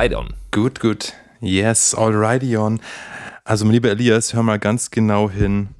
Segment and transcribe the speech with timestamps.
[0.00, 0.32] Alright on.
[0.50, 1.12] Gut, gut.
[1.42, 2.80] Yes, alrighty on.
[3.44, 5.74] Also, mein lieber Elias, hör mal ganz genau hin.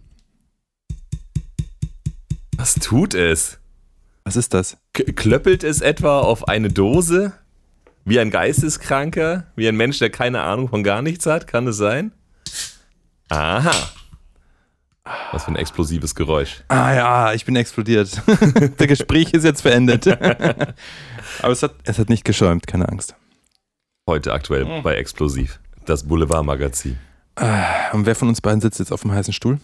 [2.58, 3.58] Was tut es?
[4.24, 4.76] Was ist das?
[4.92, 7.32] K klöppelt es etwa auf eine Dose?
[8.04, 9.46] Wie ein Geisteskranker?
[9.56, 11.46] Wie ein Mensch, der keine Ahnung von gar nichts hat?
[11.46, 12.12] Kann es sein?
[13.30, 13.72] Aha.
[15.32, 16.62] Was für ein explosives Geräusch.
[16.68, 18.20] Ah ja, ich bin explodiert.
[18.78, 20.06] Der Gespräch ist jetzt beendet.
[21.42, 23.14] Aber es hat, es hat nicht geschäumt, keine Angst.
[24.10, 24.82] Heute aktuell Hm.
[24.82, 25.60] bei Explosiv.
[25.86, 26.98] Das Boulevardmagazin.
[27.92, 29.60] Und wer von uns beiden sitzt jetzt auf dem heißen Stuhl?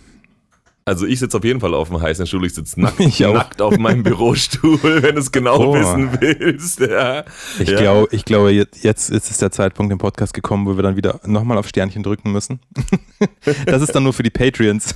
[0.89, 2.47] Also ich sitze auf jeden Fall auf dem heißen Stuhl.
[2.47, 5.75] Ich sitze nackt, Ich nackt auf meinem Bürostuhl, wenn du es genau Oh.
[5.75, 6.79] wissen willst.
[6.79, 7.25] Ja.
[7.59, 7.77] Ich, Ja.
[7.77, 10.95] glaub, ich glaube, jetzt, jetzt ist es der Zeitpunkt im Podcast gekommen, wo wir dann
[10.97, 12.61] wieder nochmal auf Sternchen drücken müssen.
[13.65, 14.95] Das ist dann nur für die Patreons.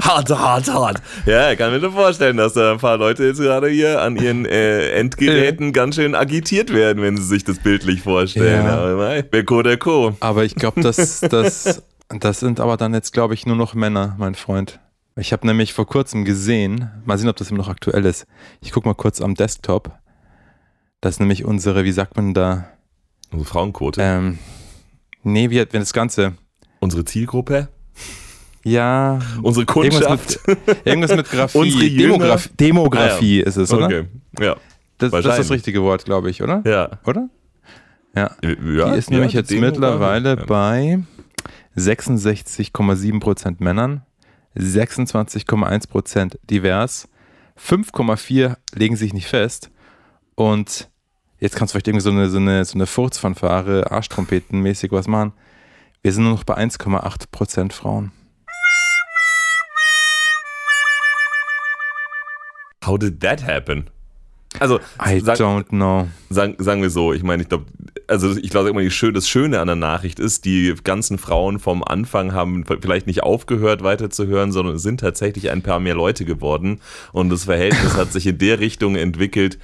[0.00, 1.02] hart, hart, hart.
[1.26, 4.16] Ja, ich kann mir schon vorstellen, dass da ein paar Leute jetzt gerade hier an
[4.16, 8.64] ihren äh, Endgeräten ganz schön agitiert werden, wenn sie sich das bildlich vorstellen.
[8.66, 8.78] Ja.
[8.78, 10.16] Aber, Beko der Co.
[10.20, 14.14] Aber ich glaube, das, das, das sind aber dann jetzt, glaube ich, nur noch Männer,
[14.18, 14.80] mein Freund.
[15.16, 18.26] Ich habe nämlich vor kurzem gesehen, mal sehen, ob das immer noch aktuell ist.
[18.60, 19.90] Ich gucke mal kurz am Desktop.
[21.00, 22.68] Das ist nämlich unsere, wie sagt man da?
[23.30, 24.00] Unsere Frauenquote.
[24.02, 24.38] Ähm,
[25.22, 26.34] nee, wie, wenn das Ganze.
[26.80, 27.68] Unsere Zielgruppe.
[28.62, 30.46] Ja, Unsere irgendwas Kundschaft.
[30.48, 31.58] mit, irgendwas mit Graphie.
[31.58, 31.90] Unsere?
[31.90, 33.86] Demograf Demografie ist es, oder?
[33.86, 34.04] Okay.
[34.40, 34.56] Ja.
[34.98, 36.62] Das, das ist das richtige Wort, glaube ich, oder?
[36.66, 36.98] Ja.
[37.04, 37.28] Oder?
[38.14, 38.30] Ja.
[38.42, 38.92] ja.
[38.92, 40.44] Die ist nämlich ja, jetzt Demo- mittlerweile ja.
[40.46, 41.00] bei
[41.76, 44.02] 66,7% Männern,
[44.56, 47.08] 26,1% divers,
[47.58, 49.70] 5,4% legen sich nicht fest
[50.34, 50.90] und
[51.38, 55.32] jetzt kannst du vielleicht irgendwie so eine, so eine, so eine Furzfanfare, Arschtrompetenmäßig was machen.
[56.02, 58.12] Wir sind nur noch bei 1,8% Frauen.
[62.84, 63.90] How did that happen?
[64.58, 66.08] Also, I sag, don't know.
[66.30, 67.66] sagen, sagen wir so, ich meine, ich glaube,
[68.08, 72.32] also ich glaube immer, das Schöne an der Nachricht ist, die ganzen Frauen vom Anfang
[72.32, 76.80] haben vielleicht nicht aufgehört weiterzuhören, sondern es sind tatsächlich ein paar mehr Leute geworden
[77.12, 79.58] und das Verhältnis hat sich in der Richtung entwickelt,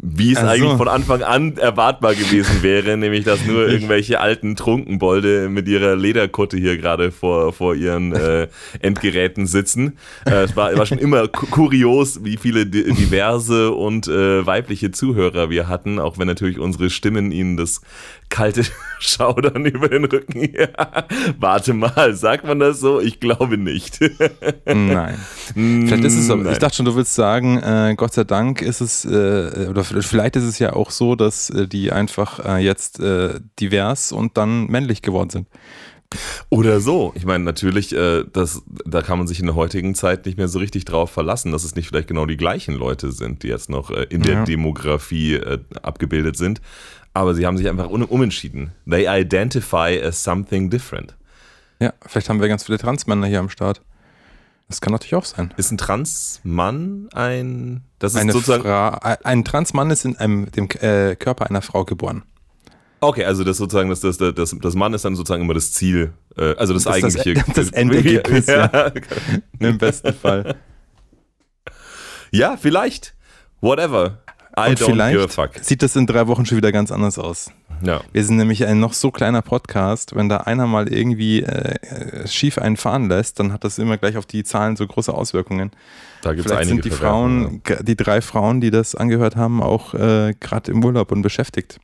[0.00, 0.48] wie es Ach so.
[0.48, 5.96] eigentlich von Anfang an erwartbar gewesen wäre, nämlich dass nur irgendwelche alten Trunkenbolde mit ihrer
[5.96, 8.46] Lederkutte hier gerade vor, vor ihren äh,
[8.80, 9.98] Endgeräten sitzen.
[10.24, 14.92] Äh, es war, war schon immer ku- kurios, wie viele di- diverse und äh, weibliche
[14.92, 17.80] Zuhörer wir hatten, auch wenn natürlich unsere Stimmen ihnen das
[18.28, 18.62] kalte
[19.00, 20.38] Schaudern über den Rücken.
[20.58, 20.68] Ja.
[21.38, 23.00] Warte mal, sagt man das so?
[23.00, 24.00] Ich glaube nicht.
[24.64, 25.18] Nein.
[25.54, 26.52] Vielleicht ist es aber, Nein.
[26.52, 30.36] ich dachte schon, du willst sagen, äh, Gott sei Dank ist es, äh, oder vielleicht
[30.36, 34.66] ist es ja auch so, dass äh, die einfach äh, jetzt äh, divers und dann
[34.66, 35.48] männlich geworden sind.
[36.50, 37.12] Oder so.
[37.14, 40.48] Ich meine, natürlich, äh, das, da kann man sich in der heutigen Zeit nicht mehr
[40.48, 43.68] so richtig drauf verlassen, dass es nicht vielleicht genau die gleichen Leute sind, die jetzt
[43.68, 44.44] noch äh, in der Ja.
[44.44, 46.62] Demografie äh, abgebildet sind.
[47.12, 48.72] Aber sie haben sich einfach um, umentschieden.
[48.88, 51.16] They identify as something different.
[51.80, 53.82] Ja, vielleicht haben wir ganz viele Transmänner hier am Start.
[54.68, 55.52] Das kann natürlich auch sein.
[55.56, 57.82] Ist ein Transmann ein.
[57.98, 58.62] Das ist Eine sozusagen.
[58.62, 62.22] Fra ein Transmann ist in einem, dem äh, Körper einer Frau geboren.
[63.00, 66.12] Okay, also das sozusagen, das, das, das, das Mann ist dann sozusagen immer das Ziel,
[66.36, 67.52] äh, also das, Das ist das- eigentliche.
[67.54, 68.92] das Endergebnis, ja.
[69.60, 70.56] Im besten Fall.
[72.30, 73.14] ja, vielleicht.
[73.60, 74.18] Whatever.
[74.58, 75.50] I Und don't give a vielleicht fuck.
[75.64, 77.50] sieht das in drei Wochen schon wieder ganz anders aus.
[77.80, 78.00] Ja.
[78.12, 80.16] Wir sind nämlich ein noch so kleiner Podcast.
[80.16, 83.98] Wenn da einer mal irgendwie äh, äh, schief einen fahren lässt, dann hat das immer
[83.98, 85.70] gleich auf die Zahlen so große Auswirkungen.
[86.22, 89.36] Da gibt es Vielleicht einige sind die Frauen, g- die drei Frauen, die das angehört
[89.36, 91.78] haben, auch äh, gerade im Urlaub und beschäftigt.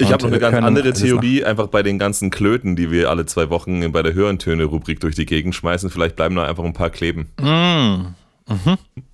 [0.00, 2.76] Ich habe noch eine äh, ganz können andere alles Theorie, einfach bei den ganzen Klöten,
[2.76, 5.90] die wir alle zwei Wochen bei der Hörentöne-Rubrik durch die Gegend schmeißen.
[5.90, 7.26] Vielleicht bleiben da einfach ein paar kleben.
[7.40, 8.14] Mm.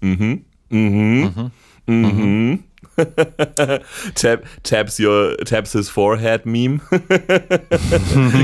[0.01, 0.45] Mhm.
[0.69, 1.51] Mhm.
[1.87, 2.59] Mhm.
[4.15, 6.81] Tap, taps your taps his forehead meme.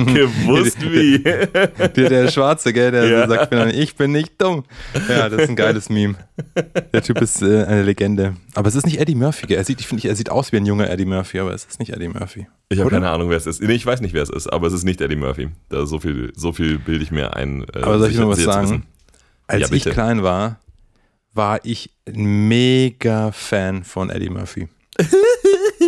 [0.07, 1.19] Gewusst wie.
[1.23, 3.29] Der, der Schwarze, gell, der Ja.
[3.29, 4.65] sagt mir dann, ich bin nicht dumm.
[5.09, 6.15] Ja, das ist ein geiles Meme.
[6.93, 8.35] Der Typ ist äh, eine Legende.
[8.55, 9.47] Aber es ist nicht Eddie Murphy.
[9.47, 9.57] gell?
[9.59, 11.79] Er sieht, ich finde, er sieht aus wie ein junger Eddie Murphy, aber es ist
[11.81, 12.47] nicht Eddie Murphy.
[12.69, 13.63] Ich habe keine Ahnung, wer es ist.
[13.63, 15.49] Nee, ich weiß nicht, wer es ist, aber es ist nicht Eddie Murphy.
[15.69, 17.65] Da so viel, so viel bilde ich mir ein.
[17.75, 18.85] äh, Aber soll ich mal was sagen?
[19.47, 20.61] Als Ja, ich klein war,
[21.41, 24.69] war ich ein mega Fan von Eddie Murphy.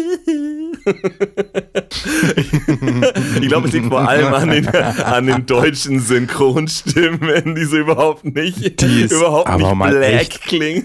[3.41, 8.25] Ich glaube, es liegt vor allem an den, an den deutschen Synchronstimmen, die so überhaupt
[8.25, 10.85] nicht, Die ist überhaupt nicht black echt- klingen.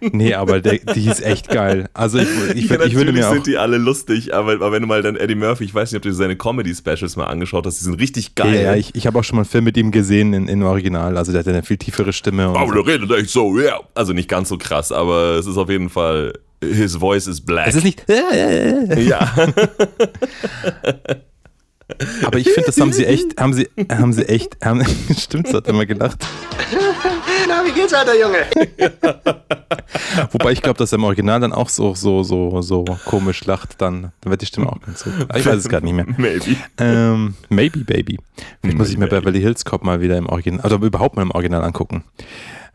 [0.00, 1.88] Nee, aber der, die ist echt geil.
[1.94, 3.32] Also ich, ich, Ja, ich würde mir auch...
[3.34, 5.96] sind die alle lustig, aber, aber wenn du mal dann Eddie Murphy, ich weiß nicht,
[5.98, 8.54] ob du seine Comedy-Specials mal angeschaut hast, die sind richtig geil.
[8.54, 10.62] Ja, ja, ich, ich habe auch schon mal einen Film mit ihm gesehen in, in
[10.62, 11.16] Original.
[11.16, 12.48] Also der hat eine viel tiefere Stimme.
[12.48, 12.82] Und aber so.
[12.82, 13.80] der redet echt so, ja.
[13.94, 16.32] Also nicht ganz so krass, aber es ist auf jeden Fall
[16.62, 17.66] His voice is black.
[17.66, 18.04] Es ist nicht.
[18.08, 19.32] ja.
[22.24, 24.84] Aber ich finde, das haben sie echt, haben sie, haben sie echt, haben,
[25.18, 26.24] stimmt, so hat er immer gelacht.
[27.48, 28.38] Na, wie geht's, alter Junge?
[30.30, 33.80] Wobei ich glaube, dass er im Original dann auch so, so, so, so komisch lacht,
[33.80, 35.10] dann, dann wird die Stimme auch ganz so.
[35.34, 36.06] Ich weiß es gerade nicht mehr.
[36.16, 36.56] Maybe.
[36.78, 38.18] Ähm, maybe, Baby.
[38.60, 39.20] Vielleicht muss ich mir Maybe.
[39.20, 42.04] Beverly Hills Cop mal wieder im Original, oder überhaupt mal im Original angucken.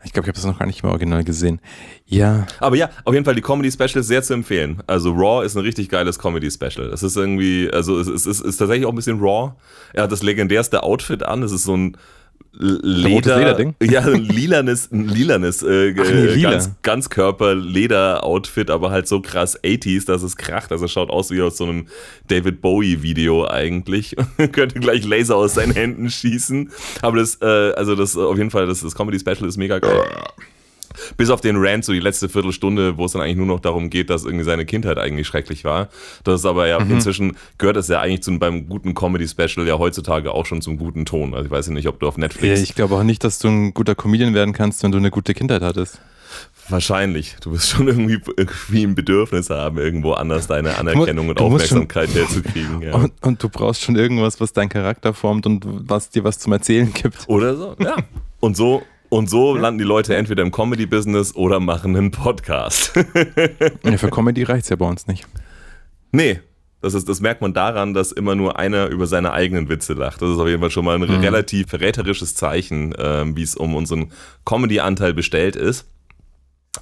[0.04, 1.60] Ich glaube, ich habe das noch gar nicht im Original gesehen.
[2.06, 4.80] Ja, Aber ja, auf jeden Fall die Comedy-Special ist sehr zu empfehlen.
[4.86, 6.92] Also Raw ist ein richtig geiles Comedy-Special.
[6.92, 9.54] Es ist irgendwie, also es ist, es ist tatsächlich auch ein bisschen Raw.
[9.92, 11.42] Er hat das legendärste Outfit an.
[11.42, 11.96] Es ist so ein
[12.52, 13.74] Leder, Lederding?
[13.82, 16.50] Ja, ein lilanes, ein lilanes äh, Ach, nee, lila.
[16.50, 20.72] ganz, Ganzkörper-Leder-Outfit, aber halt so krass 80s, dass es kracht.
[20.72, 21.86] Also schaut aus wie aus so einem
[22.26, 24.16] David Bowie-Video eigentlich.
[24.52, 26.70] Könnte gleich Laser aus seinen Händen schießen.
[27.02, 30.04] Aber das, äh, also das auf jeden Fall, das, das Comedy-Special ist mega geil.
[31.16, 33.90] Bis auf den Rant, so die letzte Viertelstunde, wo es dann eigentlich nur noch darum
[33.90, 35.88] geht, dass irgendwie seine Kindheit eigentlich schrecklich war.
[36.24, 36.92] Das ist aber ja, Mhm.
[36.92, 41.04] inzwischen gehört es ja eigentlich zum, beim guten Comedy-Special ja heutzutage auch schon zum guten
[41.04, 41.34] Ton.
[41.34, 42.60] Also ich weiß ja nicht, ob du auf Ja, Netflix.
[42.62, 45.34] ich glaube auch nicht, dass du ein guter Comedian werden kannst, wenn du eine gute
[45.34, 46.00] Kindheit hattest.
[46.68, 47.36] Wahrscheinlich.
[47.40, 52.14] Du wirst schon irgendwie, irgendwie ein Bedürfnis haben, irgendwo anders deine Anerkennung und schon- Aufmerksamkeit
[52.14, 52.82] herzukriegen.
[52.82, 52.94] Ja.
[52.94, 56.52] Und, und du brauchst schon irgendwas, was deinen Charakter formt und was dir was zum
[56.52, 57.26] Erzählen gibt.
[57.28, 57.96] Oder so, ja.
[58.40, 62.92] Und so, und so landen die Leute entweder im Comedy-Business oder machen einen Podcast.
[63.84, 65.26] Ja, für Comedy reicht's ja bei uns nicht.
[66.12, 66.40] Nee,
[66.80, 70.22] das, ist, das merkt man daran, dass immer nur einer über seine eigenen Witze lacht.
[70.22, 73.74] Das ist auf jeden Fall schon mal ein relativ verräterisches Zeichen, ähm, wie es um
[73.74, 74.12] unseren
[74.44, 75.86] Comedy-Anteil bestellt ist.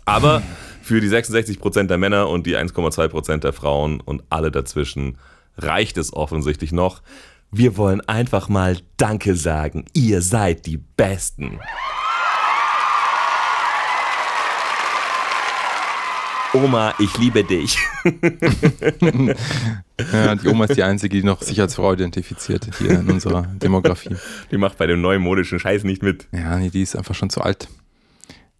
[0.05, 0.43] Aber
[0.83, 5.19] für die 66% der Männer und die 1,2% der Frauen und alle dazwischen
[5.57, 7.03] reicht es offensichtlich noch.
[7.51, 9.87] Wir wollen einfach mal Danke sagen.
[9.95, 11.61] Ihr seid die Besten.
[16.57, 17.79] Oma, ich liebe dich.
[20.13, 23.43] Ja, die Oma ist die Einzige, die noch sich als Frau identifiziert hier in unserer
[23.43, 24.15] Demografie.
[24.51, 26.29] Die macht bei dem neumodischen Scheiß nicht mit.
[26.33, 27.69] Ja, nee, die ist einfach schon zu alt.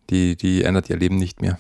[0.09, 1.59] Die, die ändert ihr Leben nicht mehr.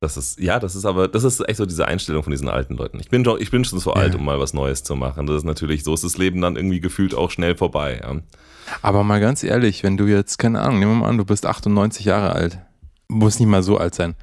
[0.00, 2.74] Das ist, ja, das ist aber, das ist echt so diese Einstellung von diesen alten
[2.76, 3.00] Leuten.
[3.00, 3.96] Ich bin, doch, ich bin schon so Ja.
[3.96, 5.26] alt, um mal was Neues zu machen.
[5.26, 8.00] Das ist natürlich, so ist das Leben dann irgendwie gefühlt auch schnell vorbei.
[8.02, 8.16] Ja.
[8.82, 11.46] Aber mal ganz ehrlich, wenn du jetzt, keine Ahnung, nehmen wir mal an, du bist
[11.46, 12.58] 98 Jahre alt.
[13.08, 14.14] Muss nicht mal so alt sein.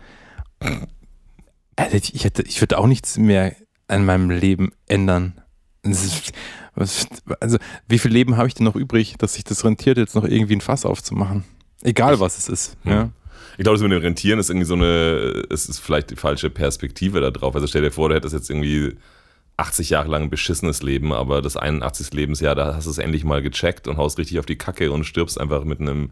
[0.60, 3.56] Alter, Ich, hätte, ich würde auch nichts mehr
[3.88, 5.42] an meinem Leben ändern.
[5.84, 6.32] Ist-
[7.40, 7.58] Also,
[7.88, 10.56] wie viel Leben habe ich denn noch übrig, dass sich das rentiert, jetzt noch irgendwie
[10.56, 11.44] ein Fass aufzumachen?
[11.84, 12.78] Egal, was es ist.
[12.84, 12.92] Hm.
[12.92, 13.10] Ja.
[13.58, 16.50] Ich glaube, das mit dem Rentieren ist irgendwie so eine, es ist vielleicht die falsche
[16.50, 17.56] Perspektive da drauf.
[17.56, 18.96] Also stell dir vor, du hättest jetzt irgendwie
[19.58, 22.12] 80 Jahre lang ein beschissenes Leben, aber das 81.
[22.14, 25.06] Lebensjahr, da hast du es endlich mal gecheckt und haust richtig auf die Kacke und
[25.06, 26.10] stirbst einfach mit einem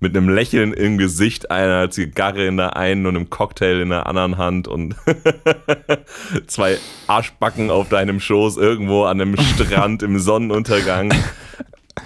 [0.00, 4.06] mit einem Lächeln im Gesicht, einer Zigarre in der einen und einem Cocktail in der
[4.06, 4.96] anderen Hand und
[6.46, 11.12] zwei Arschbacken auf deinem Schoß irgendwo an einem Strand im Sonnenuntergang.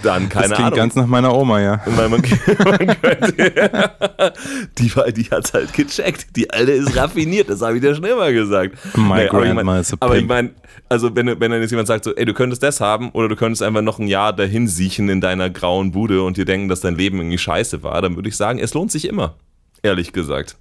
[0.03, 0.77] Dann keine das klingt Ahnung.
[0.77, 1.81] ganz nach meiner Oma, ja.
[1.85, 2.21] Weil man,
[2.65, 3.33] man könnte,
[4.77, 6.27] die, die hat's halt gecheckt.
[6.35, 8.77] Die alte ist raffiniert, das habe ich dir schon immer gesagt.
[8.95, 10.51] My aber ich grandma mein, is a aber ich meine,
[10.89, 13.35] also wenn, wenn dann jetzt jemand sagt so, ey, du könntest das haben oder du
[13.35, 16.81] könntest einfach noch ein Jahr dahin siechen in deiner grauen Bude und dir denken, dass
[16.81, 19.35] dein Leben irgendwie scheiße war, dann würde ich sagen, es lohnt sich immer.
[19.81, 20.57] Ehrlich gesagt.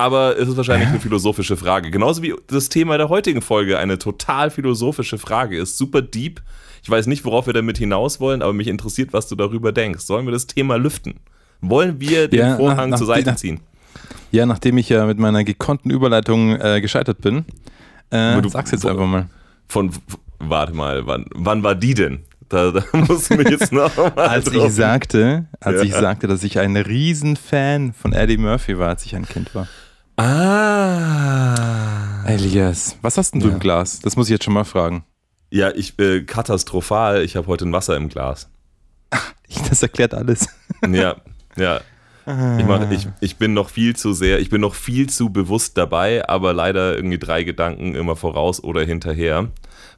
[0.00, 1.90] Aber es ist wahrscheinlich eine philosophische Frage.
[1.90, 5.76] Genauso wie das Thema der heutigen Folge eine total philosophische Frage ist.
[5.76, 6.40] Super deep.
[6.82, 10.04] Ich weiß nicht, worauf wir damit hinaus wollen, aber mich interessiert, was du darüber denkst.
[10.04, 11.14] Sollen wir das Thema lüften?
[11.60, 13.60] Wollen wir den Ja, Vorhang nach- zur nach- Seite nach- ziehen?
[14.32, 17.44] Ja, nachdem ich ja mit meiner gekonnten Überleitung äh, gescheitert bin,
[18.10, 19.28] äh, du- sag's jetzt einfach mal.
[19.68, 19.90] Von,
[20.38, 22.20] warte mal, wann, wann war die denn?
[22.48, 25.82] Da, da musst du mich jetzt noch mal Als drauf- ich sagte, als Ja.
[25.82, 29.68] ich sagte, dass ich ein Riesenfan von Eddie Murphy war, als ich ein Kind war.
[30.90, 32.24] Ah.
[32.26, 33.54] Elias, was hast denn du Ja.
[33.54, 34.00] im Glas?
[34.00, 35.04] Das muss ich jetzt schon mal fragen.
[35.50, 37.22] Ja, ich äh, katastrophal.
[37.22, 38.48] Ich habe heute ein Wasser im Glas.
[39.68, 40.48] Das erklärt alles.
[40.88, 41.16] Ja,
[41.56, 41.80] ja.
[42.26, 45.76] Ich, mach, ich, ich bin noch viel zu sehr, ich bin noch viel zu bewusst
[45.76, 49.48] dabei, aber leider irgendwie drei Gedanken immer voraus oder hinterher.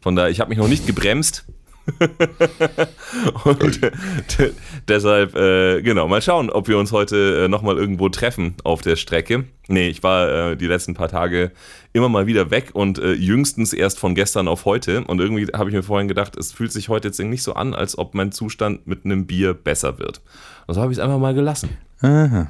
[0.00, 1.44] Von daher, ich habe mich noch nicht gebremst.
[3.44, 4.52] Und äh,
[4.88, 8.96] deshalb, äh, genau, mal schauen, ob wir uns heute äh, nochmal irgendwo treffen auf der
[8.96, 9.44] Strecke.
[9.68, 11.50] Nee, ich war äh, die letzten paar Tage
[11.92, 15.04] immer mal wieder weg und äh, jüngstens erst von gestern auf heute.
[15.04, 17.74] Und irgendwie habe ich mir vorhin gedacht, es fühlt sich heute jetzt nicht so an,
[17.74, 20.20] als ob mein Zustand mit einem Bier besser wird.
[20.66, 21.70] Also habe ich es einfach mal gelassen.
[22.00, 22.48] Aha.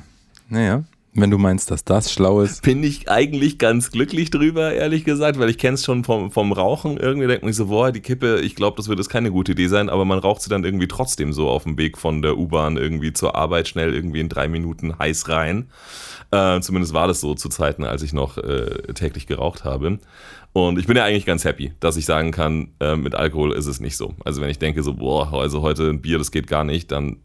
[0.48, 0.84] Naja,
[1.14, 2.62] Wenn du meinst, dass das schlau ist.
[2.62, 6.52] Bin ich eigentlich ganz glücklich drüber, ehrlich gesagt, weil ich kenne es schon vom, vom
[6.52, 6.96] Rauchen.
[6.96, 9.66] Irgendwie denkt man so, boah, die Kippe, ich glaube, das wird jetzt keine gute Idee
[9.66, 12.78] sein, aber man raucht sie dann irgendwie trotzdem so auf dem Weg von der U-Bahn
[12.78, 15.68] irgendwie zur Arbeit schnell irgendwie in drei Minuten heiß rein.
[16.30, 19.98] Äh, zumindest war das so zu Zeiten, als ich noch äh, täglich geraucht habe.
[20.54, 23.66] Und ich bin ja eigentlich ganz happy, dass ich sagen kann, äh, mit Alkohol ist
[23.66, 24.14] es nicht so.
[24.24, 27.18] Also wenn ich denke so, boah, also heute ein Bier, das geht gar nicht, dann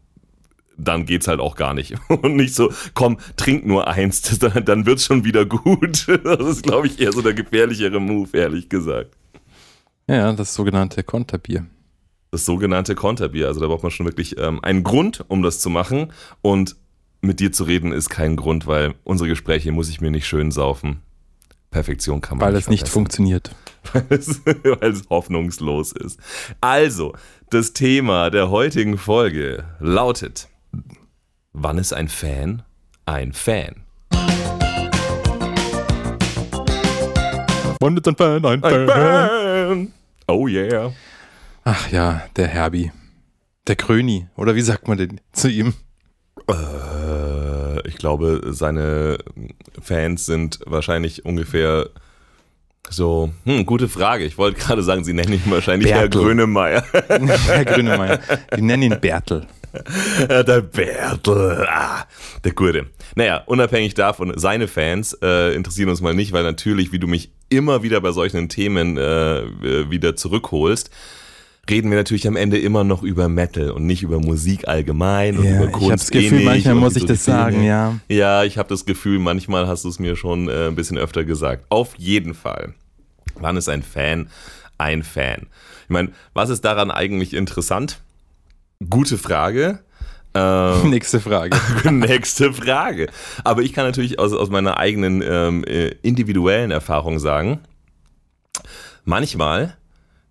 [0.78, 1.94] dann geht's halt auch gar nicht.
[2.08, 6.06] Und nicht so, komm, trink nur eins, dann, dann wird's schon wieder gut.
[6.24, 9.16] Das ist, glaube ich, eher so der gefährlichere Move, ehrlich gesagt.
[10.08, 11.66] Ja, das sogenannte Konterbier.
[12.30, 13.46] Das sogenannte Konterbier.
[13.46, 16.12] Also da braucht man schon wirklich ähm, einen Grund, um das zu machen.
[16.42, 16.76] Und
[17.20, 20.50] mit dir zu reden ist kein Grund, weil unsere Gespräche muss ich mir nicht schön
[20.50, 21.00] saufen.
[21.70, 23.50] Perfektion kann man Weil nicht es nicht funktioniert.
[23.92, 26.18] weil es, weil es hoffnungslos ist.
[26.60, 27.14] Also,
[27.50, 30.48] das Thema der heutigen Folge lautet:
[31.60, 32.62] Wann ist ein Fan
[33.04, 33.82] ein Fan?
[37.80, 39.92] Und ein Fan, ein Fan!
[40.28, 40.92] Oh yeah.
[41.64, 42.92] Ach ja, der Herbie.
[43.66, 44.28] Der Kröni.
[44.36, 45.74] Oder wie sagt man denn zu ihm?
[46.48, 49.18] Äh, ich glaube, seine
[49.82, 51.90] Fans sind wahrscheinlich ungefähr
[52.90, 53.30] so.
[53.44, 54.24] Hm, gute Frage.
[54.24, 56.22] Ich wollte gerade sagen, sie nennen ihn wahrscheinlich Herr Bertel.
[56.22, 56.84] Grönemeyer.
[56.92, 58.20] Herr Grünemeier.
[58.56, 59.46] Die nennen ihn Bertel.
[60.28, 62.06] Ja, der Bertel, ah,
[62.42, 62.86] der Gute.
[63.14, 67.30] Naja, unabhängig davon, seine Fans äh, interessieren uns mal nicht, weil natürlich, wie du mich
[67.48, 70.90] immer wieder bei solchen Themen äh, wieder zurückholst,
[71.68, 75.44] reden wir natürlich am Ende immer noch über Metal und nicht über Musik allgemein und
[75.44, 77.98] über ich Kunst habe das eh Gefühl, nicht manchmal muss ich das sagen, ja.
[78.08, 81.24] Ja, ich habe das Gefühl, manchmal hast du es mir schon äh, ein bisschen öfter
[81.24, 81.66] gesagt.
[81.68, 82.74] Auf jeden Fall.
[83.40, 84.28] Wann ist ein Fan
[84.78, 85.46] ein Fan?
[85.84, 88.00] Ich meine, was ist daran eigentlich interessant?
[88.88, 89.80] Gute Frage.
[90.34, 91.56] Ähm, Nächste Frage.
[91.90, 93.08] Nächste Frage.
[93.44, 97.60] Aber ich kann natürlich aus, aus meiner eigenen ähm, äh, individuellen Erfahrung sagen,
[99.04, 99.77] manchmal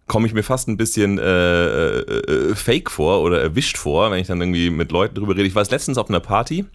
[0.08, 4.20] komme ich mir fast ein bisschen äh, äh, äh, fake vor oder erwischt vor, wenn
[4.20, 5.48] ich dann irgendwie mit Leuten drüber rede.
[5.48, 6.66] Ich war letztens auf einer Party,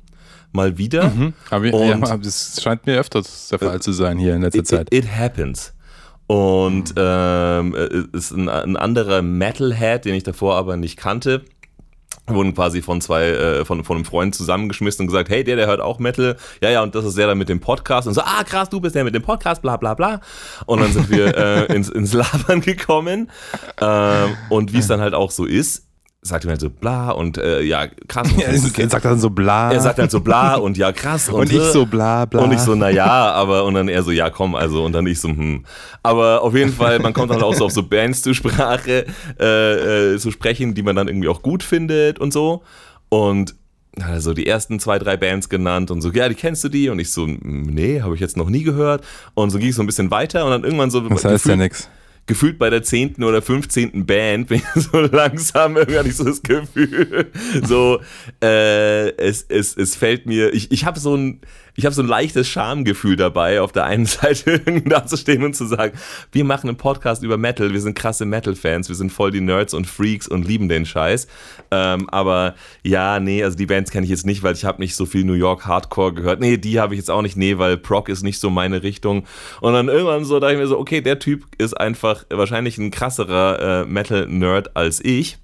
[0.52, 1.10] mal wieder.
[1.10, 1.32] Mhm.
[1.50, 4.94] Aber ja, das scheint mir öfters der Fall zu sein hier in letzter It, Zeit.
[4.94, 5.72] it, it happens.
[6.26, 11.42] Und ähm, äh, ist ein, ein anderer Metalhead, den ich davor aber nicht kannte.
[12.28, 15.66] Wurden quasi von zwei, äh, von, von einem Freund zusammengeschmissen und gesagt, hey, der, der
[15.66, 16.36] hört auch Metal.
[16.62, 18.06] Ja, ja, und das ist der da mit dem Podcast.
[18.06, 20.20] Und so, ah, krass, du bist der mit dem Podcast, bla, bla, bla.
[20.66, 23.30] Und dann sind wir äh, ins, ins Labern gekommen.
[23.80, 25.86] Ähm, und wie es dann halt auch so ist,
[26.24, 28.28] sagt er mir halt so, bla, und äh, ja, krass.
[28.36, 29.72] Ja, er sagt dann so bla.
[29.72, 31.28] er sagt halt so, bla, und ja, krass.
[31.28, 32.42] und ich äh, so bla bla.
[32.42, 35.20] und ich so, naja, aber, und dann er so, ja, komm, also, und dann ich
[35.20, 35.64] so, hm.
[36.02, 39.06] Aber auf jeden Fall, man kommt dann auch so auf so Bands zur Sprache,
[39.38, 42.62] äh, äh, zu sprechen, die man dann irgendwie auch gut findet und so.
[43.08, 43.56] Und
[44.00, 46.88] also die ersten zwei, drei Bands genannt und so, ja, die kennst du die?
[46.88, 49.04] Und ich so, nee, habe ich jetzt noch nie gehört.
[49.34, 51.56] Und so ging es so ein bisschen weiter und dann irgendwann so das heißt ja
[51.56, 51.88] nix.
[52.26, 54.06] Gefühlt bei der zehnten oder 15.
[54.06, 57.30] Band bin ich so langsam irgendwie hatte ich so das Gefühl,
[57.62, 58.00] so
[58.42, 61.40] äh, es, es, es fällt mir, ich, ich habe so ein
[61.74, 65.66] ich habe so ein leichtes Schamgefühl dabei, auf der einen Seite irgendwie dazustehen und zu
[65.66, 65.98] sagen,
[66.32, 69.74] wir machen einen Podcast über Metal, wir sind krasse Metal-Fans, wir sind voll die Nerds
[69.74, 71.26] und Freaks und lieben den Scheiß.
[71.70, 74.94] Ähm, aber ja, nee, also die Bands kenne ich jetzt nicht, weil ich habe nicht
[74.94, 76.40] so viel New York Hardcore gehört.
[76.40, 79.24] Nee, die habe ich jetzt auch nicht, nee, weil Proc ist nicht so meine Richtung.
[79.60, 82.90] Und dann irgendwann so dachte ich mir so, okay, der Typ ist einfach wahrscheinlich ein
[82.90, 85.38] krasserer äh, Metal-Nerd als ich.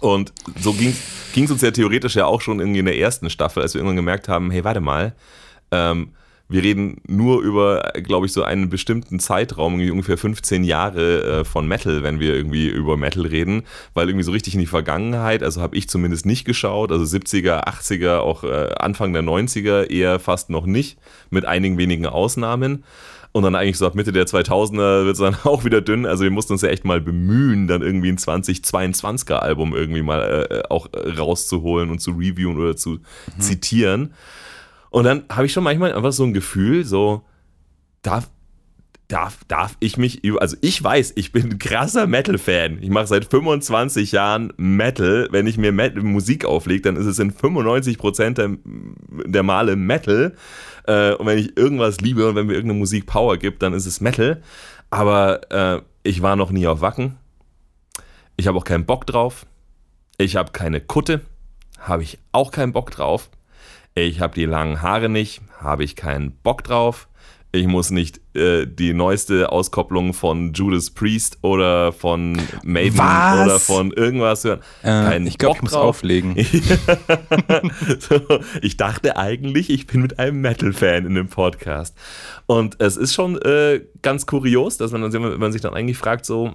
[0.00, 0.94] Und so ging
[1.34, 3.96] es uns ja theoretisch ja auch schon irgendwie in der ersten Staffel, als wir irgendwann
[3.96, 5.14] gemerkt haben, hey, warte mal,
[5.70, 6.10] ähm,
[6.50, 11.44] wir reden nur über, glaube ich, so einen bestimmten Zeitraum, irgendwie ungefähr 15 Jahre äh,
[11.44, 15.42] von Metal, wenn wir irgendwie über Metal reden, weil irgendwie so richtig in die Vergangenheit,
[15.42, 20.18] also habe ich zumindest nicht geschaut, also 70er, 80er, auch äh, Anfang der 90er eher
[20.18, 22.84] fast noch nicht, mit einigen wenigen Ausnahmen.
[23.32, 26.06] Und dann eigentlich so ab Mitte der 2000er wird es dann auch wieder dünn.
[26.06, 30.46] Also wir mussten uns ja echt mal bemühen, dann irgendwie ein 2022er Album irgendwie mal
[30.50, 33.00] äh, auch äh, rauszuholen und zu reviewen oder zu
[33.38, 34.14] zitieren.
[34.90, 37.22] Und dann habe ich schon manchmal einfach so ein Gefühl, so,
[38.02, 38.30] darf,
[39.08, 42.82] darf, darf ich mich über, also ich weiß, ich bin ein krasser Metal-Fan.
[42.82, 45.28] Ich mache seit 25 Jahren Metal.
[45.30, 48.50] Wenn ich mir Metal, Musik auflege, dann ist es in 95% der,
[49.26, 50.34] der Male Metal.
[50.86, 53.86] Äh, und wenn ich irgendwas liebe und wenn mir irgendeine Musik Power gibt, dann ist
[53.86, 54.42] es Metal.
[54.90, 57.16] Aber äh, ich war noch nie auf Wacken.
[58.36, 59.46] Ich habe auch keinen Bock drauf.
[60.18, 61.22] Ich habe keine Kutte.
[61.78, 63.30] Habe ich auch keinen Bock drauf.
[63.94, 65.40] Ich habe die langen Haare nicht.
[65.60, 67.07] Habe ich keinen Bock drauf
[67.50, 73.46] ich muss nicht äh, die neueste Auskopplung von Judas Priest oder von Maiden Was?
[73.46, 74.60] oder von irgendwas hören.
[74.84, 76.36] Äh, ich glaube, ich muss auflegen.
[77.98, 78.20] so,
[78.60, 81.96] ich dachte eigentlich, ich bin mit einem Metal-Fan in dem Podcast.
[82.46, 86.26] Und es ist schon äh, ganz kurios, dass man, wenn man sich dann eigentlich fragt,
[86.26, 86.54] so,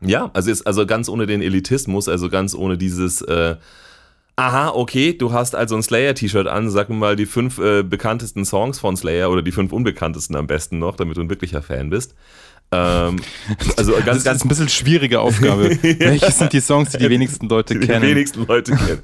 [0.00, 3.56] ja, also, jetzt, also ganz ohne den Elitismus, also ganz ohne dieses äh,
[4.36, 8.44] aha, okay, du hast also ein Slayer-T-Shirt an, sag mir mal die fünf äh, bekanntesten
[8.44, 11.90] Songs von Slayer oder die fünf unbekanntesten am besten noch, damit du ein wirklicher Fan
[11.90, 12.14] bist.
[12.72, 13.16] Ähm,
[13.76, 15.70] also ganz, das ist ein bisschen schwierige Aufgabe.
[15.82, 18.02] Welche sind die Songs, die die wenigsten Leute die kennen?
[18.02, 19.02] Die wenigsten Leute kennen.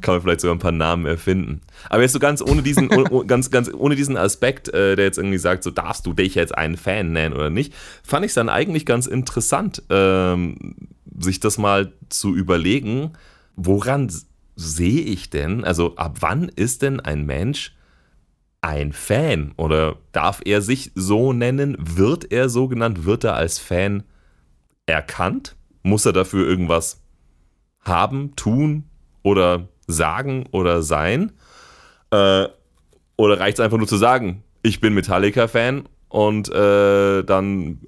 [0.00, 1.60] Kann man vielleicht sogar ein paar Namen erfinden.
[1.88, 5.04] Aber jetzt so ganz ohne diesen, oh, oh, ganz, ganz ohne diesen Aspekt, äh, der
[5.04, 8.30] jetzt irgendwie sagt, so darfst du dich jetzt einen Fan nennen oder nicht, fand ich
[8.30, 10.74] es dann eigentlich ganz interessant, ähm,
[11.16, 13.12] sich das mal zu überlegen,
[13.54, 14.10] woran
[14.56, 17.76] sehe ich denn, also ab wann ist denn ein Mensch
[18.60, 19.52] ein Fan?
[19.56, 21.76] Oder darf er sich so nennen?
[21.78, 23.04] Wird er so genannt?
[23.04, 24.04] Wird er als Fan
[24.86, 25.54] erkannt?
[25.82, 27.02] Muss er dafür irgendwas
[27.80, 28.84] haben, tun
[29.22, 31.32] oder sagen oder sein?
[32.10, 32.46] Äh,
[33.16, 37.78] oder reicht es einfach nur zu sagen, ich bin Metallica-Fan und äh, dann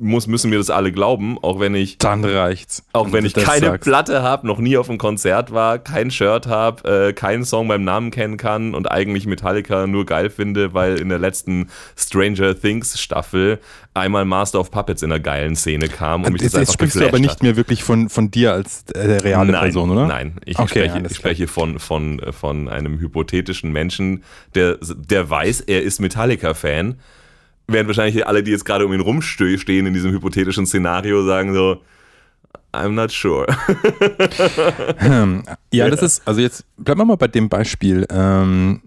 [0.00, 1.98] muss, müssen mir das alle glauben, auch wenn ich.
[1.98, 2.84] Dann reicht's.
[2.92, 3.84] Auch wenn ich keine sagst.
[3.84, 7.84] Platte habe, noch nie auf einem Konzert war, kein Shirt habe, äh, keinen Song beim
[7.84, 13.00] Namen kennen kann und eigentlich Metallica nur geil finde, weil in der letzten Stranger Things
[13.00, 13.58] Staffel
[13.94, 16.68] einmal Master of Puppets in einer geilen Szene kam und äh, mich das, das einfach
[16.68, 19.90] Jetzt sprichst du aber nicht mehr wirklich von, von dir als äh, reale nein, Person,
[19.90, 20.06] oder?
[20.06, 24.22] Nein, ich okay, spreche, ich spreche von, von, äh, von einem hypothetischen Menschen,
[24.54, 26.96] der, der weiß, er ist Metallica-Fan
[27.68, 31.82] Während wahrscheinlich alle, die jetzt gerade um ihn rumstehen in diesem hypothetischen Szenario, sagen so,
[32.72, 33.46] I'm not sure.
[34.98, 35.42] Hm.
[35.72, 38.82] ja, das ist, also jetzt bleiben wir mal bei dem Beispiel, ähm,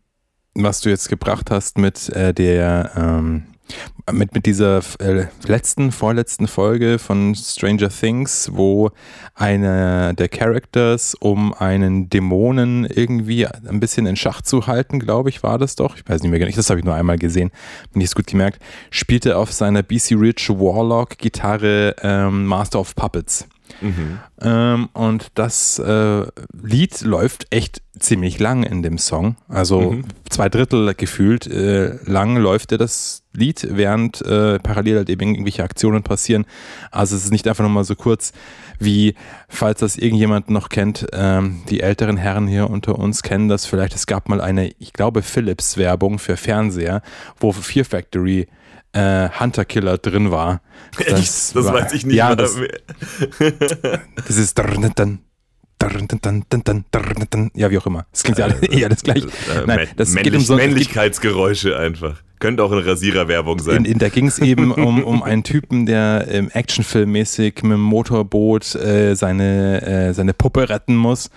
[0.55, 3.43] was du jetzt gebracht hast mit äh, der, ähm,
[4.11, 8.91] mit, mit dieser äh, letzten, vorletzten Folge von Stranger Things, wo
[9.35, 15.43] einer der Characters, um einen Dämonen irgendwie ein bisschen in Schach zu halten, glaube ich,
[15.43, 15.95] war das doch.
[15.95, 17.51] Ich weiß nicht mehr genau, das habe ich nur einmal gesehen,
[17.93, 23.47] bin ich es gut gemerkt, spielte auf seiner BC Rich Warlock-Gitarre ähm, Master of Puppets.
[23.79, 24.19] Mhm.
[24.41, 26.25] Ähm, und das äh,
[26.61, 29.35] Lied läuft echt ziemlich lang in dem Song.
[29.47, 30.05] Also mhm.
[30.29, 36.03] zwei Drittel gefühlt äh, lang läuft das Lied, während äh, parallel halt eben irgendwelche Aktionen
[36.03, 36.45] passieren.
[36.91, 38.33] Also es ist nicht einfach nochmal so kurz
[38.79, 39.15] wie,
[39.47, 43.95] falls das irgendjemand noch kennt, ähm, die älteren Herren hier unter uns kennen das vielleicht.
[43.95, 47.01] Es gab mal eine, ich glaube, Philips-Werbung für Fernseher,
[47.39, 48.47] wo Fear Factory
[48.93, 50.61] äh, Hunter-Killer drin war.
[50.97, 52.35] Das, das war, weiß ich nicht ja, mehr.
[52.35, 52.55] Das,
[54.27, 54.57] das ist
[57.55, 58.05] ja, wie auch immer.
[58.11, 59.23] Das klingt ja alles, äh, ja, alles gleich.
[59.23, 62.21] Äh, äh, Nein, das Männlich, geht um so, Männlichkeitsgeräusche einfach.
[62.39, 63.77] Könnte auch eine Rasiererwerbung sein.
[63.77, 67.81] In, in, da ging es eben um, um einen Typen, der ähm, actionfilmmäßig mit dem
[67.81, 71.29] Motorboot äh, seine, äh, seine Puppe retten muss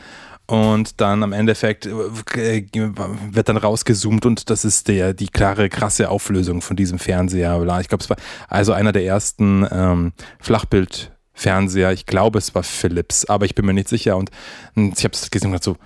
[0.47, 6.11] und dann am Endeffekt äh, wird dann rausgezoomt und das ist der, die klare, krasse
[6.11, 7.57] Auflösung von diesem Fernseher.
[7.81, 11.93] Ich glaube, es war also einer der ersten ähm, Flachbildfernseher.
[11.93, 14.19] Ich glaube, es war Philips, aber ich bin mir nicht sicher.
[14.19, 14.31] Und,
[14.75, 15.77] und ich habe es gesehen und gedacht so,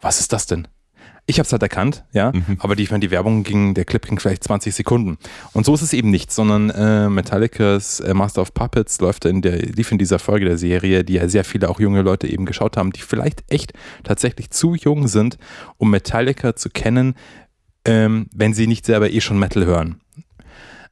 [0.00, 0.66] was ist das denn?
[1.28, 2.56] Ich habe es halt erkannt, ja, mhm.
[2.58, 5.18] aber die, ich meine, die Werbung ging, der Clip ging vielleicht 20 Sekunden.
[5.52, 9.42] Und so ist es eben nicht, sondern äh, Metallicas äh, Master of Puppets läuft in
[9.42, 12.46] der, lief in dieser Folge der Serie, die ja sehr viele auch junge Leute eben
[12.46, 15.36] geschaut haben, die vielleicht echt tatsächlich zu jung sind,
[15.76, 17.14] um Metallica zu kennen,
[17.84, 20.00] ähm, wenn sie nicht selber eh schon Metal hören.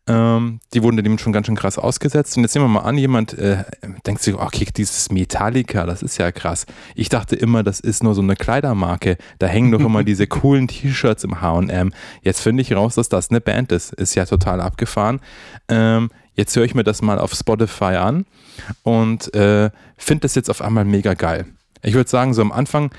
[0.09, 2.37] Ähm, die wurden dem schon ganz schön krass ausgesetzt.
[2.37, 3.65] Und jetzt nehmen wir mal an, jemand äh,
[4.07, 6.67] denkt sich, okay, dieses Metallica, das ist ja krass.
[6.95, 9.17] Ich dachte immer, das ist nur so eine Kleidermarke.
[9.39, 11.93] Da hängen doch immer diese coolen T-Shirts im HM.
[12.23, 13.93] Jetzt finde ich raus, dass das eine Band ist.
[13.95, 15.21] Ist ja total abgefahren.
[15.69, 18.27] Ähm, jetzt höre ich mir das mal auf Spotify an
[18.85, 21.47] und äh, finde das jetzt auf einmal mega geil.
[21.83, 22.91] Ich würde sagen, so am Anfang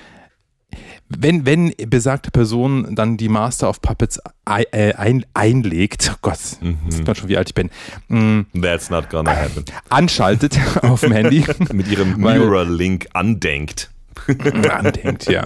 [1.10, 6.78] wenn, wenn besagte Person dann die Master of Puppets äh, ein, einlegt, oh Gott, mhm.
[6.90, 7.70] sieht man schon, wie alt ich bin.
[8.10, 9.64] Mm, That's not gonna happen.
[9.90, 11.46] Anschaltet auf dem Handy.
[11.72, 13.92] Mit ihrem Neuralink andenkt.
[14.70, 15.46] andenkt, ja.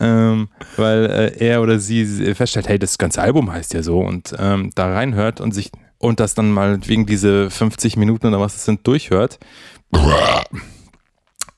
[0.00, 4.34] ähm, weil äh, er oder sie feststellt, hey, das ganze Album heißt ja so und
[4.38, 8.56] ähm, da reinhört und sich und das dann mal wegen diese 50 Minuten oder was
[8.56, 9.38] es sind durchhört.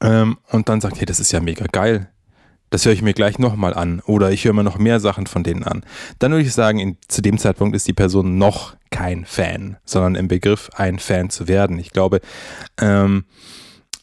[0.02, 2.10] ähm, und dann sagt, hey, das ist ja mega geil
[2.70, 5.42] das höre ich mir gleich nochmal an oder ich höre mir noch mehr Sachen von
[5.42, 5.84] denen an.
[6.18, 10.14] Dann würde ich sagen, in, zu dem Zeitpunkt ist die Person noch kein Fan, sondern
[10.14, 11.78] im Begriff, ein Fan zu werden.
[11.78, 12.20] Ich glaube,
[12.80, 13.24] ähm,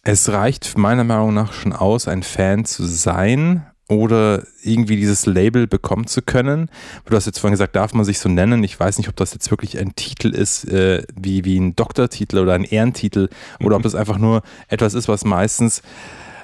[0.04, 5.68] es reicht meiner Meinung nach schon aus, ein Fan zu sein oder irgendwie dieses Label
[5.68, 6.70] bekommen zu können.
[7.06, 8.64] Du hast jetzt vorhin gesagt, darf man sich so nennen?
[8.64, 12.40] Ich weiß nicht, ob das jetzt wirklich ein Titel ist, äh, wie, wie ein Doktortitel
[12.40, 15.82] oder ein Ehrentitel oder ob das einfach nur etwas ist, was meistens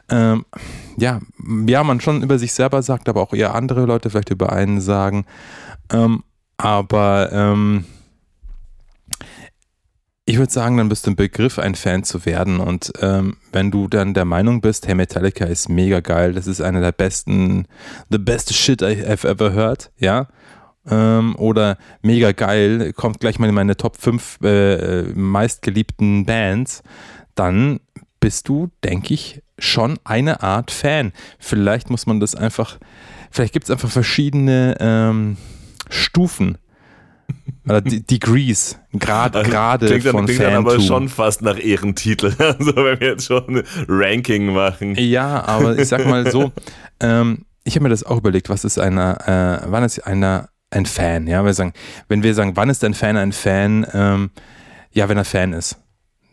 [0.10, 0.46] ähm,
[0.98, 1.20] ja,
[1.68, 4.82] ja, man schon über sich selber sagt, aber auch eher andere Leute vielleicht über einen
[4.82, 5.26] sagen.
[5.92, 6.24] Ähm,
[6.58, 7.86] aber ähm,
[10.30, 12.60] ich würde sagen, dann bist du im Begriff, ein Fan zu werden.
[12.60, 16.62] Und ähm, wenn du dann der Meinung bist, hey, Metallica ist mega geil, das ist
[16.62, 17.66] einer der besten,
[18.12, 20.28] the best shit I've ever heard, ja.
[20.88, 26.84] Ähm, oder mega geil, kommt gleich mal in meine Top 5 äh, meistgeliebten Bands,
[27.34, 27.80] dann
[28.20, 31.12] bist du, denke ich, schon eine Art Fan.
[31.40, 32.78] Vielleicht muss man das einfach,
[33.32, 35.38] vielleicht gibt es einfach verschiedene ähm,
[35.90, 36.58] Stufen
[37.66, 42.76] oder Degrees, Grad, also, Grade klingt von klingt dann aber schon fast nach Ehrentitel, also
[42.76, 44.96] wenn wir jetzt schon ein Ranking machen.
[44.96, 46.52] Ja, aber ich sag mal so,
[47.00, 50.86] ähm, ich habe mir das auch überlegt, was ist einer, äh, wann ist einer ein
[50.86, 51.28] Fan?
[51.28, 51.74] Ja, wir sagen,
[52.08, 53.86] wenn wir sagen, wann ist ein Fan ein Fan?
[53.94, 54.32] Ähm,
[54.92, 55.78] ja, wenn er Fan ist.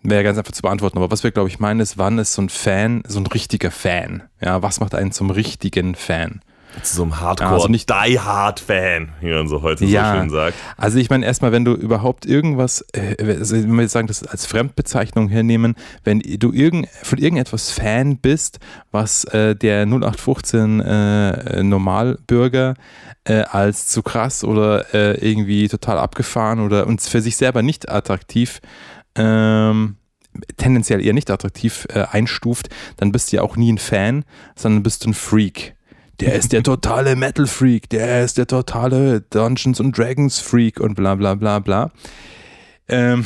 [0.03, 0.99] Wäre ganz einfach zu beantworten.
[0.99, 3.71] Aber was wir, glaube ich, meinen, ist, wann ist so ein Fan, so ein richtiger
[3.71, 4.23] Fan?
[4.41, 6.41] Ja, was macht einen zum richtigen Fan?
[6.83, 10.19] Zu so einem Hardcore, also nicht Die Hard Fan, wie man so heute ja, so
[10.19, 10.55] schön sagt.
[10.77, 14.45] Also ich meine erstmal, wenn du überhaupt irgendwas, äh, also wenn wir sagen, das als
[14.45, 18.59] Fremdbezeichnung hernehmen, wenn du irgend, von irgendetwas Fan bist,
[18.91, 22.75] was äh, der 0815 äh, Normalbürger
[23.25, 27.89] äh, als zu krass oder äh, irgendwie total abgefahren oder uns für sich selber nicht
[27.89, 28.61] attraktiv
[29.17, 29.97] ähm,
[30.57, 34.25] tendenziell eher nicht attraktiv äh, einstuft, dann bist du ja auch nie ein Fan,
[34.55, 35.77] sondern bist du ein Freak
[36.21, 40.95] der ist der totale Metal Freak, der ist der totale Dungeons and Dragons Freak und
[40.95, 41.91] bla bla bla bla.
[42.89, 43.25] Ähm,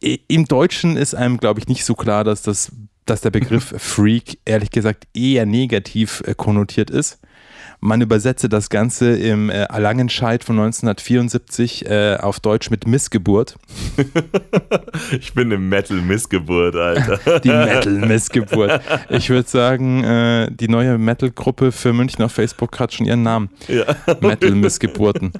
[0.28, 2.72] Im Deutschen ist einem, glaube ich, nicht so klar, dass, das,
[3.04, 7.18] dass der Begriff Freak ehrlich gesagt eher negativ äh, konnotiert ist.
[7.82, 13.56] Man übersetze das Ganze im äh, Langenscheid von 1974 äh, auf Deutsch mit Missgeburt.
[15.18, 17.40] ich bin eine Metal-Missgeburt, Alter.
[17.40, 18.82] die Metal-Missgeburt.
[19.08, 23.48] Ich würde sagen, äh, die neue Metal-Gruppe für München auf Facebook hat schon ihren Namen.
[23.66, 23.84] Ja.
[24.20, 25.32] Metal-Missgeburten.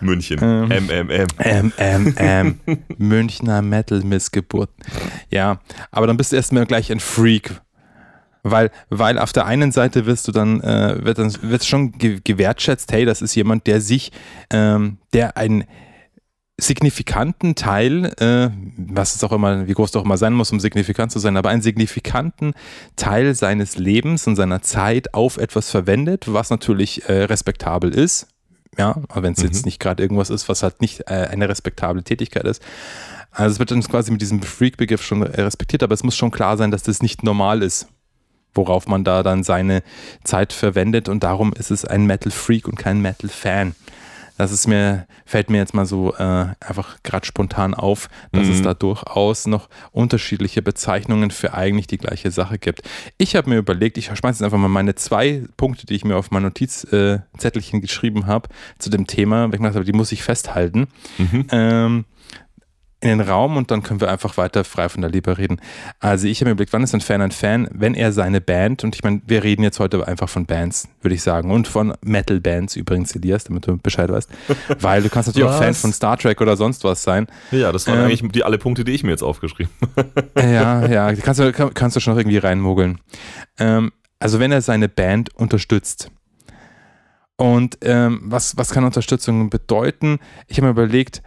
[0.00, 0.38] München.
[0.40, 1.74] Ähm, MMM.
[1.74, 2.58] MMM.
[2.98, 4.84] Münchner Metal-Missgeburten.
[5.30, 7.60] Ja, aber dann bist du erstmal gleich ein Freak
[8.50, 12.92] weil, weil auf der einen Seite wirst du dann, äh, wird dann wird schon gewertschätzt,
[12.92, 14.12] hey, das ist jemand, der sich,
[14.50, 15.64] ähm, der einen
[16.60, 20.58] signifikanten Teil, äh, was es auch immer, wie groß es auch immer sein muss, um
[20.58, 22.52] signifikant zu sein, aber einen signifikanten
[22.96, 28.26] Teil seines Lebens und seiner Zeit auf etwas verwendet, was natürlich äh, respektabel ist.
[28.76, 29.46] Ja, wenn es mhm.
[29.46, 32.62] jetzt nicht gerade irgendwas ist, was halt nicht äh, eine respektable Tätigkeit ist.
[33.30, 36.56] Also es wird dann quasi mit diesem Freak-Begriff schon respektiert, aber es muss schon klar
[36.56, 37.88] sein, dass das nicht normal ist
[38.54, 39.82] worauf man da dann seine
[40.24, 43.74] Zeit verwendet und darum ist es ein Metal Freak und kein Metal Fan.
[44.38, 48.52] Das ist mir, fällt mir jetzt mal so äh, einfach gerade spontan auf, dass mhm.
[48.52, 52.82] es da durchaus noch unterschiedliche Bezeichnungen für eigentlich die gleiche Sache gibt.
[53.18, 56.16] Ich habe mir überlegt, ich schmeiße jetzt einfach mal meine zwei Punkte, die ich mir
[56.16, 60.12] auf mein Notizzettelchen äh, geschrieben habe, zu dem Thema, weil ich gedacht habe, die muss
[60.12, 60.86] ich festhalten.
[61.18, 61.46] Mhm.
[61.50, 62.04] Ähm,
[63.00, 65.60] in den Raum und dann können wir einfach weiter frei von der Liebe reden.
[66.00, 68.82] Also ich habe mir überlegt, wann ist ein Fan ein Fan, wenn er seine Band,
[68.82, 71.94] und ich meine, wir reden jetzt heute einfach von Bands, würde ich sagen, und von
[72.02, 74.28] Metal-Bands übrigens, Elias, damit du Bescheid weißt,
[74.80, 77.28] weil du kannst natürlich auch Fan von Star Trek oder sonst was sein.
[77.52, 80.28] Ja, das waren ähm, eigentlich die alle Punkte, die ich mir jetzt aufgeschrieben habe.
[80.36, 82.98] ja, ja, kannst du, kannst du schon noch irgendwie reinmogeln.
[83.58, 86.10] Ähm, also wenn er seine Band unterstützt,
[87.40, 90.18] und ähm, was, was kann Unterstützung bedeuten?
[90.48, 91.22] Ich habe mir überlegt,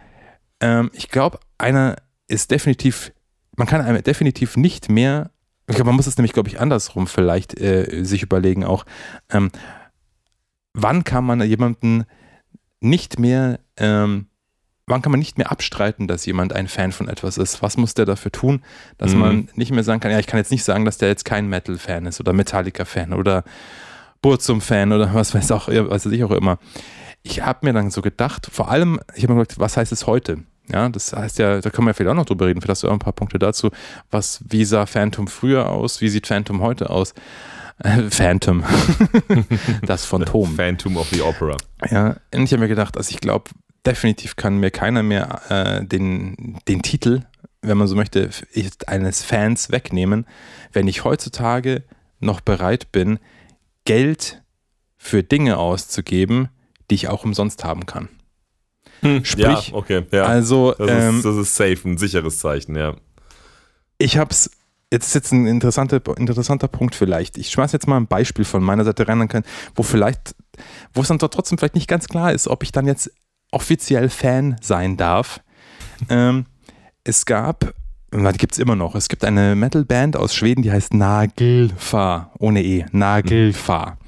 [0.62, 1.96] ähm, ich glaube, einer
[2.28, 3.12] ist definitiv,
[3.56, 5.30] man kann einem definitiv nicht mehr,
[5.68, 8.84] ich glaube, man muss es nämlich, glaube ich, andersrum vielleicht äh, sich überlegen auch,
[9.30, 9.50] ähm,
[10.72, 12.04] wann kann man jemanden
[12.80, 14.26] nicht mehr, ähm,
[14.86, 17.62] wann kann man nicht mehr abstreiten, dass jemand ein Fan von etwas ist?
[17.62, 18.62] Was muss der dafür tun,
[18.98, 19.18] dass mhm.
[19.18, 21.48] man nicht mehr sagen kann, ja, ich kann jetzt nicht sagen, dass der jetzt kein
[21.48, 23.44] Metal-Fan ist oder Metallica-Fan oder
[24.20, 26.58] Burzum-Fan oder was weiß auch, was weiß ich auch immer.
[27.22, 30.06] Ich habe mir dann so gedacht, vor allem, ich habe mir gedacht, was heißt es
[30.06, 30.42] heute?
[30.70, 32.60] Ja, das heißt ja, da können wir vielleicht auch noch drüber reden.
[32.60, 33.70] Vielleicht hast du auch ein paar Punkte dazu.
[34.10, 36.00] Was, wie sah Phantom früher aus?
[36.00, 37.14] Wie sieht Phantom heute aus?
[37.78, 38.64] Äh, Phantom.
[39.82, 40.46] das Phantom.
[40.56, 41.56] Phantom of the Opera.
[41.90, 43.50] Ja, und ich habe mir gedacht, also ich glaube,
[43.84, 47.22] definitiv kann mir keiner mehr äh, den, den Titel,
[47.60, 48.30] wenn man so möchte,
[48.86, 50.26] eines Fans wegnehmen,
[50.72, 51.82] wenn ich heutzutage
[52.20, 53.18] noch bereit bin,
[53.84, 54.42] Geld
[54.96, 56.48] für Dinge auszugeben,
[56.90, 58.08] die ich auch umsonst haben kann.
[59.02, 60.24] Hm, Sprich, ja, okay, ja.
[60.24, 62.94] Also, das, ähm, ist, das ist safe, ein sicheres Zeichen, ja.
[63.98, 64.50] Ich hab's,
[64.90, 67.38] jetzt ist jetzt ein interessanter, interessanter Punkt vielleicht.
[67.38, 69.28] Ich schmeiß jetzt mal ein Beispiel von meiner Seite rein,
[69.74, 70.34] wo vielleicht,
[70.94, 73.10] wo es dann trotzdem vielleicht nicht ganz klar ist, ob ich dann jetzt
[73.50, 75.40] offiziell Fan sein darf.
[76.08, 76.46] Ähm,
[77.04, 77.74] es gab,
[78.12, 82.62] die gibt es immer noch, es gibt eine Metalband aus Schweden, die heißt Nagelfa, ohne
[82.62, 83.98] E, Nagelfa.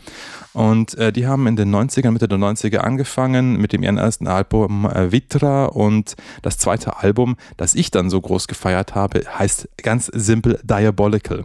[0.55, 4.29] Und äh, die haben in den 90ern, Mitte der 90er angefangen mit dem ihren ersten
[4.29, 9.69] Album äh, Vitra und das zweite Album, das ich dann so groß gefeiert habe, heißt
[9.83, 11.45] ganz simpel Diabolical.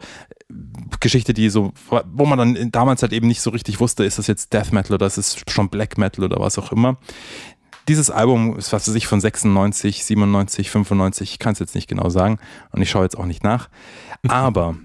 [1.00, 4.26] Geschichte, die so, wo man dann damals halt eben nicht so richtig wusste, ist das
[4.26, 6.98] jetzt Death Metal oder ist es schon Black Metal oder was auch immer.
[7.88, 11.88] Dieses Album ist, was weiß ich, von 96, 97, 95, ich kann es jetzt nicht
[11.88, 12.38] genau sagen
[12.70, 13.68] und ich schaue jetzt auch nicht nach.
[14.28, 14.76] Aber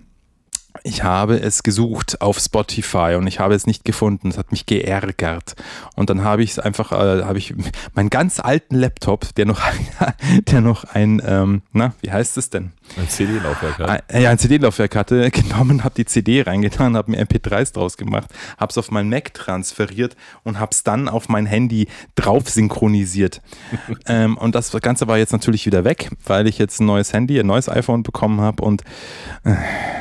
[0.87, 4.29] ich habe es gesucht auf Spotify und ich habe es nicht gefunden.
[4.29, 5.55] Es hat mich geärgert.
[5.95, 7.53] Und dann habe ich es einfach, äh, habe ich
[7.93, 9.61] meinen ganz alten Laptop, der noch,
[10.47, 12.71] der noch ein, ähm, na, wie heißt es denn?
[12.95, 14.03] Ein CD-Laufwerk hat.
[14.09, 18.29] Ein, ja, ein CD-Laufwerk hatte, genommen, habe die CD reingetan, habe mir MP3s draus gemacht,
[18.57, 23.41] habe es auf mein Mac transferiert und habe es dann auf mein Handy drauf synchronisiert.
[24.07, 27.39] ähm, und das Ganze war jetzt natürlich wieder weg, weil ich jetzt ein neues Handy,
[27.39, 28.83] ein neues iPhone bekommen habe und
[29.43, 29.55] äh,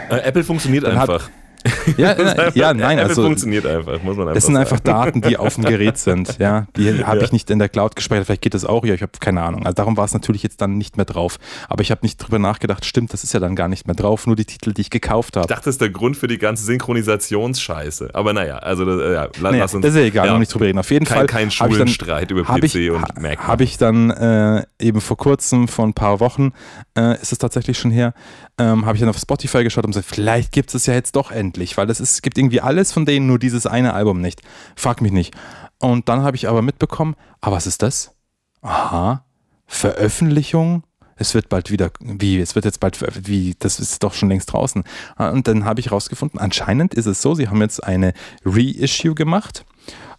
[0.08, 1.24] Apple funktioniert einfach.
[1.24, 1.30] Hat,
[1.96, 4.66] ja, äh, ja, nein, Apple also funktioniert einfach, muss man einfach Das sind sagen.
[4.66, 6.66] einfach Daten, die auf dem Gerät sind, ja.
[6.76, 9.12] Die habe ich nicht in der Cloud gespeichert, vielleicht geht das auch, ja, ich habe
[9.20, 9.64] keine Ahnung.
[9.64, 11.38] Also darum war es natürlich jetzt dann nicht mehr drauf.
[11.68, 14.26] Aber ich habe nicht drüber nachgedacht, stimmt, das ist ja dann gar nicht mehr drauf,
[14.26, 15.44] nur die Titel, die ich gekauft habe.
[15.44, 18.10] Ich dachte, das ist der Grund für die ganze Synchronisationsscheiße.
[18.12, 19.72] Aber naja, also äh, ja, lass naja, uns.
[19.72, 20.78] Das ist ja egal, ja, noch nicht drüber reden.
[20.78, 21.26] Auf jeden kein, Fall.
[21.26, 23.38] Kein Schulenstreit über PC ich, und Mac.
[23.46, 26.52] Habe ich dann äh, eben vor kurzem, vor ein paar Wochen,
[26.96, 28.14] äh, ist es tatsächlich schon her,
[28.58, 31.30] ähm, habe ich dann auf Spotify geschaut und gesagt, vielleicht gibt es ja jetzt doch
[31.30, 34.40] endlich, weil es gibt irgendwie alles von denen, nur dieses eine Album nicht.
[34.76, 35.34] Frag mich nicht.
[35.78, 38.14] Und dann habe ich aber mitbekommen, ah, was ist das?
[38.62, 39.24] Aha,
[39.66, 40.84] Veröffentlichung
[41.16, 44.52] es wird bald wieder, wie, es wird jetzt bald, wie, das ist doch schon längst
[44.52, 44.84] draußen.
[45.16, 48.12] Und dann habe ich rausgefunden, anscheinend ist es so, sie haben jetzt eine
[48.44, 49.64] Reissue gemacht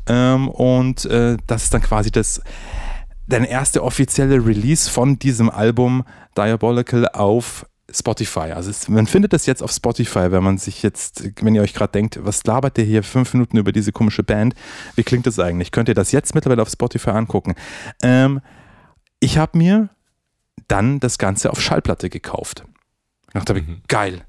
[0.07, 2.41] ähm, und äh, das ist dann quasi das,
[3.27, 6.03] der erste offizielle Release von diesem Album
[6.35, 8.51] Diabolical auf Spotify.
[8.51, 11.73] Also es, man findet das jetzt auf Spotify, wenn man sich jetzt, wenn ihr euch
[11.73, 14.55] gerade denkt, was labert der hier fünf Minuten über diese komische Band?
[14.95, 15.71] Wie klingt das eigentlich?
[15.71, 17.55] Könnt ihr das jetzt mittlerweile auf Spotify angucken?
[18.03, 18.41] Ähm,
[19.19, 19.89] ich habe mir
[20.67, 22.65] dann das Ganze auf Schallplatte gekauft.
[23.27, 23.81] Ich dachte, mhm.
[23.87, 24.26] geil.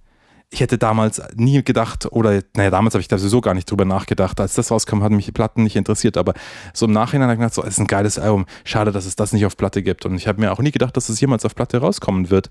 [0.50, 3.84] Ich hätte damals nie gedacht, oder naja, damals habe ich da sowieso gar nicht drüber
[3.84, 4.40] nachgedacht.
[4.40, 6.32] Als das rauskam, hatten mich die Platten nicht interessiert, aber
[6.72, 8.46] so im Nachhinein habe ich gedacht, so, es ist ein geiles Album.
[8.64, 10.06] Schade, dass es das nicht auf Platte gibt.
[10.06, 12.48] Und ich habe mir auch nie gedacht, dass es jemals auf Platte rauskommen wird.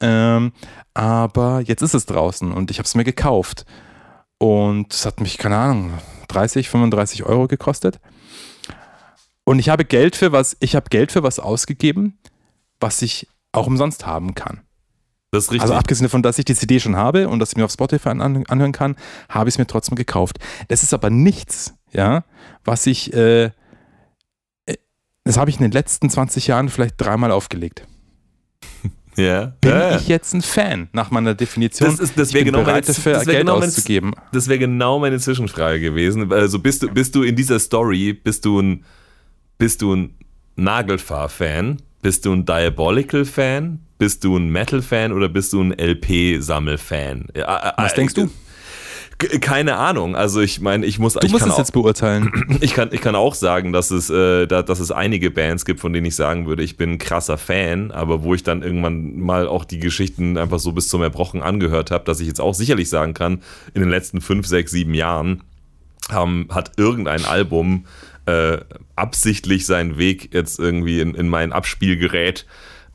[0.00, 0.52] Ähm,
[0.94, 3.64] aber jetzt ist es draußen und ich habe es mir gekauft.
[4.38, 5.92] Und es hat mich, keine Ahnung,
[6.28, 7.98] 30, 35 Euro gekostet.
[9.44, 12.18] Und ich habe Geld für was, ich habe Geld für was ausgegeben,
[12.78, 14.60] was ich auch umsonst haben kann.
[15.30, 15.62] Das ist richtig.
[15.62, 18.08] Also abgesehen davon, dass ich die CD schon habe und dass ich mir auf Spotify
[18.08, 18.96] anhören kann,
[19.28, 20.38] habe ich es mir trotzdem gekauft.
[20.68, 22.24] Das ist aber nichts, ja,
[22.64, 23.50] was ich, äh, äh
[25.24, 27.86] das habe ich in den letzten 20 Jahren vielleicht dreimal aufgelegt.
[29.16, 29.52] Ja.
[29.60, 29.96] Bin ja.
[29.96, 31.90] ich jetzt ein Fan nach meiner Definition?
[31.90, 34.12] Das, ist, das wäre genau, meine, dafür, das wär Geld genau meine, auszugeben.
[34.32, 36.32] Das wäre genau meine Zwischenfrage gewesen.
[36.32, 38.84] Also bist du, bist du in dieser Story, bist du ein,
[39.58, 40.14] bist du ein
[40.56, 41.82] Nagelfahr-Fan?
[42.00, 43.80] Bist du ein Diabolical-Fan?
[44.00, 47.26] Bist du ein Metal-Fan oder bist du ein LP-Sammel-Fan?
[47.76, 48.30] Was denkst du?
[49.42, 50.16] Keine Ahnung.
[50.16, 51.12] Also ich meine, ich muss.
[51.12, 52.32] Du ich musst es auch, jetzt beurteilen.
[52.62, 55.80] Ich kann, ich kann auch sagen, dass es, äh, da, dass es einige Bands gibt,
[55.80, 59.20] von denen ich sagen würde, ich bin ein krasser Fan, aber wo ich dann irgendwann
[59.20, 62.54] mal auch die Geschichten einfach so bis zum Erbrochen angehört habe, dass ich jetzt auch
[62.54, 63.42] sicherlich sagen kann,
[63.74, 65.42] in den letzten fünf, sechs, sieben Jahren
[66.10, 67.84] haben, hat irgendein Album
[68.24, 68.56] äh,
[68.96, 72.46] absichtlich seinen Weg jetzt irgendwie in, in mein Abspielgerät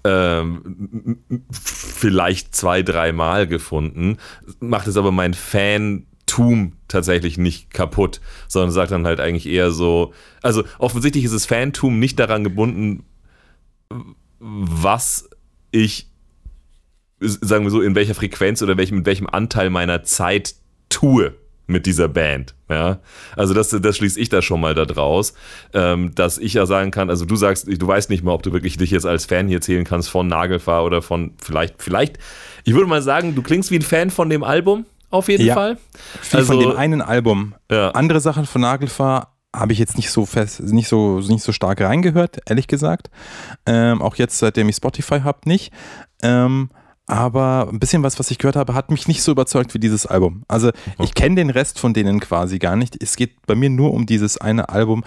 [0.05, 1.17] ähm,
[1.51, 4.17] vielleicht zwei, dreimal gefunden,
[4.59, 10.13] macht es aber mein Fantum tatsächlich nicht kaputt, sondern sagt dann halt eigentlich eher so,
[10.43, 13.03] also offensichtlich ist das Fantum nicht daran gebunden,
[14.39, 15.27] was
[15.71, 16.11] ich,
[17.19, 20.53] sagen wir so, in welcher Frequenz oder welchem, mit welchem Anteil meiner Zeit
[20.89, 21.33] tue
[21.67, 22.56] mit dieser Band.
[22.69, 22.99] Ja,
[23.36, 25.34] also das, das schließe ich da schon mal da draus,
[25.73, 28.54] ähm, dass ich ja sagen kann, also du sagst, du weißt nicht mal, ob du
[28.54, 32.17] wirklich dich jetzt als Fan hier zählen kannst von Nagelfahr oder von vielleicht, vielleicht,
[32.63, 35.54] ich würde mal sagen, du klingst wie ein Fan von dem Album, auf jeden ja,
[35.54, 35.78] Fall.
[36.21, 37.56] Viel also, von dem einen Album.
[37.71, 37.91] Ja.
[37.91, 41.80] Andere Sachen von Nagelfahr habe ich jetzt nicht so fest, nicht so, nicht so stark
[41.82, 43.10] reingehört, ehrlich gesagt.
[43.65, 45.71] Ähm, auch jetzt, seitdem ich Spotify habe, nicht.
[46.21, 46.69] Ähm,
[47.07, 50.05] aber ein bisschen was, was ich gehört habe, hat mich nicht so überzeugt wie dieses
[50.05, 50.43] Album.
[50.47, 53.01] Also ich kenne den Rest von denen quasi gar nicht.
[53.01, 55.03] Es geht bei mir nur um dieses eine Album,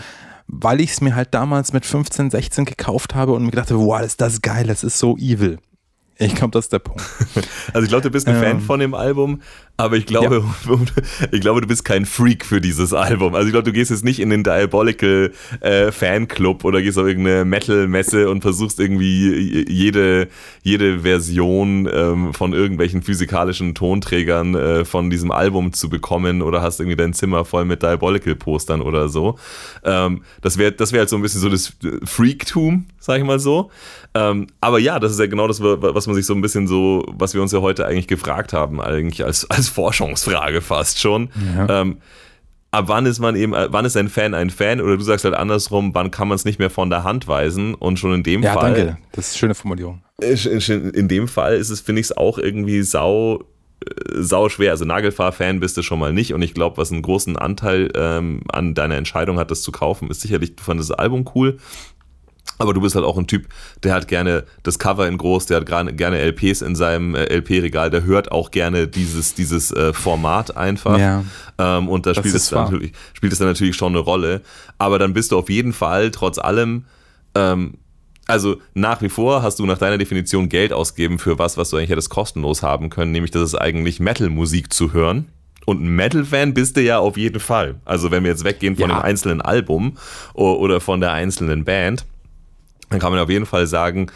[0.46, 3.80] weil ich es mir halt damals mit 15, 16 gekauft habe und mir gedacht habe,
[3.80, 5.58] wow, ist das geil, das ist so evil.
[6.20, 7.02] Ich glaube, das ist der Punkt.
[7.72, 9.40] Also ich glaube, du bist ein ähm, Fan von dem Album,
[9.80, 10.76] aber ich glaube, ja.
[11.30, 13.36] ich glaube, du bist kein Freak für dieses Album.
[13.36, 17.06] Also ich glaube, du gehst jetzt nicht in den Diabolical äh, Fanclub oder gehst auf
[17.06, 20.26] irgendeine Metal-Messe und versuchst irgendwie jede,
[20.64, 26.80] jede Version ähm, von irgendwelchen physikalischen Tonträgern äh, von diesem Album zu bekommen oder hast
[26.80, 29.38] irgendwie dein Zimmer voll mit Diabolical-Postern oder so.
[29.84, 31.72] Ähm, das wäre das wär halt so ein bisschen so das
[32.04, 33.70] Freaktum, sag ich mal so.
[34.14, 37.04] Ähm, aber ja, das ist ja genau das, was man sich so ein bisschen so,
[37.08, 41.30] was wir uns ja heute eigentlich gefragt haben, eigentlich als, als Forschungsfrage fast schon.
[41.56, 41.82] Ja.
[41.82, 41.98] Ähm,
[42.70, 44.80] ab wann ist man eben, wann ist ein Fan ein Fan?
[44.80, 47.74] Oder du sagst halt andersrum, wann kann man es nicht mehr von der Hand weisen?
[47.74, 48.78] Und schon in dem ja, Fall.
[48.78, 49.02] Ja, danke.
[49.12, 50.02] Das ist eine schöne Formulierung.
[50.20, 53.44] In dem Fall ist es, finde ich es auch irgendwie sau
[53.84, 54.72] äh, sau schwer.
[54.72, 58.42] Also Nagelfahr-Fan bist du schon mal nicht und ich glaube, was einen großen Anteil ähm,
[58.52, 61.58] an deiner Entscheidung hat, das zu kaufen, ist sicherlich, du fandest das Album cool,
[62.58, 63.46] aber du bist halt auch ein Typ,
[63.84, 65.66] der hat gerne das Cover in groß, der hat
[65.96, 70.98] gerne LPs in seinem äh, LP-Regal, der hört auch gerne dieses, dieses äh, Format einfach.
[70.98, 71.24] Ja,
[71.58, 74.42] ähm, und da spielt es, dann natürlich, spielt es dann natürlich schon eine Rolle.
[74.78, 76.84] Aber dann bist du auf jeden Fall trotz allem,
[77.34, 77.74] ähm,
[78.26, 81.76] also nach wie vor hast du nach deiner Definition Geld ausgeben für was, was du
[81.76, 85.28] eigentlich hättest kostenlos haben können, nämlich das ist eigentlich Metal-Musik zu hören.
[85.64, 87.76] Und ein Metal-Fan bist du ja auf jeden Fall.
[87.84, 88.96] Also wenn wir jetzt weggehen von ja.
[88.96, 89.98] dem einzelnen Album
[90.32, 92.06] oder von der einzelnen Band
[92.90, 94.10] dann kann man auf jeden Fall sagen,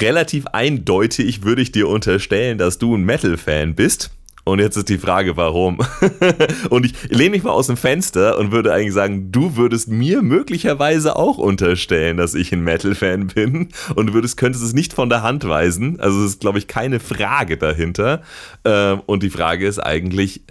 [0.00, 4.10] relativ eindeutig würde ich dir unterstellen, dass du ein Metal-Fan bist.
[4.46, 5.78] Und jetzt ist die Frage, warum?
[6.68, 10.20] und ich lehne mich mal aus dem Fenster und würde eigentlich sagen, du würdest mir
[10.20, 15.08] möglicherweise auch unterstellen, dass ich ein Metal-Fan bin und du würdest, könntest es nicht von
[15.08, 15.98] der Hand weisen.
[15.98, 18.20] Also es ist, glaube ich, keine Frage dahinter.
[18.66, 20.42] Ähm, und die Frage ist eigentlich,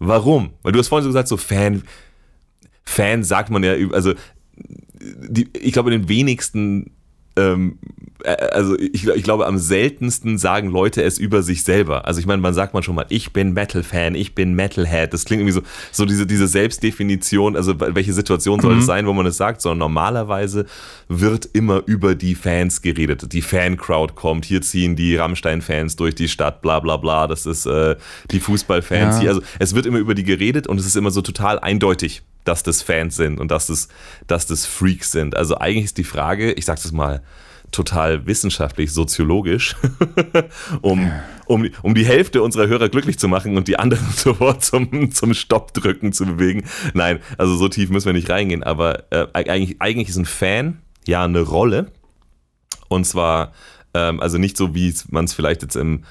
[0.00, 0.50] warum?
[0.64, 1.84] Weil du hast vorhin so gesagt, so Fan,
[2.82, 4.14] Fan sagt man ja, also
[5.28, 6.90] die, ich glaube, in den wenigsten,
[7.36, 7.78] ähm,
[8.24, 12.06] äh, also ich, ich, glaube, am seltensten sagen Leute es über sich selber.
[12.06, 15.12] Also ich meine, man sagt man schon mal, ich bin Metal-Fan, ich bin Metalhead.
[15.12, 18.86] Das klingt irgendwie so, so diese, diese Selbstdefinition, also welche Situation soll es mhm.
[18.86, 20.66] sein, wo man es sagt, sondern normalerweise
[21.08, 23.32] wird immer über die Fans geredet.
[23.32, 27.66] Die Fan-Crowd kommt, hier ziehen die Rammstein-Fans durch die Stadt, bla bla bla, das ist
[27.66, 27.96] äh,
[28.30, 29.20] die Fußballfans ja.
[29.20, 29.30] hier.
[29.30, 32.62] Also es wird immer über die geredet und es ist immer so total eindeutig dass
[32.62, 33.88] das Fans sind und dass das,
[34.26, 35.36] dass das Freaks sind.
[35.36, 37.22] Also eigentlich ist die Frage, ich sag's es mal
[37.72, 39.76] total wissenschaftlich, soziologisch,
[40.82, 41.10] um,
[41.46, 45.34] um, um die Hälfte unserer Hörer glücklich zu machen und die anderen sofort zum, zum
[45.34, 46.64] Stoppdrücken zu bewegen.
[46.94, 50.80] Nein, also so tief müssen wir nicht reingehen, aber äh, eigentlich, eigentlich ist ein Fan
[51.06, 51.92] ja eine Rolle.
[52.88, 53.52] Und zwar,
[53.94, 56.04] ähm, also nicht so, wie man es vielleicht jetzt im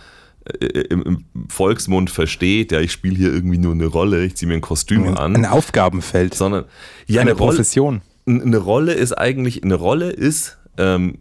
[0.60, 4.56] im, im, Volksmund versteht, ja, ich spiele hier irgendwie nur eine Rolle, ich ziehe mir
[4.56, 5.36] ein Kostüm ein, an.
[5.36, 6.34] Ein Aufgabenfeld.
[6.34, 6.66] Sondern
[7.08, 8.02] ja, eine, eine Profession.
[8.28, 11.20] Rolle, eine Rolle ist eigentlich, eine Rolle ist ähm,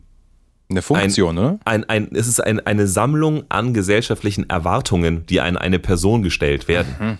[0.71, 1.59] eine Funktion, ein, oder?
[1.65, 6.69] Ein, ein, es ist ein, eine Sammlung an gesellschaftlichen Erwartungen, die an eine Person gestellt
[6.69, 6.95] werden.
[6.99, 7.19] Mhm.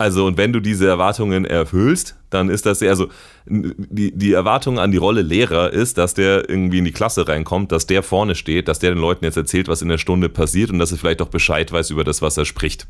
[0.00, 3.08] Also, und wenn du diese Erwartungen erfüllst, dann ist das, also
[3.46, 7.72] die, die Erwartung an die Rolle Lehrer ist, dass der irgendwie in die Klasse reinkommt,
[7.72, 10.70] dass der vorne steht, dass der den Leuten jetzt erzählt, was in der Stunde passiert
[10.70, 12.86] und dass er vielleicht auch Bescheid weiß über das, was er spricht.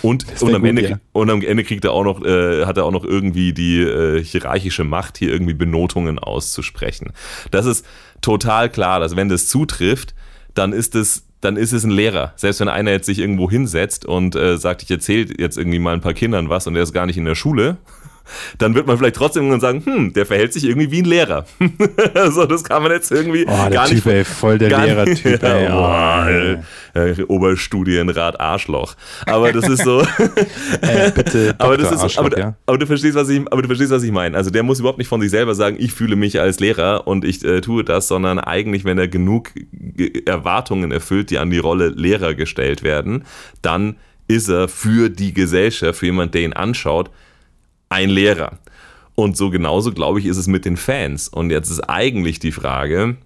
[0.00, 1.00] Und, und, am gut, Ende, ja.
[1.12, 4.24] und am Ende kriegt er auch noch, äh, hat er auch noch irgendwie die äh,
[4.24, 7.12] hierarchische Macht, hier irgendwie Benotungen auszusprechen.
[7.50, 7.84] Das ist
[8.22, 10.14] total klar, dass wenn das zutrifft,
[10.54, 12.32] dann ist es dann ist es ein Lehrer.
[12.36, 15.92] Selbst wenn einer jetzt sich irgendwo hinsetzt und äh, sagt, ich erzähle jetzt irgendwie mal
[15.92, 17.76] ein paar Kindern was und der ist gar nicht in der Schule,
[18.58, 21.46] dann wird man vielleicht trotzdem sagen, hm, der verhält sich irgendwie wie ein Lehrer.
[22.30, 24.06] so, das kann man jetzt irgendwie oh, gar typ, nicht.
[24.06, 25.68] Ey, voll der Lehrertyp, ey.
[25.70, 28.94] Oh, äh, Oberstudienrat Arschloch.
[29.26, 30.00] Aber das ist so.
[30.80, 31.54] äh, bitte.
[31.58, 32.56] aber das ist, aber, ja?
[32.66, 34.36] aber, du verstehst, was ich, aber du verstehst, was ich meine.
[34.36, 37.24] Also der muss überhaupt nicht von sich selber sagen, ich fühle mich als Lehrer und
[37.24, 39.50] ich äh, tue das, sondern eigentlich, wenn er genug
[40.26, 43.24] Erwartungen erfüllt, die an die Rolle Lehrer gestellt werden,
[43.62, 43.96] dann
[44.28, 47.10] ist er für die Gesellschaft, für jemand, der ihn anschaut,
[47.94, 48.58] ein Lehrer.
[49.14, 51.28] Und so genauso, glaube ich, ist es mit den Fans.
[51.28, 53.16] Und jetzt ist eigentlich die Frage,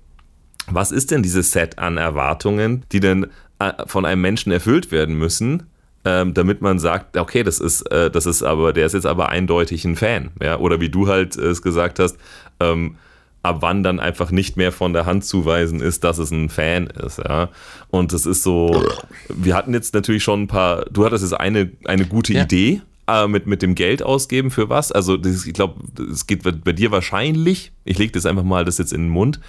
[0.70, 3.26] was ist denn dieses Set an Erwartungen, die denn
[3.58, 5.64] äh, von einem Menschen erfüllt werden müssen,
[6.04, 9.30] ähm, damit man sagt, okay, das ist, äh, das ist aber, der ist jetzt aber
[9.30, 10.30] eindeutig ein Fan.
[10.42, 10.58] Ja?
[10.58, 12.18] Oder wie du halt es gesagt hast,
[12.60, 12.96] ähm,
[13.42, 16.88] ab wann dann einfach nicht mehr von der Hand zuweisen ist, dass es ein Fan
[16.88, 17.18] ist.
[17.18, 17.48] Ja?
[17.90, 18.84] Und das ist so,
[19.28, 22.42] wir hatten jetzt natürlich schon ein paar, du hattest jetzt eine, eine gute ja.
[22.42, 24.92] Idee, äh, mit, mit dem Geld ausgeben für was.
[24.92, 25.80] Also das, ich glaube,
[26.12, 29.40] es geht bei dir wahrscheinlich, ich lege das einfach mal das jetzt in den Mund,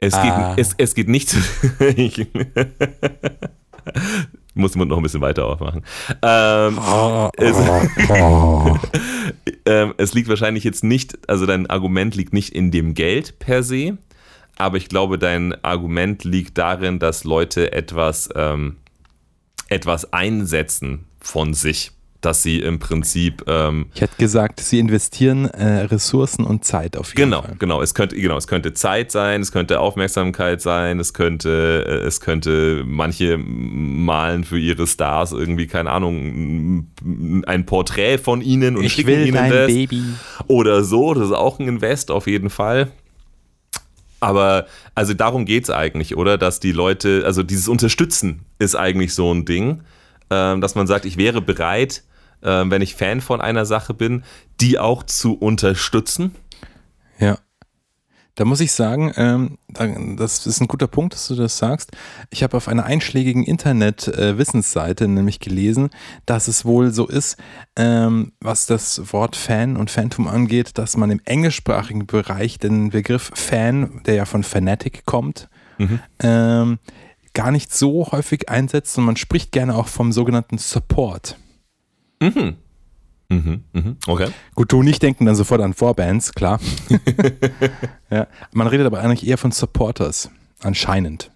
[0.00, 0.54] Es, Ah.
[0.54, 1.34] geht, es, es geht nicht.
[1.96, 2.26] ich
[4.54, 5.84] muss den Mund noch ein bisschen weiter aufmachen.
[6.22, 6.78] Ähm,
[7.36, 7.56] es,
[9.66, 13.62] ähm, es liegt wahrscheinlich jetzt nicht, also dein Argument liegt nicht in dem Geld per
[13.62, 13.98] se,
[14.56, 18.76] aber ich glaube, dein Argument liegt darin, dass Leute etwas, ähm,
[19.68, 21.92] etwas einsetzen von sich,
[22.28, 27.08] dass sie im Prinzip ähm, Ich hätte gesagt, sie investieren äh, Ressourcen und Zeit auf
[27.08, 27.56] jeden Genau, Fall.
[27.58, 27.80] genau.
[27.80, 32.20] Es könnte, genau, es könnte Zeit sein, es könnte Aufmerksamkeit sein, es könnte, äh, es
[32.20, 36.86] könnte manche malen für ihre Stars irgendwie, keine Ahnung,
[37.46, 39.66] ein Porträt von ihnen und Ich schicken will ihnen dein das.
[39.68, 40.02] Baby.
[40.48, 42.88] Oder so, das ist auch ein Invest auf jeden Fall.
[44.20, 46.36] Aber also darum geht es eigentlich, oder?
[46.36, 49.80] Dass die Leute, also dieses Unterstützen ist eigentlich so ein Ding,
[50.28, 52.02] ähm, dass man sagt, ich wäre bereit,
[52.42, 54.24] ähm, wenn ich Fan von einer Sache bin,
[54.60, 56.34] die auch zu unterstützen.
[57.18, 57.38] Ja.
[58.34, 61.90] Da muss ich sagen, ähm, da- das ist ein guter Punkt, dass du das sagst.
[62.30, 65.90] Ich habe auf einer einschlägigen Internet-Wissensseite nämlich gelesen,
[66.24, 67.36] dass es wohl so ist,
[67.74, 73.32] ähm, was das Wort Fan und Phantom angeht, dass man im englischsprachigen Bereich den Begriff
[73.34, 75.48] Fan, der ja von Fanatic kommt,
[76.20, 76.78] ähm,
[77.34, 81.36] gar nicht so häufig einsetzt und man spricht gerne auch vom sogenannten Support.
[82.20, 82.56] Mhm.
[83.30, 83.96] Mhm, mhm.
[84.06, 84.28] Okay.
[84.54, 86.58] Gut, du und ich denken dann sofort an Vorbands, klar.
[88.10, 90.30] ja, man redet aber eigentlich eher von Supporters,
[90.62, 91.30] anscheinend.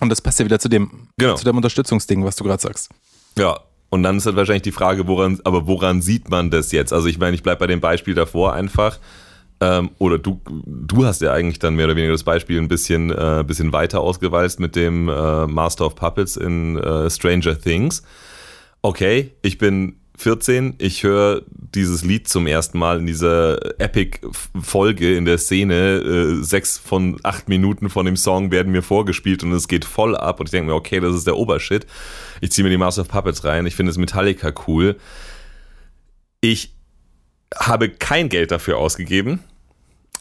[0.00, 1.34] Und das passt ja wieder zu dem, Genau.
[1.34, 2.90] zu dem Unterstützungsding, was du gerade sagst.
[3.36, 3.58] Ja,
[3.90, 6.92] und dann ist halt wahrscheinlich die Frage, woran, aber woran sieht man das jetzt?
[6.92, 8.98] Also ich meine, ich bleibe bei dem Beispiel davor einfach.
[9.60, 13.10] Ähm, oder du, du hast ja eigentlich dann mehr oder weniger das Beispiel ein bisschen,
[13.10, 18.02] äh, bisschen weiter ausgewalzt mit dem äh, Master of Puppets in äh, Stranger Things.
[18.82, 25.24] Okay, ich bin 14, ich höre dieses Lied zum ersten Mal in dieser Epic-Folge in
[25.24, 25.74] der Szene.
[25.74, 30.16] Äh, sechs von acht Minuten von dem Song werden mir vorgespielt und es geht voll
[30.16, 30.40] ab.
[30.40, 31.86] Und ich denke mir, okay, das ist der Obershit.
[32.40, 33.66] Ich ziehe mir die Master of Puppets rein.
[33.66, 34.96] Ich finde das Metallica cool.
[36.40, 36.74] Ich
[37.56, 39.40] habe kein Geld dafür ausgegeben.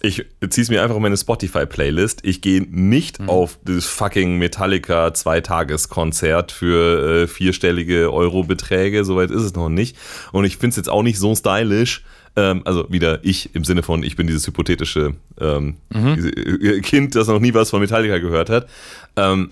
[0.02, 2.20] Ich ziehe es mir einfach in meine Spotify-Playlist.
[2.24, 9.04] Ich gehe nicht auf das fucking Metallica Zweitageskonzert für äh, vierstellige Eurobeträge.
[9.04, 9.98] Soweit ist es noch nicht.
[10.32, 12.04] Und ich finde es jetzt auch nicht so stylisch.
[12.36, 17.16] Ähm, also wieder ich im Sinne von, ich bin dieses hypothetische ähm, diese, äh, Kind,
[17.16, 18.70] das noch nie was von Metallica gehört hat.
[19.16, 19.52] Ähm,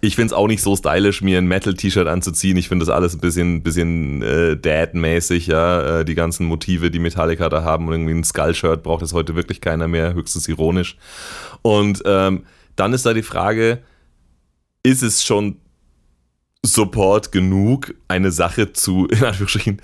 [0.00, 2.56] ich finde es auch nicht so stylisch, mir ein Metal-T-Shirt anzuziehen.
[2.56, 6.00] Ich finde das alles ein bisschen, bisschen äh, Dad-mäßig, ja.
[6.00, 9.34] Äh, die ganzen Motive, die Metallica da haben und irgendwie ein Skull-Shirt braucht es heute
[9.34, 10.96] wirklich keiner mehr, höchstens ironisch.
[11.62, 12.44] Und ähm,
[12.76, 13.82] dann ist da die Frage,
[14.82, 15.56] ist es schon
[16.64, 19.82] Support genug, eine Sache zu, in Anführungsstrichen,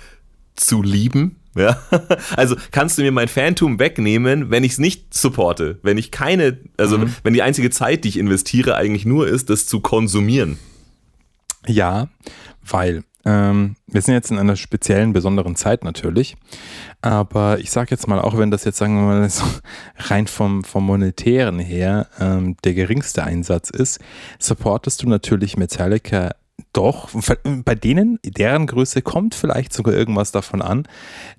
[0.55, 1.37] zu lieben?
[1.55, 1.79] Ja,
[2.35, 6.59] also kannst du mir mein Phantom wegnehmen, wenn ich es nicht supporte, wenn ich keine,
[6.77, 10.59] also wenn die einzige Zeit, die ich investiere, eigentlich nur ist, das zu konsumieren.
[11.65, 12.09] Ja,
[12.61, 16.37] weil ähm, wir sind jetzt in einer speziellen, besonderen Zeit natürlich.
[17.01, 19.43] Aber ich sage jetzt mal, auch wenn das jetzt, sagen wir mal, so
[19.97, 23.99] rein vom, vom Monetären her ähm, der geringste Einsatz ist,
[24.39, 26.35] supportest du natürlich Metallica
[26.73, 27.09] doch.
[27.65, 30.87] Bei denen, deren Größe kommt vielleicht sogar irgendwas davon an.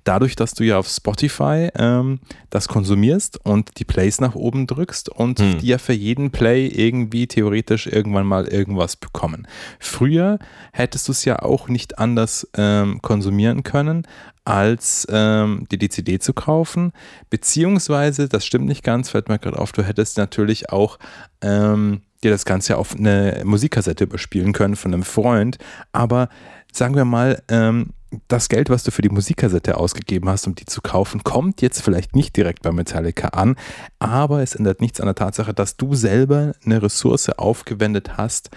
[0.03, 5.09] Dadurch, dass du ja auf Spotify ähm, das konsumierst und die Plays nach oben drückst
[5.09, 5.59] und Hm.
[5.59, 9.47] die ja für jeden Play irgendwie theoretisch irgendwann mal irgendwas bekommen.
[9.79, 10.39] Früher
[10.71, 14.07] hättest du es ja auch nicht anders ähm, konsumieren können,
[14.45, 16.93] als ähm, die CD zu kaufen.
[17.29, 20.99] Beziehungsweise, das stimmt nicht ganz, fällt mir gerade auf, du hättest natürlich auch
[21.41, 25.57] ähm, dir das Ganze auf eine Musikkassette überspielen können von einem Freund.
[25.91, 26.29] Aber
[26.71, 27.93] sagen wir mal, ähm,
[28.27, 31.81] das Geld, was du für die Musikkassette ausgegeben hast, um die zu kaufen, kommt jetzt
[31.81, 33.55] vielleicht nicht direkt bei Metallica an,
[33.99, 38.49] aber es ändert nichts an der Tatsache, dass du selber eine Ressource aufgewendet hast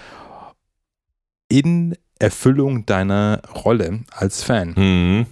[1.48, 4.74] in Erfüllung deiner Rolle als Fan.
[4.76, 5.26] Mhm.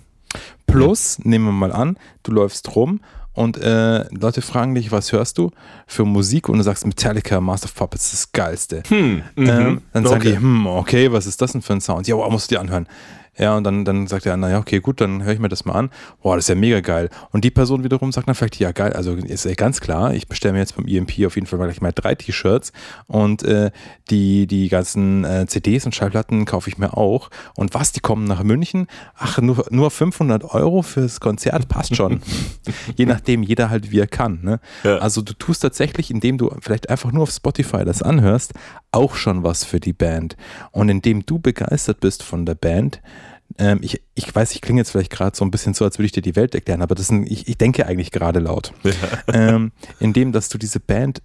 [0.66, 3.00] Plus, nehmen wir mal an, du läufst rum
[3.38, 5.50] und äh, Leute fragen dich, was hörst du
[5.86, 6.48] für Musik?
[6.48, 8.82] Und du sagst Metallica, Master of Puppets, das Geilste.
[8.88, 9.22] Hm.
[9.36, 9.48] Mhm.
[9.48, 10.30] Ähm, dann sagen Okay.
[10.32, 12.08] die, hm, okay, was ist das denn für ein Sound?
[12.08, 12.88] Ja, wow, musst du dir anhören.
[13.38, 15.64] Ja, und dann, dann sagt der andere, ja, okay, gut, dann höre ich mir das
[15.64, 15.90] mal an.
[16.22, 17.08] Boah, das ist ja mega geil.
[17.30, 20.26] Und die Person wiederum sagt dann vielleicht, ja, geil, also ist ja ganz klar, ich
[20.26, 22.72] bestelle mir jetzt beim EMP auf jeden Fall gleich mal drei T-Shirts
[23.06, 23.70] und äh,
[24.10, 27.30] die, die ganzen äh, CDs und Schallplatten kaufe ich mir auch.
[27.54, 28.86] Und was, die kommen nach München?
[29.16, 32.20] Ach, nur, nur 500 Euro fürs Konzert passt schon.
[32.96, 34.40] Je nachdem, jeder halt wie er kann.
[34.42, 34.60] Ne?
[34.82, 34.98] Ja.
[34.98, 38.52] Also du tust tatsächlich, indem du vielleicht einfach nur auf Spotify das anhörst,
[38.90, 40.36] auch schon was für die Band.
[40.72, 43.00] Und indem du begeistert bist von der Band,
[43.56, 46.06] ähm, ich, ich weiß, ich klinge jetzt vielleicht gerade so ein bisschen so, als würde
[46.06, 48.72] ich dir die Welt erklären, aber das sind, ich, ich denke eigentlich gerade laut.
[49.32, 51.22] Ähm, indem, dass du diese Band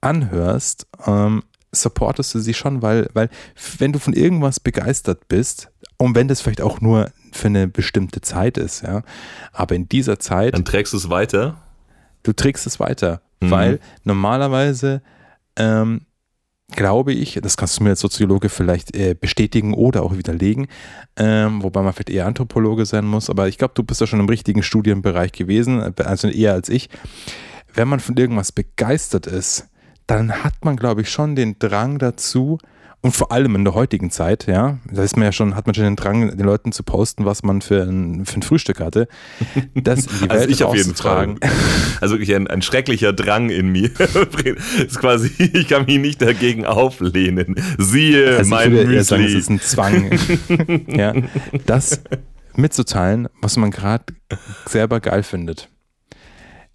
[0.00, 3.28] anhörst, ähm, supportest du sie schon, weil, weil
[3.78, 8.20] wenn du von irgendwas begeistert bist, und wenn das vielleicht auch nur für eine bestimmte
[8.20, 9.02] Zeit ist, ja,
[9.52, 10.54] aber in dieser Zeit.
[10.54, 11.62] Dann trägst du es weiter?
[12.22, 13.50] Du trägst es weiter, mhm.
[13.50, 15.02] weil normalerweise
[15.56, 16.02] ähm,
[16.72, 20.66] glaube ich, das kannst du mir als Soziologe vielleicht äh, bestätigen oder auch widerlegen,
[21.16, 24.20] ähm, wobei man vielleicht eher Anthropologe sein muss, aber ich glaube, du bist ja schon
[24.20, 26.88] im richtigen Studienbereich gewesen, äh, also eher als ich.
[27.72, 29.68] Wenn man von irgendwas begeistert ist,
[30.06, 32.58] dann hat man, glaube ich, schon den Drang dazu,
[33.06, 35.76] und vor allem in der heutigen Zeit, ja, da ist man ja schon, hat man
[35.76, 39.06] schon den Drang, den Leuten zu posten, was man für ein, für ein Frühstück hatte.
[39.74, 41.36] Das in die also Welt ich auf jeden Fall.
[42.00, 43.90] Also wirklich ein, ein schrecklicher Drang in mir.
[44.86, 47.54] ist quasi, ich kann mich nicht dagegen auflehnen.
[47.78, 49.04] Siehe also mein Müsli.
[49.04, 50.10] Sagen, es ist ein Zwang.
[50.88, 51.14] ja,
[51.66, 52.00] das
[52.56, 54.04] mitzuteilen, was man gerade
[54.66, 55.68] selber geil findet.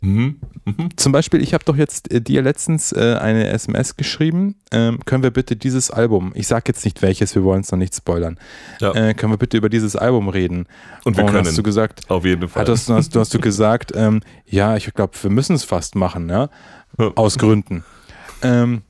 [0.01, 0.39] Mhm.
[0.65, 0.89] Mhm.
[0.97, 4.55] Zum Beispiel, ich habe doch jetzt äh, dir letztens äh, eine SMS geschrieben.
[4.71, 7.77] Ähm, können wir bitte dieses Album, ich sage jetzt nicht welches, wir wollen es noch
[7.77, 8.39] nicht spoilern.
[8.79, 8.93] Ja.
[8.93, 10.67] Äh, können wir bitte über dieses Album reden?
[11.05, 11.45] Und wir Und können.
[11.45, 12.67] Hast du gesagt, auf jeden Fall.
[12.67, 16.49] Hast, hast, hast du gesagt, ähm, ja, ich glaube, wir müssen es fast machen, ja?
[16.97, 17.83] Aus Gründen.
[18.41, 18.81] Ähm,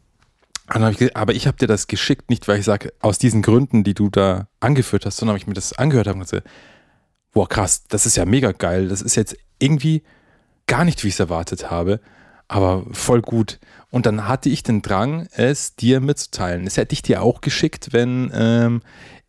[0.91, 3.93] ich, aber ich habe dir das geschickt, nicht weil ich sage, aus diesen Gründen, die
[3.93, 6.47] du da angeführt hast, sondern habe ich mir das angehört habe und gesagt,
[7.33, 8.87] boah, krass, das ist ja mega geil.
[8.87, 10.03] Das ist jetzt irgendwie
[10.71, 11.99] gar nicht, wie ich es erwartet habe,
[12.47, 13.59] aber voll gut.
[13.89, 16.63] Und dann hatte ich den Drang, es dir mitzuteilen.
[16.63, 18.81] Das hätte ich dir auch geschickt, wenn ähm,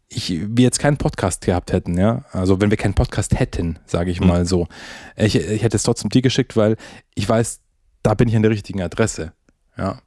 [0.08, 2.24] ich, wir jetzt keinen Podcast gehabt hätten, ja.
[2.30, 4.28] Also wenn wir keinen Podcast hätten, sage ich mhm.
[4.28, 4.68] mal so.
[5.16, 6.76] Ich, ich hätte es trotzdem dir geschickt, weil
[7.16, 7.58] ich weiß,
[8.04, 9.32] da bin ich an der richtigen Adresse.
[9.76, 10.00] Ja.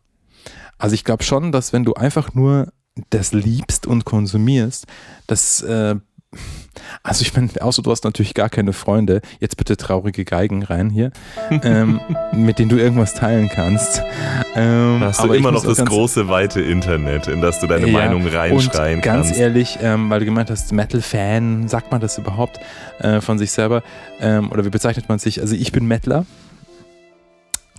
[0.78, 2.72] Also ich glaube schon, dass wenn du einfach nur
[3.10, 4.88] das liebst und konsumierst,
[5.28, 5.96] das äh,
[7.04, 10.90] also ich meine, außer du hast natürlich gar keine Freunde, jetzt bitte traurige Geigen rein
[10.90, 11.12] hier,
[11.64, 12.00] ähm,
[12.34, 14.02] mit denen du irgendwas teilen kannst.
[14.56, 18.28] Ähm, hast du immer noch das große, weite Internet, in das du deine ja, Meinung
[18.28, 19.40] reinschreien und ganz kannst.
[19.40, 22.60] ehrlich, ähm, weil du gemeint hast, Metal-Fan, sagt man das überhaupt
[23.00, 23.84] äh, von sich selber?
[24.20, 25.42] Ähm, oder wie bezeichnet man sich?
[25.42, 26.26] Also ich bin Metaler.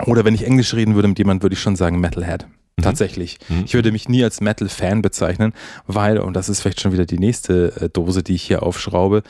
[0.05, 2.47] Oder wenn ich Englisch reden würde mit jemandem, würde ich schon sagen Metalhead.
[2.77, 2.83] Mhm.
[2.83, 3.39] Tatsächlich.
[3.49, 3.65] Mhm.
[3.65, 5.53] Ich würde mich nie als Metal-Fan bezeichnen,
[5.87, 9.23] weil, und das ist vielleicht schon wieder die nächste äh, Dose, die ich hier aufschraube,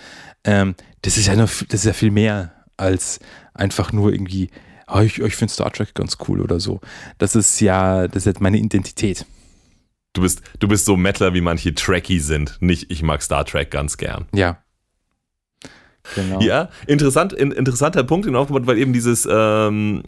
[0.44, 3.20] ähm, das ist ja noch, das ist ja viel mehr als
[3.54, 4.50] einfach nur irgendwie,
[4.88, 6.80] oh, ich, ich finde Star Trek ganz cool oder so.
[7.18, 9.24] Das ist ja, das ist jetzt meine Identität.
[10.12, 12.56] Du bist, du bist so Metaler, wie manche Trekkie sind.
[12.60, 14.26] Nicht, ich mag Star Trek ganz gern.
[14.34, 14.62] Ja.
[16.14, 16.40] Genau.
[16.40, 20.02] Ja, interessant, in, interessanter Punkt, aufgebaut, weil eben dieses ähm,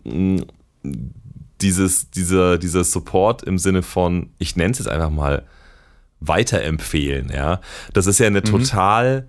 [1.61, 5.44] dieses, dieser, dieser Support im Sinne von, ich nenne es jetzt einfach mal,
[6.20, 7.61] weiterempfehlen, ja.
[7.92, 8.44] Das ist ja eine mhm.
[8.44, 9.28] total,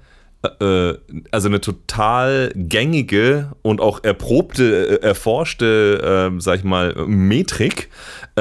[0.59, 0.93] äh,
[1.31, 7.89] also eine total gängige und auch erprobte, äh, erforschte, äh, sag ich mal, Metrik.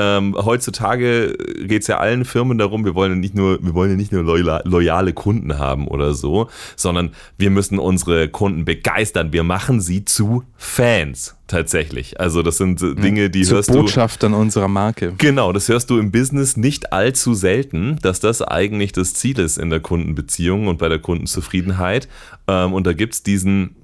[0.00, 3.96] Ähm, heutzutage geht es ja allen Firmen darum, wir wollen nicht nur, wir wollen ja
[3.96, 9.32] nicht nur loyale Kunden haben oder so, sondern wir müssen unsere Kunden begeistern.
[9.32, 12.20] Wir machen sie zu Fans tatsächlich.
[12.20, 14.28] Also das sind Dinge, die Zur hörst Botschaft du.
[14.28, 15.14] an unserer Marke.
[15.18, 19.58] Genau, das hörst du im Business nicht allzu selten, dass das eigentlich das Ziel ist
[19.58, 22.08] in der Kundenbeziehung und bei der Kundenzufriedenheit.
[22.46, 23.74] Ähm, und da gibt es diesen,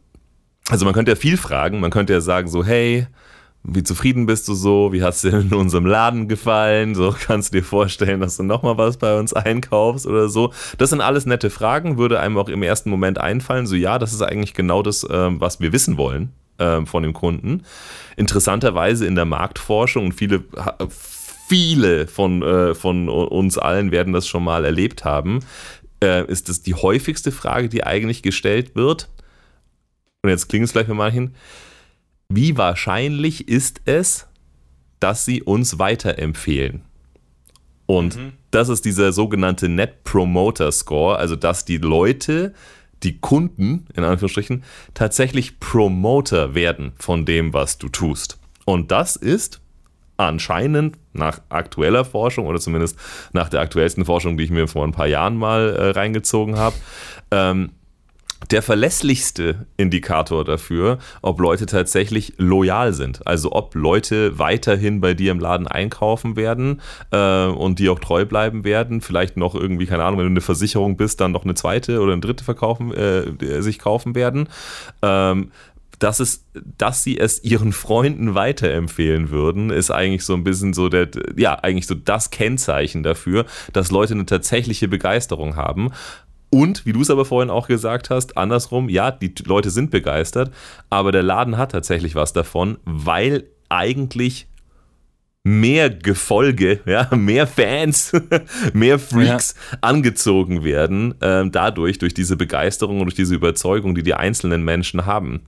[0.69, 3.09] also man könnte ja viel fragen, man könnte ja sagen so, hey,
[3.67, 4.93] wie zufrieden bist du so?
[4.93, 6.95] Wie hast du dir in unserem Laden gefallen?
[6.95, 10.53] So kannst du dir vorstellen, dass du nochmal was bei uns einkaufst oder so.
[10.77, 13.67] Das sind alles nette Fragen, würde einem auch im ersten Moment einfallen.
[13.67, 17.15] So, ja, das ist eigentlich genau das, ähm, was wir wissen wollen äh, von dem
[17.15, 17.63] Kunden.
[18.17, 20.45] Interessanterweise in der Marktforschung und viele,
[21.49, 25.41] viele von, äh, von uns allen werden das schon mal erlebt haben,
[26.03, 29.09] äh, ist das die häufigste Frage, die eigentlich gestellt wird.
[30.23, 31.35] Und jetzt klingt es gleich bei manchen.
[32.37, 34.27] Wie wahrscheinlich ist es,
[34.99, 36.83] dass sie uns weiterempfehlen?
[37.87, 38.33] Und mhm.
[38.51, 42.53] das ist dieser sogenannte Net Promoter Score, also dass die Leute
[43.05, 44.65] die Kunden, in Anführungsstrichen,
[44.95, 48.39] tatsächlich Promoter werden von dem, was du tust.
[48.65, 49.61] Und das ist
[50.17, 52.99] anscheinend nach aktueller Forschung oder zumindest
[53.33, 56.75] nach der aktuellsten Forschung, die ich mir vor ein paar Jahren mal äh, reingezogen habe,
[57.31, 57.71] ähm,
[58.51, 63.27] der verlässlichste Indikator dafür, ob Leute tatsächlich loyal sind.
[63.27, 66.81] Also ob Leute weiterhin bei dir im Laden einkaufen werden
[67.11, 69.01] äh, und die auch treu bleiben werden.
[69.01, 72.13] Vielleicht noch irgendwie, keine Ahnung, wenn du eine Versicherung bist, dann noch eine zweite oder
[72.13, 74.49] eine dritte verkaufen, äh, sich kaufen werden.
[75.03, 75.51] Ähm,
[75.99, 80.89] dass, es, dass sie es ihren Freunden weiterempfehlen würden, ist eigentlich so ein bisschen so
[80.89, 85.93] der, ja, eigentlich so das Kennzeichen dafür, dass Leute eine tatsächliche Begeisterung haben.
[86.55, 90.55] Und, wie du es aber vorhin auch gesagt hast, andersrum, ja, die Leute sind begeistert,
[90.89, 94.47] aber der Laden hat tatsächlich was davon, weil eigentlich
[95.43, 98.13] mehr Gefolge, ja, mehr Fans,
[98.73, 99.79] mehr Freaks ja.
[99.81, 105.07] angezogen werden, ähm, dadurch, durch diese Begeisterung und durch diese Überzeugung, die die einzelnen Menschen
[105.07, 105.41] haben.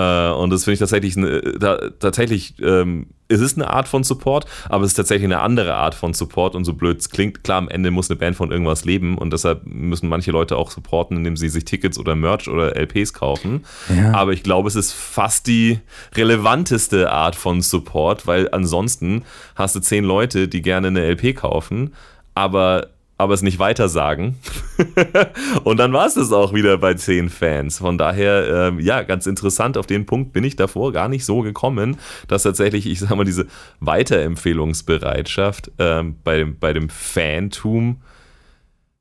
[0.00, 4.02] Äh, und das finde ich tatsächlich, eine, da, tatsächlich ähm, es ist eine Art von
[4.02, 7.44] Support, aber es ist tatsächlich eine andere Art von Support und so blöd es klingt,
[7.44, 10.70] klar, am Ende muss eine Band von irgendwas leben und deshalb müssen manche Leute auch
[10.70, 13.64] supporten, indem sie sich Tickets oder Merch oder LPs kaufen.
[13.88, 14.12] Ja.
[14.14, 15.78] Aber ich glaube, es ist fast die
[16.16, 19.22] relevanteste Art von Support, weil ansonsten
[19.54, 21.94] hast du zehn Leute, die gerne eine LP kaufen,
[22.34, 22.88] aber
[23.20, 24.38] aber es nicht weiter sagen.
[25.64, 27.78] und dann war es das auch wieder bei zehn Fans.
[27.78, 29.76] Von daher, äh, ja, ganz interessant.
[29.76, 31.98] Auf den Punkt bin ich davor gar nicht so gekommen,
[32.28, 33.46] dass tatsächlich, ich sag mal, diese
[33.80, 38.02] Weiterempfehlungsbereitschaft äh, bei, dem, bei dem Fantum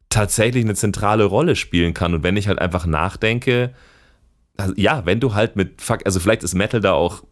[0.10, 2.14] tatsächlich eine zentrale Rolle spielen kann.
[2.14, 3.74] Und wenn ich halt einfach nachdenke,
[4.58, 7.24] also, ja, wenn du halt mit, fuck, also vielleicht ist Metal da auch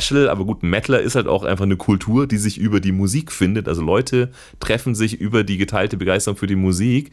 [0.00, 3.32] special, aber gut, Metaler ist halt auch einfach eine Kultur, die sich über die Musik
[3.32, 3.68] findet.
[3.68, 4.30] Also Leute
[4.60, 7.10] treffen sich über die geteilte Begeisterung für die Musik.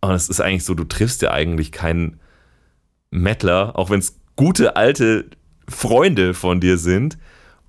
[0.00, 2.20] Und es ist eigentlich so, du triffst ja eigentlich keinen
[3.10, 5.26] Metaler, auch wenn es gute alte
[5.68, 7.18] Freunde von dir sind.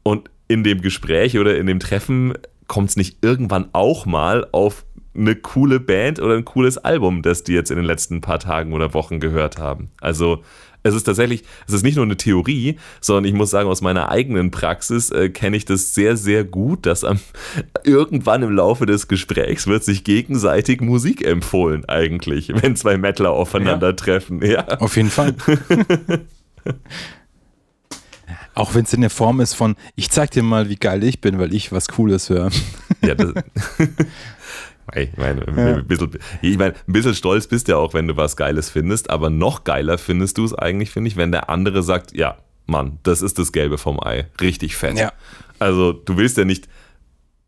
[0.04, 2.34] Und in dem Gespräch oder in dem Treffen
[2.68, 7.44] kommt es nicht irgendwann auch mal auf eine coole Band oder ein cooles Album, das
[7.44, 9.92] die jetzt in den letzten paar Tagen oder Wochen gehört haben.
[10.00, 10.42] Also
[10.84, 14.10] es ist tatsächlich, es ist nicht nur eine Theorie, sondern ich muss sagen, aus meiner
[14.10, 17.20] eigenen Praxis äh, kenne ich das sehr, sehr gut, dass am,
[17.84, 24.42] irgendwann im Laufe des Gesprächs wird sich gegenseitig Musik empfohlen, eigentlich, wenn zwei Metaler aufeinandertreffen.
[24.42, 24.66] Ja.
[24.68, 24.80] ja.
[24.80, 25.36] Auf jeden Fall.
[28.54, 31.22] Auch wenn es in der Form ist von, ich zeig dir mal, wie geil ich
[31.22, 32.50] bin, weil ich was Cooles höre.
[33.02, 33.34] Ja, das,
[34.96, 35.76] Ich meine, ja.
[35.78, 36.12] ein, bisschen,
[36.42, 39.30] ich meine, ein bisschen stolz bist du ja auch, wenn du was Geiles findest, aber
[39.30, 43.22] noch geiler findest du es eigentlich, finde ich, wenn der andere sagt, ja, Mann, das
[43.22, 44.28] ist das Gelbe vom Ei.
[44.40, 44.98] Richtig fett.
[44.98, 45.12] Ja.
[45.60, 46.68] Also du willst ja nicht.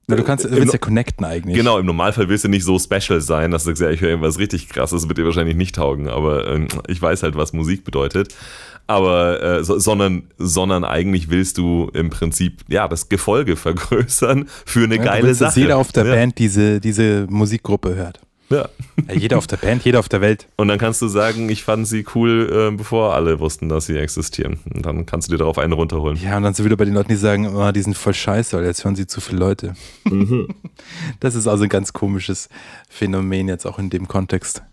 [0.09, 1.55] Ja, du kannst, du willst ja connecten eigentlich.
[1.55, 4.09] Genau, im Normalfall willst du nicht so special sein, dass du sagst, ja, ich höre
[4.09, 7.85] irgendwas richtig krasses, wird dir wahrscheinlich nicht taugen, aber äh, ich weiß halt, was Musik
[7.85, 8.35] bedeutet
[8.87, 14.83] aber äh, so, sondern, sondern eigentlich willst du im Prinzip ja das Gefolge vergrößern für
[14.83, 15.49] eine ja, geile Sache.
[15.49, 16.13] Dass jeder auf der ja.
[16.13, 18.19] Band diese, diese Musikgruppe hört.
[18.53, 18.69] Ja.
[19.07, 19.13] ja.
[19.15, 20.47] Jeder auf der Band, jeder auf der Welt.
[20.55, 23.97] Und dann kannst du sagen, ich fand sie cool, äh, bevor alle wussten, dass sie
[23.97, 24.59] existieren.
[24.73, 26.17] Und dann kannst du dir darauf einen runterholen.
[26.17, 28.13] Ja, und dann sind wir wieder bei den Leuten, die sagen, oh, die sind voll
[28.13, 29.73] scheiße, weil jetzt hören sie zu viele Leute.
[30.05, 30.47] Mhm.
[31.19, 32.49] Das ist also ein ganz komisches
[32.89, 34.63] Phänomen jetzt auch in dem Kontext.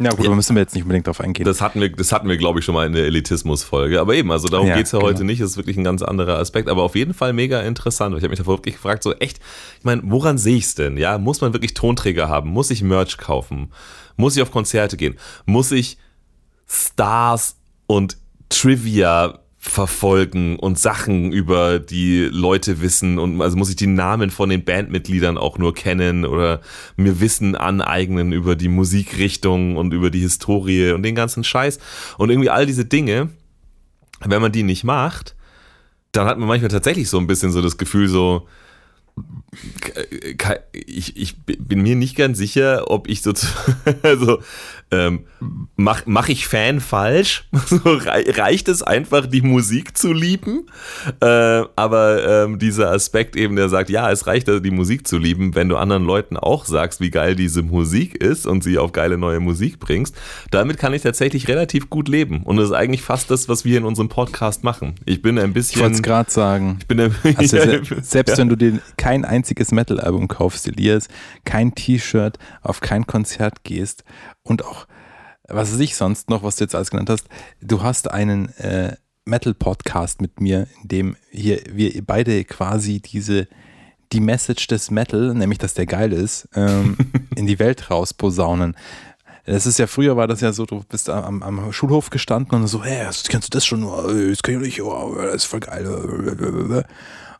[0.00, 0.26] Ja, gut, ja.
[0.26, 1.44] aber müssen wir jetzt nicht unbedingt darauf eingehen.
[1.44, 4.00] Das hatten wir, das hatten wir, glaube ich, schon mal in der Elitismus-Folge.
[4.00, 5.10] Aber eben, also darum ja, geht es ja genau.
[5.10, 5.42] heute nicht.
[5.42, 8.16] Das ist wirklich ein ganz anderer Aspekt, aber auf jeden Fall mega interessant.
[8.16, 9.40] Ich habe mich davor wirklich gefragt, so echt,
[9.78, 10.96] ich meine, woran sehe ich es denn?
[10.96, 12.48] Ja, muss man wirklich Tonträger haben?
[12.48, 13.72] Muss ich Merch kaufen?
[14.16, 15.18] Muss ich auf Konzerte gehen?
[15.44, 15.98] Muss ich
[16.66, 18.16] Stars und
[18.48, 24.48] Trivia verfolgen und Sachen über die Leute wissen und also muss ich die Namen von
[24.48, 26.62] den Bandmitgliedern auch nur kennen oder
[26.96, 31.78] mir Wissen aneignen über die Musikrichtung und über die Historie und den ganzen Scheiß.
[32.16, 33.28] Und irgendwie all diese Dinge,
[34.24, 35.36] wenn man die nicht macht,
[36.12, 38.48] dann hat man manchmal tatsächlich so ein bisschen so das Gefühl so,
[40.72, 43.32] ich, ich bin mir nicht ganz sicher, ob ich so,
[44.02, 44.38] also
[44.92, 45.26] ähm,
[45.76, 47.44] mach, mach ich Fan falsch?
[47.66, 50.66] So, reicht es einfach, die Musik zu lieben?
[51.20, 55.54] Äh, aber ähm, dieser Aspekt eben, der sagt, ja, es reicht, die Musik zu lieben,
[55.54, 59.18] wenn du anderen Leuten auch sagst, wie geil diese Musik ist und sie auf geile
[59.18, 60.16] neue Musik bringst,
[60.50, 62.42] damit kann ich tatsächlich relativ gut leben.
[62.42, 64.94] Und das ist eigentlich fast das, was wir in unserem Podcast machen.
[65.04, 65.76] Ich bin ein bisschen.
[65.76, 66.78] Ich wollte es gerade sagen.
[66.80, 67.56] Ich bin ein, also,
[68.02, 68.38] selbst ja.
[68.38, 71.08] wenn du dir kein einziges Metal-Album kaufst, Elias,
[71.44, 74.04] kein T-Shirt, auf kein Konzert gehst
[74.42, 74.86] und auch
[75.52, 77.26] was weiß ich sonst noch, was du jetzt alles genannt hast,
[77.60, 83.48] du hast einen äh, Metal-Podcast mit mir, in dem hier wir beide quasi diese
[84.12, 86.96] die Message des Metal, nämlich dass der geil ist, ähm,
[87.36, 88.76] in die Welt rausposaunen.
[89.44, 92.66] Es ist ja früher war das ja so, du bist am, am Schulhof gestanden und
[92.66, 93.82] so, hey, kennst du das schon?
[93.82, 95.86] Das kann ich nicht, oh, das ist voll geil.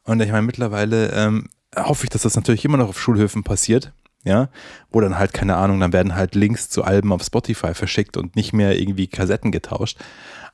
[0.04, 3.92] Und ich meine, mittlerweile ähm, hoffe ich, dass das natürlich immer noch auf Schulhöfen passiert
[4.24, 4.48] ja,
[4.90, 8.36] wo dann halt, keine Ahnung, dann werden halt Links zu Alben auf Spotify verschickt und
[8.36, 9.98] nicht mehr irgendwie Kassetten getauscht.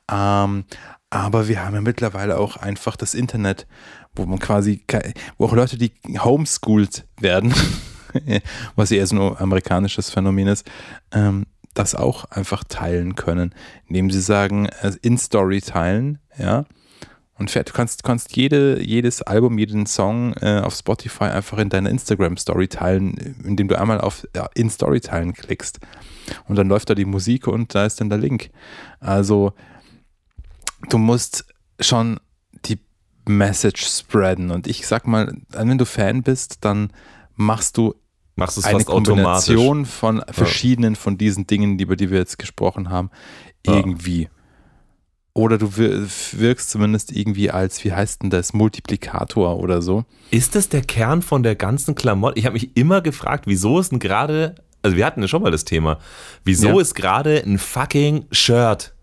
[0.09, 0.65] Ähm,
[1.09, 3.67] aber wir haben ja mittlerweile auch einfach das Internet,
[4.15, 4.83] wo man quasi,
[5.37, 7.53] wo auch Leute, die homeschooled werden,
[8.75, 10.69] was eher so ein amerikanisches Phänomen ist,
[11.11, 13.53] ähm, das auch einfach teilen können,
[13.87, 16.65] indem sie sagen, äh, in Story teilen, ja,
[17.39, 21.89] und du kannst, kannst jede, jedes Album, jeden Song äh, auf Spotify einfach in deiner
[21.89, 25.79] Instagram-Story teilen, indem du einmal auf ja, in Story teilen klickst.
[26.47, 28.49] Und dann läuft da die Musik und da ist dann der Link.
[28.99, 29.53] Also
[30.89, 31.45] du musst
[31.79, 32.19] schon
[32.65, 32.79] die
[33.27, 34.49] Message spreaden.
[34.51, 36.91] Und ich sag mal, wenn du Fan bist, dann
[37.35, 37.93] machst du
[38.35, 38.87] Machst es eine fast.
[38.87, 43.09] Kombination von verschiedenen von diesen Dingen, über die wir jetzt gesprochen haben,
[43.65, 44.29] Ja.
[45.37, 50.03] Oder du wir- wirkst zumindest irgendwie als, wie heißt denn das, Multiplikator oder so.
[50.31, 52.39] Ist das der Kern von der ganzen Klamotte?
[52.39, 55.51] Ich habe mich immer gefragt, wieso ist denn gerade, also wir hatten ja schon mal
[55.51, 55.99] das Thema,
[56.43, 56.81] wieso Ja.
[56.81, 58.93] ist gerade ein fucking Shirt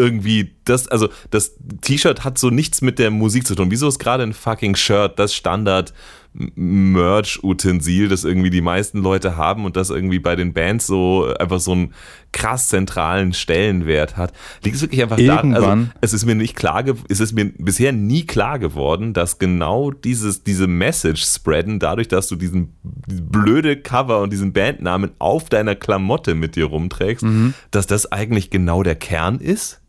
[0.00, 3.70] irgendwie das, also das T-Shirt hat so nichts mit der Musik zu tun.
[3.70, 5.92] Wieso ist gerade ein fucking Shirt das Standard
[6.34, 11.60] Merch-Utensil, das irgendwie die meisten Leute haben und das irgendwie bei den Bands so einfach
[11.60, 11.94] so einen
[12.32, 14.32] krass zentralen Stellenwert hat?
[14.62, 17.46] Liegt es wirklich einfach daran, also Irgendwann- es ist mir nicht klar, es ist mir
[17.58, 23.76] bisher nie klar geworden, dass genau dieses, diese Message spreaden, dadurch, dass du diesen blöde
[23.76, 27.54] Cover und diesen Bandnamen auf deiner Klamotte mit dir rumträgst, Mhm.
[27.70, 29.80] dass das eigentlich genau der Kern ist.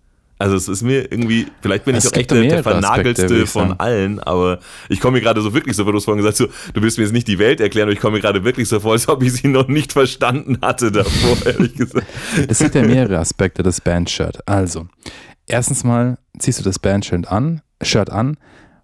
[0.42, 2.82] Also es ist mir irgendwie, vielleicht bin Es ich auch gibt echt der, der Aspekte,
[2.82, 6.06] vernagelste ich von allen, aber ich komme mir gerade so wirklich so, weil du es
[6.06, 8.22] vorhin gesagt hast, du willst mir jetzt nicht die Welt erklären, aber ich komme mir
[8.22, 12.08] gerade wirklich so vor, als ob ich sie noch nicht verstanden hatte davor, ehrlich gesagt.
[12.48, 14.48] Es hat ja mehrere Aspekte, das Bandshirt.
[14.48, 14.88] Also,
[15.46, 18.38] erstens mal ziehst du das Bandshirt an, Shirt an,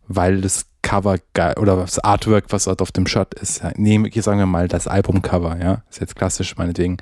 [0.10, 4.12] weil das Cover geil oder das Artwork, was dort auf dem Shirt ist, ja, nehmen,
[4.12, 6.98] hier sagen wir mal das Albumcover, ja, ist jetzt klassisch meinetwegen,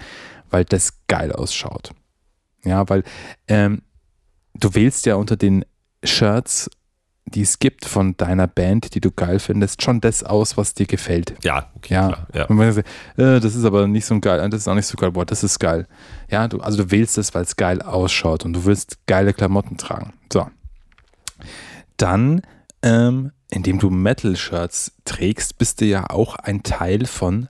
[0.51, 1.89] weil das geil ausschaut.
[2.63, 3.03] Ja, weil
[3.47, 3.81] ähm,
[4.53, 5.65] du wählst ja unter den
[6.03, 6.69] Shirts,
[7.25, 10.85] die es gibt von deiner Band, die du geil findest, schon das aus, was dir
[10.85, 11.33] gefällt.
[11.43, 12.27] Ja, okay, Ja, klar.
[12.33, 12.45] Ja.
[12.45, 14.75] und wenn du sagst, äh, das ist aber nicht so geil, äh, das ist auch
[14.75, 15.87] nicht so geil, boah, das ist geil.
[16.29, 19.77] Ja, du, also du wählst es, weil es geil ausschaut und du willst geile Klamotten
[19.77, 20.13] tragen.
[20.31, 20.47] So.
[21.97, 22.41] Dann,
[22.81, 27.47] ähm, indem du Metal-Shirts trägst, bist du ja auch ein Teil von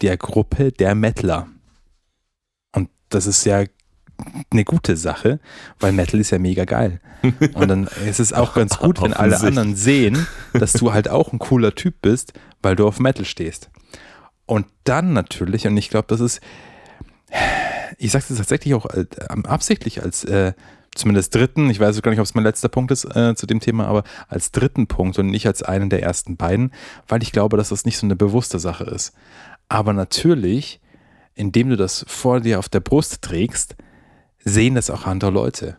[0.00, 1.46] der Gruppe der Metaler.
[2.74, 3.64] Und das ist ja
[4.50, 5.40] eine gute Sache,
[5.80, 7.00] weil Metal ist ja mega geil.
[7.54, 11.32] Und dann ist es auch ganz gut, wenn alle anderen sehen, dass du halt auch
[11.32, 13.70] ein cooler Typ bist, weil du auf Metal stehst.
[14.46, 16.40] Und dann natürlich, und ich glaube, das ist,
[17.98, 19.06] ich sage es tatsächlich auch äh,
[19.44, 20.52] absichtlich als äh,
[20.94, 23.60] zumindest dritten, ich weiß gar nicht, ob es mein letzter Punkt ist äh, zu dem
[23.60, 26.72] Thema, aber als dritten Punkt und nicht als einen der ersten beiden,
[27.08, 29.12] weil ich glaube, dass das nicht so eine bewusste Sache ist.
[29.68, 30.80] Aber natürlich,
[31.34, 33.76] indem du das vor dir auf der Brust trägst,
[34.44, 35.76] sehen das auch andere Leute.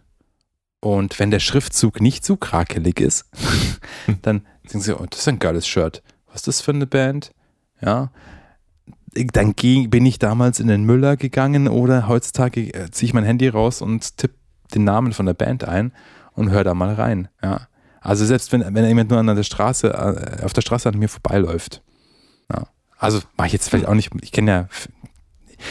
[0.80, 3.26] Und wenn der Schriftzug nicht zu krakelig ist,
[4.22, 6.04] dann denken sie, oh, das ist ein geiles Shirt.
[6.28, 7.32] Was ist das für eine Band?
[7.82, 8.12] Ja.
[9.14, 13.24] Dann geh- bin ich damals in den Müller gegangen oder heutzutage äh, ziehe ich mein
[13.24, 14.36] Handy raus und tippe
[14.74, 15.94] den Namen von der Band ein
[16.34, 17.30] und höre da mal rein.
[17.42, 17.68] Ja.
[18.02, 21.08] Also selbst wenn, wenn jemand nur an der Straße, äh, auf der Straße an mir
[21.10, 21.82] vorbeiläuft.
[22.52, 22.68] Ja.
[22.98, 24.68] Also mache ich jetzt vielleicht auch nicht, ich kenne ja,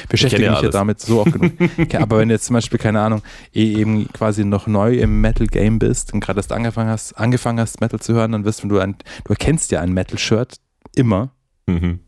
[0.08, 1.52] beschäftige mich ja damit so oft genug.
[1.94, 3.22] Aber wenn du jetzt zum Beispiel, keine Ahnung,
[3.52, 7.80] eh eben quasi noch neu im Metal-Game bist und gerade erst angefangen hast, angefangen hast,
[7.80, 10.56] Metal zu hören, dann wirst du, ein, du erkennst ja ein Metal-Shirt
[10.94, 11.30] immer.
[11.66, 12.00] Mhm.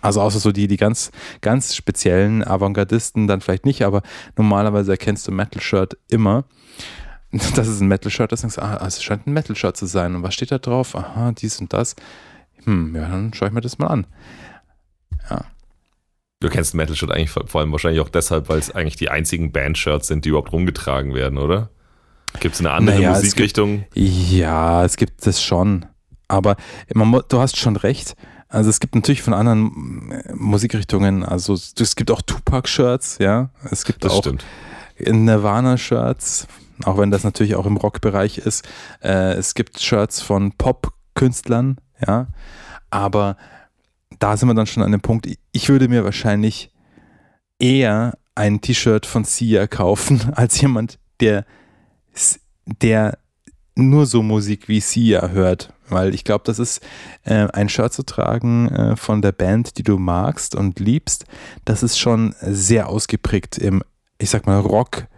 [0.00, 4.02] Also außer so die, die ganz, ganz speziellen Avantgardisten dann vielleicht nicht, aber
[4.36, 6.44] normalerweise erkennst du Metal-Shirt immer.
[7.56, 10.14] Das ist ein Metal-Shirt, das denkst du, ah, es scheint ein Metal-Shirt zu sein.
[10.14, 10.94] Und was steht da drauf?
[10.94, 11.96] Aha, dies und das.
[12.64, 14.06] Hm, ja, dann schaue ich mir das mal an.
[16.42, 19.52] Du kennst Metal Shirt eigentlich vor allem wahrscheinlich auch deshalb, weil es eigentlich die einzigen
[19.52, 21.70] Band-Shirts sind, die überhaupt rumgetragen werden, oder?
[22.40, 23.84] Gibt es eine andere Naja, es Musikrichtung?
[23.94, 25.86] Ja, es gibt es schon.
[26.26, 26.56] Aber
[26.92, 28.16] man, du hast schon recht.
[28.48, 33.50] Also es gibt natürlich von anderen äh, Musikrichtungen, also es gibt auch Tupac-Shirts, ja.
[33.70, 34.26] Es gibt Das auch.
[34.98, 36.48] Nirvana-Shirts,
[36.82, 38.68] auch wenn das natürlich auch im Rockbereich ist.
[39.00, 42.26] Äh, es gibt Shirts von Pop-Künstlern, ja.
[42.90, 43.36] Aber
[44.22, 46.70] da sind wir dann schon an dem Punkt, ich würde mir wahrscheinlich
[47.58, 51.44] eher ein T-Shirt von Sia kaufen, als jemand, der,
[52.64, 53.18] der
[53.74, 55.72] nur so Musik wie Sia hört.
[55.88, 56.80] Weil ich glaube, das ist
[57.24, 61.26] äh, ein Shirt zu tragen äh, von der Band, die du magst und liebst.
[61.64, 63.82] Das ist schon sehr ausgeprägt im,
[64.18, 65.08] ich sag mal, Rock-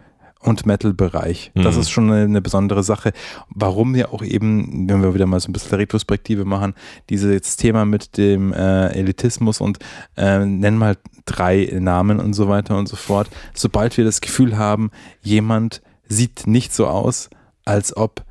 [0.45, 1.51] und Metal-Bereich.
[1.55, 1.81] Das Mhm.
[1.81, 3.11] ist schon eine, eine besondere Sache.
[3.49, 6.73] Warum ja auch eben, wenn wir wieder mal so ein bisschen Retrospektive machen,
[7.09, 9.79] dieses Thema mit dem äh, Elitismus und
[10.17, 13.29] äh, nennen mal drei Namen und so weiter und so fort.
[13.53, 14.91] Sobald wir das Gefühl haben,
[15.21, 17.29] jemand sieht nicht so aus,
[17.65, 18.23] als ob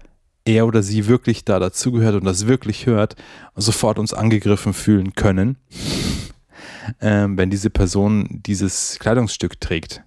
[0.45, 3.17] er oder sie wirklich da dazugehört und das wirklich hört,
[3.57, 5.57] sofort uns angegriffen fühlen können,
[7.01, 10.03] ähm, wenn diese Person dieses Kleidungsstück trägt.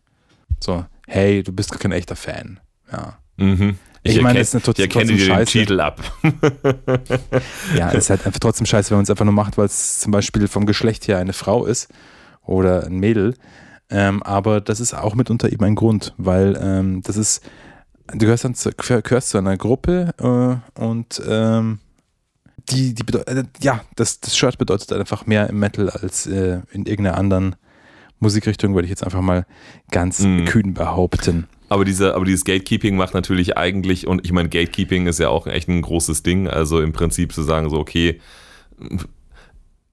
[0.59, 2.59] So, hey, du bist gar kein echter Fan.
[2.91, 3.17] Ja.
[3.37, 3.77] Mhm.
[4.03, 5.51] Ich Ich, meine, das ist eine tot- ich erkenne trotzdem dir den scheiße.
[5.51, 6.01] Titel ab.
[7.75, 9.99] Ja, es ist halt einfach trotzdem scheiße, wenn man es einfach nur macht, weil es
[9.99, 11.89] zum Beispiel vom Geschlecht her eine Frau ist
[12.43, 13.35] oder ein Mädel.
[13.89, 17.41] Ähm, aber das ist auch mitunter eben ein Grund, weil ähm, das ist,
[18.11, 21.79] du gehörst, dann zu, gehörst zu einer Gruppe äh, und ähm,
[22.69, 26.85] die, die bedeutet, ja, das, das Shirt bedeutet einfach mehr im Metal als äh, in
[26.85, 27.55] irgendeiner anderen
[28.19, 29.45] Musikrichtung, würde ich jetzt einfach mal
[29.91, 30.45] ganz Mhm.
[30.45, 31.47] kühn behaupten.
[31.69, 35.47] Aber, diese, aber dieses Gatekeeping macht natürlich eigentlich, und ich meine, Gatekeeping ist ja auch
[35.47, 36.47] echt ein großes Ding.
[36.47, 38.19] Also im Prinzip zu sagen, so, okay,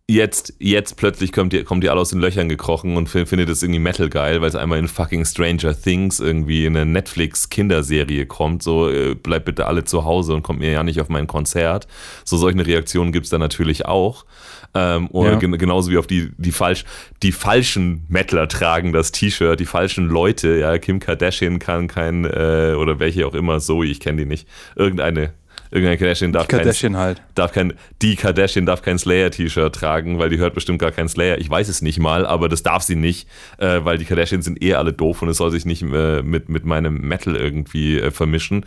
[0.07, 3.49] jetzt, jetzt plötzlich kommt ihr, kommt ihr alle aus den Löchern gekrochen und fi- findet
[3.49, 8.27] es irgendwie Metal geil, weil es einmal in fucking Stranger Things irgendwie in eine Netflix-Kinderserie
[8.27, 8.63] kommt.
[8.63, 11.87] So, äh, bleibt bitte alle zu Hause und kommt mir ja nicht auf mein Konzert.
[12.25, 14.27] So solche Reaktionen gibt es da natürlich auch.
[14.75, 15.39] Ähm, oder Ja.
[15.39, 16.85] gen genauso wie auf die, die, falsch,
[17.23, 22.75] die falschen Metaler tragen das T-Shirt, die falschen Leute, ja, Kim Kardashian kann kein, äh,
[22.77, 25.33] oder welche auch immer, Zoe, ich kenne die nicht, irgendeine,
[25.75, 27.21] irgendeine Kardashian darf kein, Kardashian halt.
[27.35, 31.39] darf kein, die Kardashian darf kein Slayer-T-Shirt tragen, weil die hört bestimmt gar kein Slayer.
[31.39, 34.63] Ich weiß es nicht mal, aber das darf sie nicht, äh, weil die Kardashians sind
[34.63, 38.13] eh alle doof und es soll sich nicht äh, mit, mit meinem Metal irgendwie äh,
[38.13, 38.65] vermischen.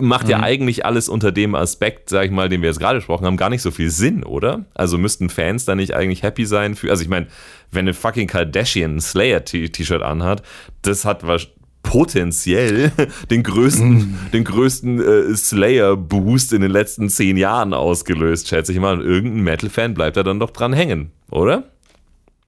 [0.00, 3.24] Macht ja eigentlich alles unter dem Aspekt, sag ich mal, den wir jetzt gerade besprochen
[3.24, 4.66] haben, gar nicht so viel Sinn, oder?
[4.74, 7.28] Also müssten Fans da nicht eigentlich happy sein für, also ich meine,
[7.70, 10.42] wenn eine fucking Kardashian ein Slayer-T-Shirt anhat,
[10.82, 11.48] das hat was
[11.86, 12.92] potenziell
[13.30, 18.98] den größten, den größten äh, Slayer-Boost in den letzten zehn Jahren ausgelöst, schätze ich mal.
[18.98, 21.70] Und irgendein Metal-Fan bleibt da dann doch dran hängen, oder?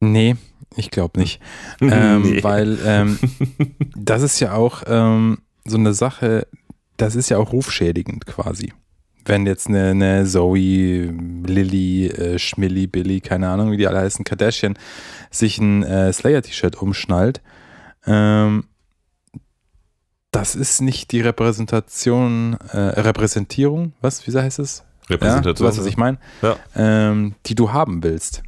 [0.01, 0.37] Nee,
[0.77, 1.41] ich glaube nicht.
[1.81, 2.43] Ähm, Nee.
[2.43, 3.19] Weil ähm,
[3.97, 6.47] das ist ja auch ähm, so eine Sache,
[6.97, 8.73] das ist ja auch rufschädigend quasi.
[9.25, 11.13] Wenn jetzt eine, eine Zoe,
[11.47, 14.77] Lilly, äh, Schmilly, Billy, keine Ahnung, wie die alle heißen, Kardashian,
[15.31, 17.41] sich ein äh, Slayer-T-Shirt umschnallt,
[18.07, 18.65] ähm,
[20.31, 24.85] das ist nicht die Repräsentation, äh, Repräsentierung, was, wie heißt es?
[25.09, 25.69] Ja, du Repräsentation.
[25.69, 26.19] weißt, was ich meine?
[26.43, 26.57] Ja.
[26.75, 28.43] Ähm, die du haben willst.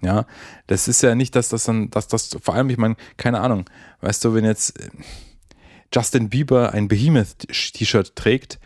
[0.00, 0.26] Ja,
[0.66, 3.64] das ist ja nicht, dass das dann, dass das, vor allem, ich meine, keine Ahnung,
[4.02, 4.90] weißt du, wenn jetzt äh,
[5.92, 8.58] Justin Bieber ein Behemoth-T-Shirt trägt,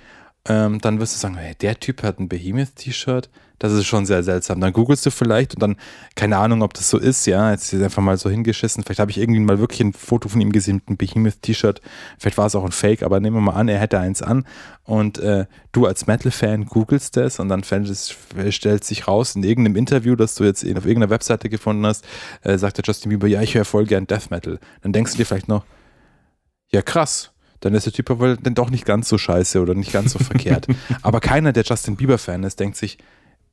[0.47, 4.23] ähm, dann wirst du sagen, hey, der Typ hat ein Behemoth-T-Shirt, das ist schon sehr
[4.23, 4.61] seltsam.
[4.61, 5.77] Dann googelst du vielleicht und dann,
[6.15, 8.85] keine Ahnung, ob das so ist, ja, jetzt ist einfach mal so hingeschissen.
[8.85, 11.81] Vielleicht habe ich irgendwie mal wirklich ein Foto von ihm gesehen mit einem Behemoth-T-Shirt.
[12.19, 14.47] Vielleicht war es auch ein Fake, aber nehmen wir mal an, er hätte eins an
[14.85, 20.15] und äh, du als Metal-Fan googelst das und dann stellt sich raus in irgendeinem Interview,
[20.15, 22.05] das du jetzt auf irgendeiner Webseite gefunden hast,
[22.43, 24.59] äh, sagt der Justin Bieber, ja, ich höre voll gern Death Metal.
[24.83, 25.65] Dann denkst du dir vielleicht noch,
[26.71, 29.75] ja krass, dann ist der Typ aber wohl dann doch nicht ganz so scheiße oder
[29.75, 30.69] nicht ganz so verkehrt.
[31.03, 32.99] Aber keiner, der Justin Bieber-Fan ist, denkt sich,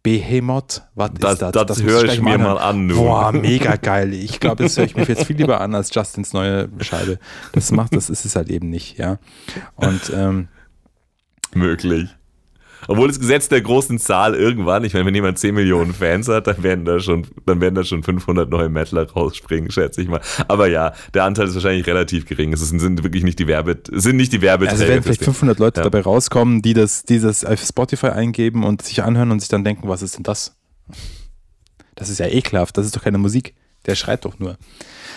[0.06, 1.52] Behemoth, was Das, ist das?
[1.52, 2.88] das, muss höre ich gleich mir mal an.
[2.88, 2.96] Du.
[2.96, 4.14] Boah, mega geil.
[4.14, 7.18] Ich glaube, das höre ich mir jetzt viel lieber an als Justins neue Scheibe.
[7.54, 9.18] Das macht, das ist es halt eben nicht, ja.
[9.76, 10.48] Und ähm,
[11.56, 12.16] Möglich.
[12.88, 16.48] Obwohl das Gesetz der großen Zahl irgendwann, ich meine, wenn jemand 10 Millionen Fans hat,
[16.48, 20.22] dann werden da schon, dann werden da schon 500 neue Metaler rausspringen, schätze ich mal.
[20.48, 22.54] Aber ja, der Anteil ist wahrscheinlich relativ gering.
[22.54, 24.80] Es sind, wirklich nicht die Werbe, sind nicht die Werbeträger.
[24.80, 25.26] also werden vielleicht Ding.
[25.34, 25.84] 500 Leute Ja.
[25.84, 29.64] dabei rauskommen, die das, die das auf Spotify eingeben und sich anhören und sich dann
[29.64, 30.56] denken, was ist denn das?
[31.96, 33.56] Das ist ja ekelhaft, das ist doch keine Musik.
[33.86, 34.58] Der schreit doch nur.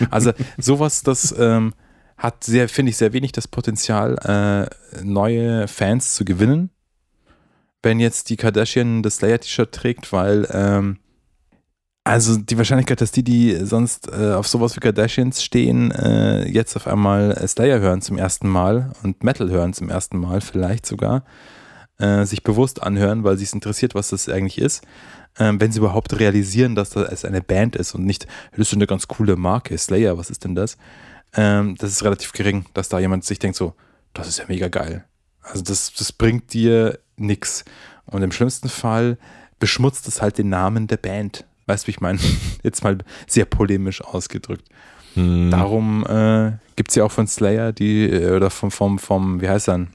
[0.09, 1.73] Also sowas, das ähm,
[2.17, 6.69] hat sehr, finde ich, sehr wenig das Potenzial, äh, neue Fans zu gewinnen.
[7.81, 10.99] Wenn jetzt die Kardashian das Slayer-T-Shirt trägt, weil ähm,
[12.03, 16.75] also die Wahrscheinlichkeit, dass die, die sonst äh, auf sowas wie Kardashians stehen, äh, jetzt
[16.75, 21.23] auf einmal Slayer hören zum ersten Mal und Metal hören zum ersten Mal vielleicht sogar,
[21.99, 24.83] äh, sich bewusst anhören, weil sie es interessiert, was das eigentlich ist,
[25.37, 28.87] ähm, wenn sie überhaupt realisieren, dass das eine Band ist und nicht, das ist eine
[28.87, 30.77] ganz coole Marke, Slayer, was ist denn das?
[31.33, 33.75] Ähm, das ist relativ gering, dass da jemand sich denkt so,
[34.13, 35.05] das ist ja mega geil.
[35.41, 37.65] Also das, das bringt dir nix.
[38.05, 39.17] Und im schlimmsten Fall
[39.59, 41.45] beschmutzt es halt den Namen der Band.
[41.67, 42.19] Weißt du, wie ich meine?
[42.63, 42.97] Jetzt mal
[43.27, 44.65] sehr polemisch ausgedrückt.
[45.15, 45.51] Hm.
[45.51, 49.49] Darum äh, gibt es ja auch von Slayer, die, äh, oder vom, vom, vom, wie
[49.49, 49.87] heißt er denn?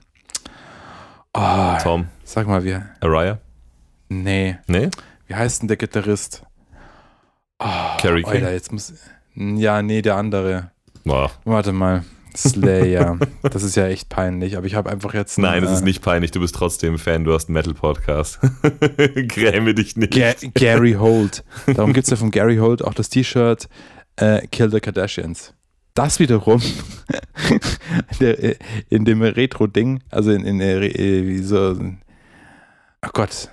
[1.37, 3.39] Oh, Tom, sag mal, wie, Araya?
[4.09, 4.91] nee, Nee?
[5.27, 6.43] wie heißt denn der Gitarrist?
[7.59, 7.67] Oh,
[8.01, 8.33] Carrie King?
[8.35, 8.93] Alter, jetzt muss,
[9.35, 10.71] ja, nee, der andere.
[11.05, 11.31] Boah.
[11.45, 12.05] Warte mal.
[12.37, 13.19] Slayer.
[13.43, 15.39] das ist ja echt peinlich, aber ich habe einfach jetzt.
[15.39, 16.31] Nein, es äh, ist nicht peinlich.
[16.33, 17.25] Du bist trotzdem Fan.
[17.25, 18.41] Du hast einen Metal-Podcast.
[19.29, 20.13] Gräme dich nicht.
[20.15, 21.45] Ga Gary Holt.
[21.67, 23.69] Darum gibt es ja von Gary Holt auch das T-Shirt
[24.17, 25.55] äh, Kill the Kardashians.
[25.95, 26.61] Das wiederum
[28.21, 28.57] der, äh,
[28.91, 31.79] in dem Retro-Ding, also in, in der, Re- äh, wie so.
[33.01, 33.49] Ach Gott,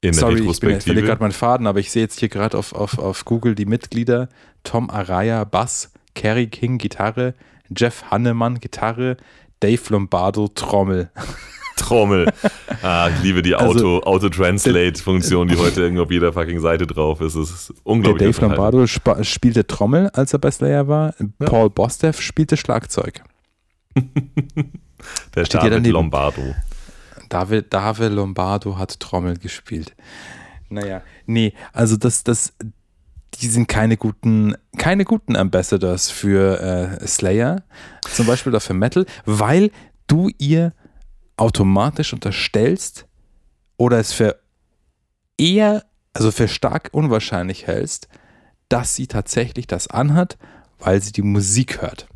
[0.00, 1.06] In der sorry, ich bin ich verliere Retrospektive.
[1.06, 4.28] gerade meinen Faden, aber ich sehe jetzt hier gerade auf, auf, auf Google die Mitglieder:
[4.64, 7.34] Tom Araya, Bass, Kerry King, Gitarre,
[7.76, 9.16] Jeff Hannemann, Gitarre,
[9.60, 11.10] Dave Lombardo, Trommel.
[11.76, 12.32] Trommel.
[12.82, 17.20] Ah, ich liebe die Also, Auto, Auto-Translate-Funktion, die heute irgendwo auf jeder fucking Seite drauf
[17.20, 17.34] ist.
[17.36, 18.36] Es ist Der unglaublich.
[18.36, 21.14] Dave Lombardo spa- spielte Trommel, als er bei Slayer war.
[21.38, 23.22] Paul Bostev spielte Schlagzeug.
[25.34, 25.86] Der Steht David.
[25.86, 26.54] Lombardo.
[27.28, 29.94] David, David Lombardo hat Trommel gespielt.
[30.70, 32.52] Naja, nee, also das, das,
[33.40, 36.60] die sind keine guten, keine guten Ambassadors für
[37.00, 37.62] äh, Slayer,
[38.10, 39.70] zum Beispiel oder für Metal, weil
[40.06, 40.72] du ihr
[41.36, 43.06] automatisch unterstellst
[43.76, 44.40] oder es für
[45.36, 48.08] eher, also für stark unwahrscheinlich hältst,
[48.68, 50.36] dass sie tatsächlich das anhat,
[50.78, 52.08] weil sie die Musik hört.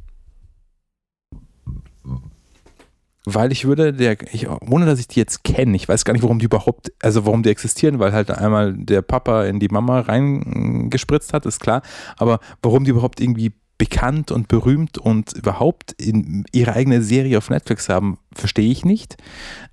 [3.25, 6.23] Weil ich würde, der, ich, ohne dass ich die jetzt kenne, ich weiß gar nicht,
[6.23, 10.01] warum die überhaupt, also warum die existieren, weil halt einmal der Papa in die Mama
[10.01, 11.83] reingespritzt hat, ist klar,
[12.17, 17.51] aber warum die überhaupt irgendwie bekannt und berühmt und überhaupt in ihre eigene Serie auf
[17.51, 19.17] Netflix haben, verstehe ich nicht.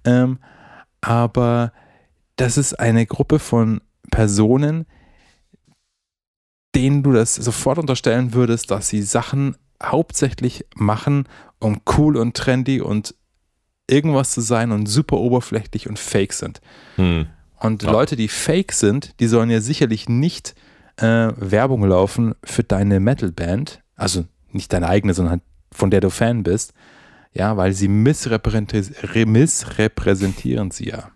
[0.04, 0.40] Ähm,
[1.02, 1.74] aber
[2.36, 3.82] das ist eine Gruppe von
[4.12, 4.86] Personen,
[6.76, 11.28] denen du das sofort unterstellen würdest, dass sie Sachen hauptsächlich machen,
[11.60, 13.16] um cool und trendy und
[13.90, 16.62] irgendwas zu sein und super oberflächlich und fake sind.
[16.96, 17.28] Hm.
[17.60, 17.92] Und Ja.
[17.92, 20.56] Leute, die fake sind, die sollen ja sicherlich nicht
[20.98, 26.10] äh, Werbung laufen für deine Metalband, also nicht deine eigene, sondern halt von der du
[26.10, 26.74] Fan bist,
[27.34, 31.12] ja, weil sie missrepräsenti- re- missrepräsentieren sie ja.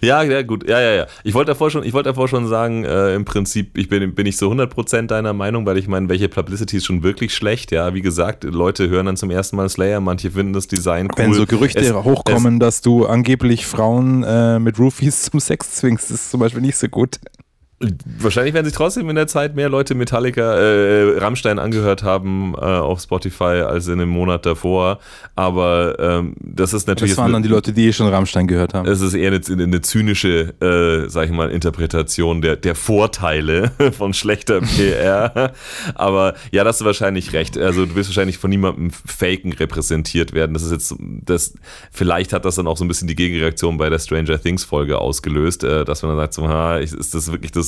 [0.00, 0.68] Ja, ja, gut.
[0.68, 1.06] Ja, ja, ja.
[1.24, 4.26] Ich wollte davor schon, ich wollte davor schon sagen, äh, im Prinzip, ich bin, bin
[4.26, 7.72] ich so 100% deiner Meinung, weil ich meine, welche Publicity ist schon wirklich schlecht.
[7.72, 11.24] Ja, wie gesagt, Leute hören dann zum ersten Mal Slayer, manche finden das Design cool.
[11.24, 16.10] Wenn so Gerüchte Es- hochkommen, dass du angeblich Frauen äh, mit Roofies zum Sex zwingst,
[16.10, 17.16] ist zum Beispiel nicht so gut.
[17.78, 22.60] Wahrscheinlich werden sich trotzdem in der Zeit mehr Leute Metallica, äh, Rammstein angehört haben äh,
[22.60, 24.98] auf Spotify als in dem Monat davor.
[25.34, 27.12] Aber ähm, das ist natürlich.
[27.12, 28.88] Das waren dann die Leute, die eh schon Rammstein gehört haben.
[28.88, 34.14] Es ist eher eine, eine zynische, äh, sag ich mal, Interpretation der, der Vorteile von
[34.14, 35.52] schlechter PR.
[35.96, 37.58] Aber ja, da hast du wahrscheinlich recht.
[37.58, 40.54] Also du wirst wahrscheinlich von niemandem Faken repräsentiert werden.
[40.54, 41.52] Das ist jetzt, das,
[41.92, 44.98] vielleicht hat das dann auch so ein bisschen die Gegenreaktion bei der Stranger Things Folge
[44.98, 47.65] ausgelöst, äh, dass man dann sagt, so, ha, ist das wirklich das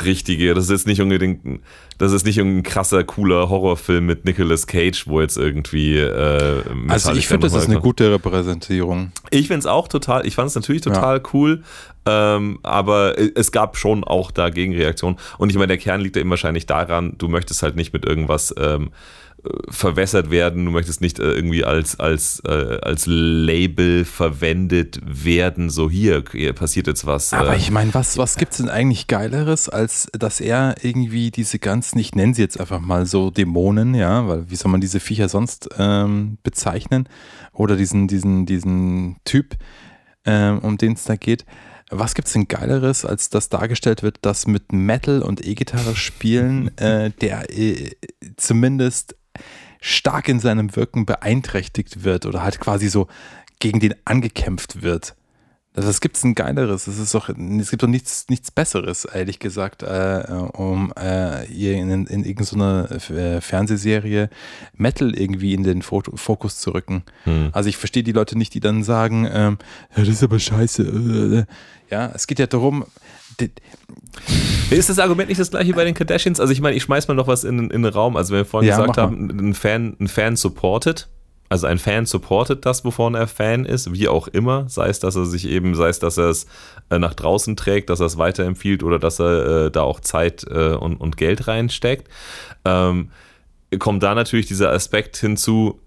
[0.00, 0.54] Richtige?
[0.54, 1.60] Das ist jetzt nicht unbedingt,
[1.98, 7.12] das ist nicht irgendein krasser, cooler Horrorfilm mit Nicolas Cage, wo jetzt irgendwie, äh, also
[7.12, 9.12] ich finde, das ist eine gute Repräsentierung.
[9.30, 11.62] ich finde es auch total, ich fand es natürlich total cool,
[12.06, 15.18] ähm, aber es gab schon auch da Gegenreaktionen.
[15.38, 18.04] Und ich meine, der Kern liegt ja eben wahrscheinlich daran, du möchtest halt nicht mit
[18.04, 18.90] irgendwas ähm, äh,
[19.68, 25.90] verwässert werden, du möchtest nicht äh, irgendwie als, als, äh, als Label verwendet werden, so
[25.90, 27.32] hier, hier passiert jetzt was.
[27.32, 31.30] Aber äh, ich meine, was, was gibt es denn eigentlich Geileres, als dass er irgendwie
[31.30, 34.80] diese ganzen, ich nenne sie jetzt einfach mal so Dämonen, ja, weil wie soll man
[34.80, 37.08] diese Viecher sonst ähm, bezeichnen?
[37.52, 39.56] Oder diesen, diesen, diesen Typ,
[40.24, 41.44] ähm, um den es da geht.
[41.90, 46.76] Was gibt es denn Geileres, als dass dargestellt wird, dass mit Metal und E-Gitarre spielen,
[46.78, 47.92] äh, der äh,
[48.36, 49.16] zumindest
[49.80, 53.06] stark in seinem Wirken beeinträchtigt wird oder halt quasi so
[53.60, 55.14] gegen den angekämpft wird?
[55.76, 56.86] Also was gibt's denn Geileres?
[56.86, 60.24] Es ist doch, es gibt doch nichts, nichts Besseres, ehrlich gesagt, äh,
[60.54, 64.30] um äh, hier in, in irgendeiner äh, Fernsehserie
[64.74, 67.02] Metal irgendwie in den Fo Fokus zu rücken.
[67.24, 67.50] hm.
[67.52, 69.58] Also ich verstehe die Leute nicht, die dann sagen, ähm,
[69.94, 70.82] ja, das ist aber scheiße.
[70.82, 71.44] äh.
[71.90, 72.84] Ja, es geht ja darum,
[74.70, 76.40] Ist das Argument nicht das gleiche bei den Kardashians?
[76.40, 78.16] Also ich meine, ich schmeiß mal noch was in, in den Raum.
[78.16, 81.08] Also wenn wir vorhin Ja, gesagt haben, ein Fan, ein Fan supportet,
[81.48, 85.14] also ein Fan supportet das, wovon er Fan ist, wie auch immer, sei es, dass
[85.14, 86.46] er sich eben, sei es, dass er es
[86.90, 90.44] äh, nach draußen trägt, dass er es weiterempfiehlt oder dass er äh, da auch Zeit
[90.50, 92.08] äh, und, und Geld reinsteckt,
[92.64, 93.10] ähm,
[93.78, 95.80] kommt da natürlich dieser Aspekt hinzu,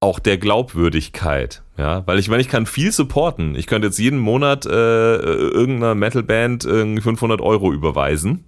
[0.00, 3.54] auch der Glaubwürdigkeit, ja, weil ich meine, ich kann viel supporten.
[3.54, 8.44] Ich könnte jetzt jeden Monat äh, irgendeiner Metalband irgendwie 500 Euro überweisen.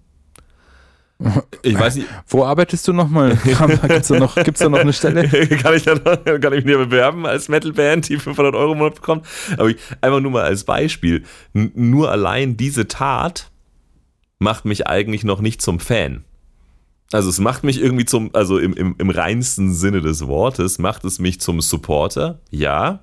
[1.63, 3.37] Ich weiß nicht, wo arbeitest du nochmal?
[3.45, 5.29] Gibt's da noch, gibt's da noch eine Stelle?
[5.63, 8.95] kann ich dann kann ich mich hier bewerben als Metalband, die 500 Euro im Monat
[8.95, 9.27] bekommt.
[9.55, 11.25] Aber ich, einfach nur mal als Beispiel,
[11.55, 13.51] N nur allein diese Tat
[14.39, 16.25] macht mich eigentlich noch nicht zum Fan.
[17.11, 21.05] Also es macht mich irgendwie zum, also im, im, im reinsten Sinne des Wortes, macht
[21.05, 23.01] es mich zum Supporter, ja.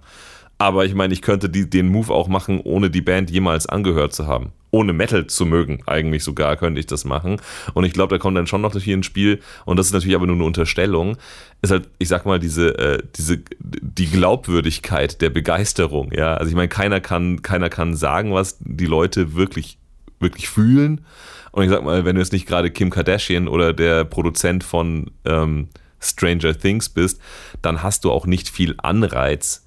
[0.57, 4.13] Aber ich meine, ich könnte die, den Move auch machen, ohne die Band jemals angehört
[4.13, 4.51] zu haben.
[4.71, 7.41] Ohne Metal zu mögen, eigentlich sogar könnte ich das machen.
[7.73, 10.15] Und ich glaube, da kommt dann schon noch hier ins Spiel, und das ist natürlich
[10.15, 11.17] aber nur eine Unterstellung,
[11.61, 16.35] ist halt, ich sag mal, diese, äh, diese, die Glaubwürdigkeit der Begeisterung, ja.
[16.35, 19.77] Also ich meine, keiner kann, keiner kann sagen, was die Leute wirklich,
[20.19, 21.05] wirklich fühlen.
[21.51, 25.11] Und ich sag mal, wenn du jetzt nicht gerade Kim Kardashian oder der Produzent von
[25.25, 27.21] ähm, Stranger Things bist,
[27.61, 29.65] dann hast du auch nicht viel Anreiz,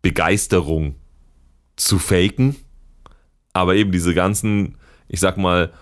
[0.00, 0.96] Begeisterung
[1.76, 2.56] zu faken.
[3.52, 4.76] Aber eben diese ganzen,
[5.08, 5.72] ich sag mal,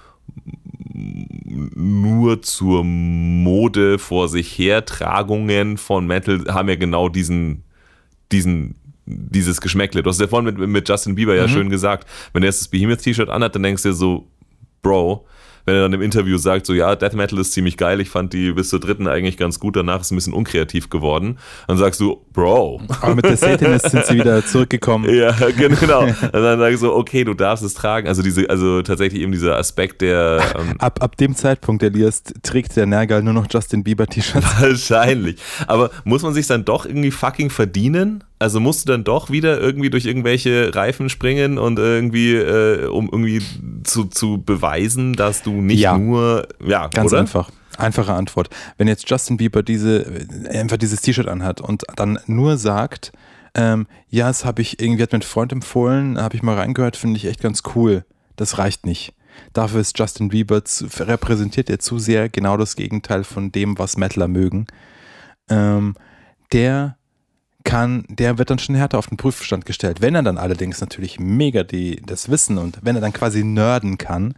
[0.92, 7.64] nur zur Mode vor sich hertragungen von Metal haben ja genau diesen,
[8.32, 8.76] diesen,
[9.10, 10.02] dieses Geschmäckle.
[10.02, 12.68] Du hast ja vorhin mit, mit Justin Bieber ja schön gesagt, wenn er jetzt das
[12.68, 14.26] Behemoth-T-Shirt anhat, dann denkst du dir so,
[14.82, 15.26] Bro,
[15.66, 18.32] wenn er dann im Interview sagt, so ja, Death Metal ist ziemlich geil, ich fand
[18.32, 21.38] die bis zur dritten eigentlich ganz gut, danach ist es ein bisschen unkreativ geworden.
[21.68, 22.82] Dann sagst du, Bro.
[23.00, 25.08] Aber mit der Satanist sind sie wieder zurückgekommen.
[25.20, 26.02] Ja, genau.
[26.04, 28.06] Und dann sag ich so, okay, du darfst es tragen.
[28.06, 32.76] Also diese, also tatsächlich eben dieser Aspekt der ähm, Ab, ab dem Zeitpunkt, Elias, trägt
[32.76, 34.46] der Nergal nur noch Justin Bieber T-Shirts.
[34.60, 35.36] Wahrscheinlich.
[35.66, 38.24] Aber muss man sich dann doch irgendwie fucking verdienen?
[38.40, 43.06] Also musst du dann doch wieder irgendwie durch irgendwelche Reifen springen und irgendwie, äh, um
[43.12, 43.42] irgendwie
[43.84, 45.96] zu, zu beweisen, dass du nicht Ja.
[45.96, 47.20] nur, ja, Ganz oder?
[47.20, 47.50] einfach.
[47.76, 48.48] Einfache Antwort.
[48.78, 50.06] Wenn jetzt Justin Bieber diese,
[50.50, 53.12] äh, einfach dieses T-Shirt anhat und dann nur sagt,
[53.54, 56.96] ähm, ja, das habe ich irgendwie, hat mir ein Freund empfohlen, habe ich mal reingehört,
[56.96, 58.04] finde ich echt ganz cool.
[58.36, 59.12] Das reicht nicht.
[59.52, 63.96] Dafür ist Justin Bieber, zu, repräsentiert er zu sehr genau das Gegenteil von dem, was
[63.98, 64.66] Metaler mögen.
[65.50, 65.94] Ähm,
[66.52, 66.96] der
[67.64, 70.00] kann, der wird dann schon härter auf den Prüfstand gestellt.
[70.00, 73.98] Wenn er dann allerdings natürlich mega die, das Wissen und wenn er dann quasi nerden
[73.98, 74.34] kann,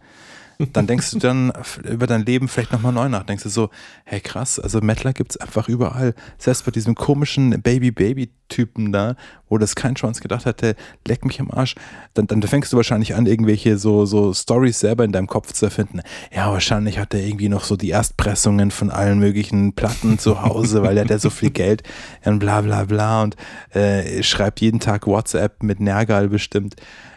[0.71, 1.51] dann denkst du dann
[1.83, 3.23] über dein Leben vielleicht nochmal neu nach.
[3.23, 3.69] Denkst du so,
[4.05, 6.13] hey krass, also Metaler gibt's einfach überall.
[6.37, 9.15] Selbst bei diesem komischen Baby-Baby-Typen da,
[9.49, 10.75] wo das kein Chance gedacht hätte,
[11.07, 11.75] leck mich am Arsch.
[12.13, 15.65] Dann, dann fängst du wahrscheinlich an, irgendwelche so, so Stories selber in deinem Kopf zu
[15.65, 16.01] erfinden.
[16.33, 20.83] Ja, wahrscheinlich hat er irgendwie noch so die Erstpressungen von allen möglichen Platten zu Hause,
[20.83, 21.83] weil er hat ja so viel Geld
[22.25, 23.35] und bla bla bla und
[23.71, 26.75] äh, schreibt jeden Tag WhatsApp mit Nergal bestimmt.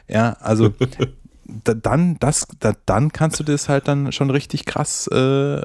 [0.09, 0.73] Ja, also
[1.65, 5.63] da, dann, das, da, dann kannst du das halt dann schon richtig krass, äh,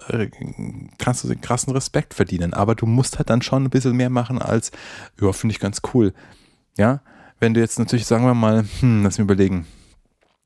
[0.97, 2.53] kannst du den krassen Respekt verdienen.
[2.53, 4.71] Aber du musst halt dann schon ein bisschen mehr machen als,
[5.19, 6.13] ja, finde ich ganz cool.
[6.77, 7.01] Ja,
[7.39, 9.65] wenn du jetzt natürlich, sagen wir mal, hm, lass mich überlegen,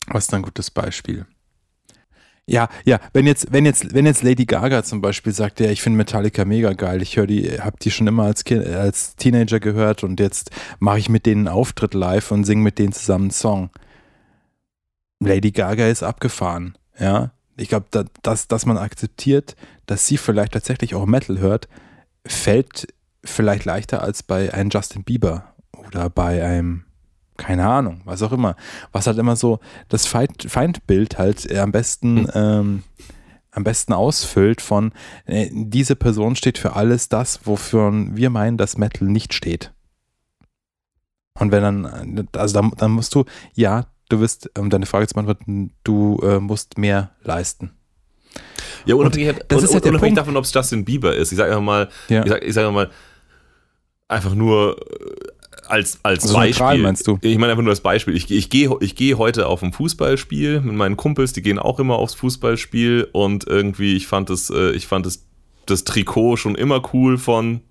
[0.08, 1.26] was ist ein gutes Beispiel?
[2.48, 5.82] Ja, ja, wenn jetzt, wenn jetzt, wenn jetzt Lady Gaga zum Beispiel sagt, ja, ich
[5.82, 9.60] finde Metallica mega geil, ich höre die, hab die schon immer als, kind, als Teenager
[9.60, 13.26] gehört und jetzt mache ich mit denen einen Auftritt live und singe mit denen zusammen
[13.26, 13.72] einen Song.
[15.20, 17.32] Lady Gaga ist abgefahren, ja.
[17.58, 19.56] Ich glaube, da, dass, dass man akzeptiert,
[19.86, 21.70] dass sie vielleicht tatsächlich auch Metal hört,
[22.26, 22.88] fällt
[23.24, 26.84] vielleicht leichter als bei einem Justin Bieber oder bei einem,
[27.38, 28.56] keine Ahnung, was auch immer.
[28.92, 32.84] Was halt immer so das Feind, Feindbild halt äh, am besten, ähm,
[33.52, 34.92] am besten ausfüllt von,
[35.26, 39.72] äh, diese Person steht für alles das, wofür wir meinen, dass Metal nicht steht.
[41.40, 45.14] Und wenn dann, also dann, dann musst du, ja, du wirst, um deine Frage zu
[45.14, 47.72] beantworten, du äh, musst mehr leisten.
[48.86, 50.18] Ja, unabhängig, das ist un- halt unabhängig Punkt.
[50.18, 51.32] davon, ob es Justin Bieber ist.
[51.32, 52.24] Ich sage einfach mal, Ja.
[52.24, 52.90] ich sage sag mal,
[54.08, 56.78] einfach nur äh, als, als Also Beispiel.
[56.84, 57.18] meinst du?
[57.22, 58.16] Ich meine einfach nur als Beispiel.
[58.16, 61.80] Ich, ich gehe ich geh heute auf ein Fußballspiel mit meinen Kumpels, die gehen auch
[61.80, 65.26] immer aufs Fußballspiel und irgendwie, ich fand das, äh, ich fand das,
[65.66, 67.62] das Trikot schon immer cool von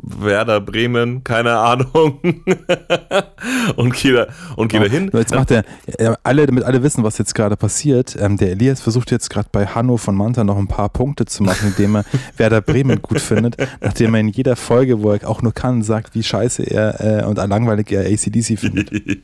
[0.00, 2.20] Werder Bremen, keine Ahnung.
[3.76, 4.26] und gehe da,
[4.56, 5.10] und geh da hin.
[5.12, 8.80] Jetzt macht er, äh, alle, damit alle wissen, was jetzt gerade passiert, ähm, der Elias
[8.80, 12.04] versucht jetzt gerade bei Hanno von Manta noch ein paar Punkte zu machen, indem er
[12.36, 16.14] Werder Bremen gut findet, nachdem er in jeder Folge, wo er auch nur kann, sagt,
[16.14, 18.90] wie scheiße er äh, und langweilig er ACDC findet.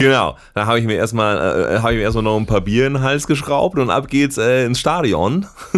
[0.00, 2.86] Genau, da habe ich mir erstmal äh, habe ich mir erstmal noch ein paar Bier
[2.86, 5.46] in den Hals geschraubt und ab geht's äh, ins Stadion.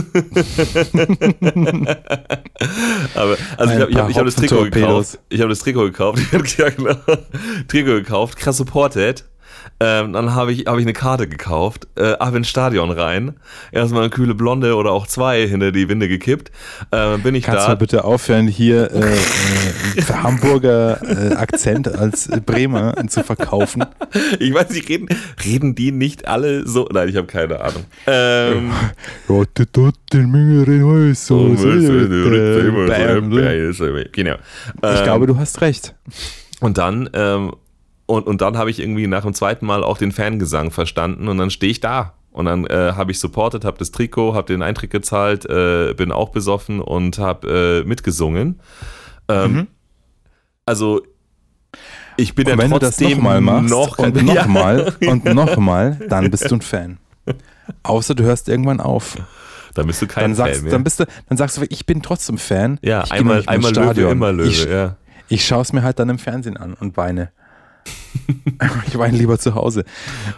[3.14, 5.12] Aber also ich Ein habe ich hab, ich hab das Trikot Torpedos.
[5.12, 5.18] gekauft.
[5.29, 6.23] Ich habe das Trikot gekauft.
[6.59, 6.95] ja, genau.
[7.68, 9.25] Trikot gekauft, krass supported.
[9.81, 13.35] Ähm, dann habe ich, hab ich eine Karte gekauft, äh, ab ins Stadion rein.
[13.73, 16.53] Erstmal eine kühle Blonde oder auch zwei hinter die Winde gekippt.
[16.93, 17.68] Äh, bin ich Kannst du da.
[17.70, 19.16] mal bitte aufhören, hier äh,
[19.99, 23.84] äh, Hamburger äh, Akzent als Bremer zu verkaufen?
[24.38, 25.09] Ich weiß nicht, reden,
[25.45, 26.88] reden die nicht alle so?
[26.92, 27.84] Nein, ich habe keine Ahnung.
[28.07, 28.71] Ähm,
[34.13, 34.34] Genau.
[34.83, 35.95] Ich Ähm, glaube, du hast recht.
[36.61, 37.53] Und dann, ähm,
[38.07, 41.38] und, und dann habe ich irgendwie nach dem zweiten Mal auch den Fangesang verstanden und
[41.38, 42.14] dann stehe ich da.
[42.33, 46.11] Und dann äh, habe ich supportet, habe das Trikot, habe den Eintritt gezahlt, äh, bin
[46.12, 48.61] auch besoffen und habe äh, mitgesungen.
[49.29, 49.66] Ähm, Mhm.
[50.64, 51.03] Also
[52.16, 54.22] ich bin Und ja wenn du das trotzdem nochmal machst noch und Ja.
[54.46, 56.99] nochmal und nochmal, dann bist du ein Fan.
[57.83, 59.16] Außer du hörst irgendwann auf.
[59.74, 60.72] Dann bist du kein Dann sagst, Fan mehr.
[60.72, 62.79] dann bist du, dann sagst du, ich bin trotzdem Fan.
[62.83, 64.49] ja, ich einmal, noch einmal Löwe, immer Löwe.
[64.49, 64.96] Ich, ja.
[65.29, 67.30] ich schaue es mir halt dann im Fernsehen an und weine.
[68.87, 69.84] ich weine lieber zu Hause.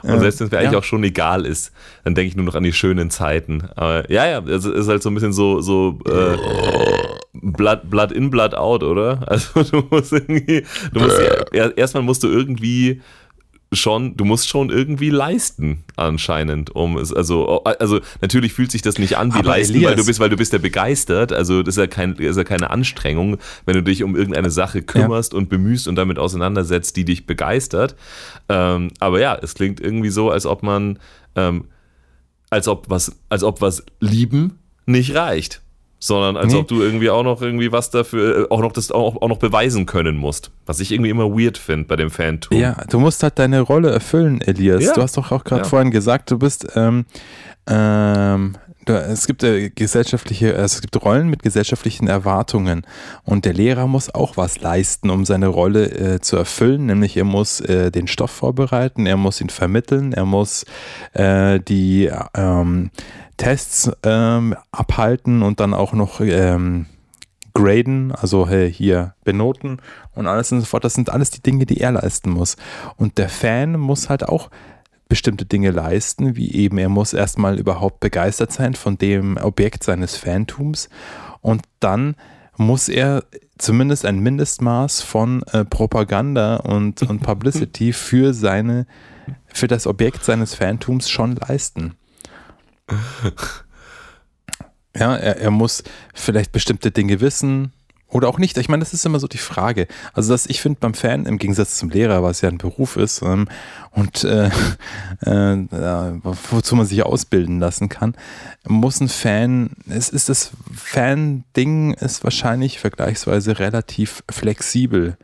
[0.02, 0.78] Und selbst wenn es mir eigentlich ja.
[0.78, 1.72] auch schon egal ist,
[2.04, 3.64] dann denke ich nur noch an die schönen Zeiten.
[3.76, 6.36] Aber ja, ja, es ist halt so ein bisschen so, so äh,
[7.32, 9.20] Blood, Blood in, Blood out, oder?
[9.26, 11.18] Also du musst irgendwie, du musst
[11.52, 13.00] er- erstmal musst du irgendwie
[13.76, 18.98] schon, du musst schon irgendwie leisten anscheinend, um es also also natürlich fühlt sich das
[18.98, 21.62] nicht an wie Aber leisten, Elias- weil du bist weil du bist ja begeistert, also
[21.62, 25.34] das ist ja kein ist ja keine Anstrengung, wenn du dich um irgendeine Sache kümmerst
[25.34, 27.96] und bemühst und damit auseinandersetzt, die dich begeistert.
[28.48, 30.98] Ähm, aber ja, es klingt irgendwie so, als ob man
[31.36, 31.64] ähm,
[32.50, 35.62] als ob was als ob was lieben nicht reicht.
[36.06, 36.58] Sondern als Nee.
[36.58, 39.38] ob du irgendwie auch noch irgendwie was dafür, äh, auch noch das auch, auch noch
[39.38, 40.50] beweisen können musst.
[40.66, 42.58] Was ich irgendwie immer weird finde bei dem Fantum.
[42.58, 44.84] Ja, du musst halt deine Rolle erfüllen, Elias.
[44.84, 44.92] Ja.
[44.92, 45.68] Du hast doch auch gerade Ja.
[45.68, 47.06] vorhin gesagt, du bist, ähm,
[47.66, 48.56] ähm,
[48.86, 52.82] es gibt äh, gesellschaftliche, also es gibt Rollen mit gesellschaftlichen Erwartungen
[53.24, 57.24] und der Lehrer muss auch was leisten, um seine Rolle äh, zu erfüllen, nämlich er
[57.24, 60.66] muss äh, den Stoff vorbereiten, er muss ihn vermitteln, er muss
[61.14, 62.90] äh, die ähm,
[63.36, 66.86] Tests ähm, abhalten und dann auch noch ähm,
[67.54, 69.80] graden, also hey, hier benoten
[70.14, 70.84] und alles und so fort.
[70.84, 72.56] Das sind alles die Dinge, die er leisten muss.
[72.96, 74.50] Und der Fan muss halt auch
[75.08, 80.16] bestimmte Dinge leisten, wie eben er muss erstmal überhaupt begeistert sein von dem Objekt seines
[80.16, 80.88] Fantums
[81.40, 82.16] und dann
[82.56, 83.24] muss er
[83.58, 88.86] zumindest ein Mindestmaß von äh, Propaganda und, und Publicity für seine
[89.46, 91.94] für das Objekt seines Fantums schon leisten.
[94.96, 95.82] Ja, er, er muss
[96.14, 97.72] vielleicht bestimmte Dinge wissen
[98.14, 98.56] oder auch nicht.
[98.58, 99.88] Ich meine, das ist immer so die Frage.
[100.12, 103.20] Also, dass ich finde beim Fan, im Gegensatz zum Lehrer, was ja ein Beruf ist
[103.22, 103.48] ähm,
[103.90, 104.46] und äh,
[105.20, 108.14] äh, wozu man sich ausbilden lassen kann,
[108.66, 115.16] muss ein Fan, es ist das Fan-Ding ist wahrscheinlich vergleichsweise relativ flexibel.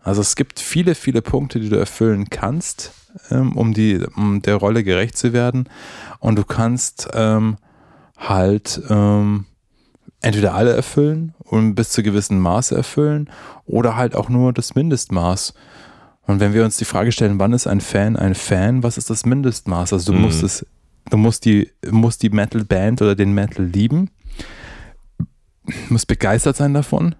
[0.00, 2.92] Also es gibt viele, viele Punkte, die du erfüllen kannst,
[3.30, 5.68] ähm, um, die, um der Rolle gerecht zu werden.
[6.20, 7.56] Und du kannst ähm,
[8.16, 9.46] halt ähm,
[10.20, 13.30] entweder alle erfüllen und bis zu gewissen Maße erfüllen
[13.66, 15.54] oder halt auch nur das Mindestmaß.
[16.26, 19.08] Und wenn wir uns die Frage stellen, wann ist ein Fan ein Fan, was ist
[19.10, 19.92] das Mindestmaß?
[19.92, 20.24] Also du Mhm.
[20.24, 20.66] musst es,
[21.10, 24.10] du musst die, musst die Metal-Band oder den Metal lieben,
[25.88, 27.14] musst begeistert sein davon.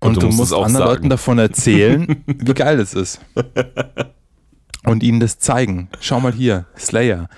[0.00, 0.84] Und, Und du musst musst anderen sagen.
[0.90, 3.20] Leuten davon erzählen, wie geil es ist.
[4.86, 5.88] Und ihnen das zeigen.
[6.00, 7.28] Schau mal hier, Slayer,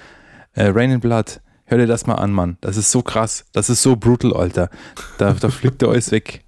[0.54, 1.40] äh, Rain in Blood.
[1.64, 2.56] Hör dir das mal an, Mann.
[2.60, 3.44] Das ist so krass.
[3.52, 4.70] Das ist so brutal, Alter.
[5.18, 6.44] Da, da fliegt der alles weg.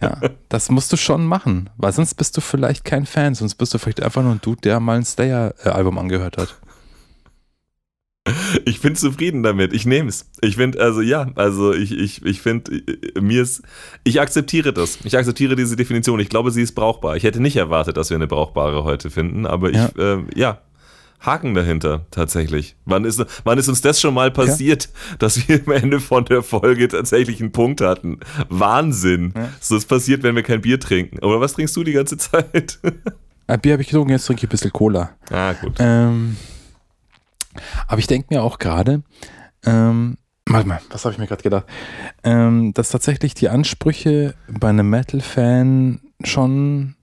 [0.00, 3.74] Ja, das musst du schon machen, weil sonst bist du vielleicht kein Fan, sonst bist
[3.74, 6.56] du vielleicht einfach nur ein Dude, der mal ein Slayer-Album angehört hat.
[8.64, 9.72] Ich bin zufrieden damit.
[9.72, 10.26] Ich nehme es.
[10.40, 12.82] Ich finde, also ja, also ich, ich, ich finde,
[13.20, 13.62] mir ist,
[14.04, 14.98] ich akzeptiere das.
[15.04, 16.20] Ich akzeptiere diese Definition.
[16.20, 17.16] Ich glaube, sie ist brauchbar.
[17.16, 19.90] Ich hätte nicht erwartet, dass wir eine brauchbare heute finden, aber ich, Ja.
[19.96, 20.58] ja, ja
[21.20, 22.74] Haken dahinter tatsächlich.
[22.84, 24.88] Wann ist, wann ist uns das schon mal passiert,
[25.20, 28.18] dass wir am Ende von der Folge tatsächlich einen Punkt hatten?
[28.48, 29.32] Wahnsinn.
[29.36, 29.48] Ja.
[29.60, 31.18] So ist passiert, wenn wir kein Bier trinken.
[31.22, 32.80] Aber was trinkst du die ganze Zeit?
[33.46, 35.10] Ein Bier habe ich getrunken, jetzt trinke ich ein bisschen Cola.
[35.30, 35.74] ah, gut.
[35.78, 36.36] Ähm,
[37.86, 39.02] aber ich denke mir auch gerade,
[39.64, 41.66] ähm, warte mal, was habe ich mir gerade gedacht?
[42.24, 46.96] Ähm, dass tatsächlich die Ansprüche bei einem Metal-Fan schon,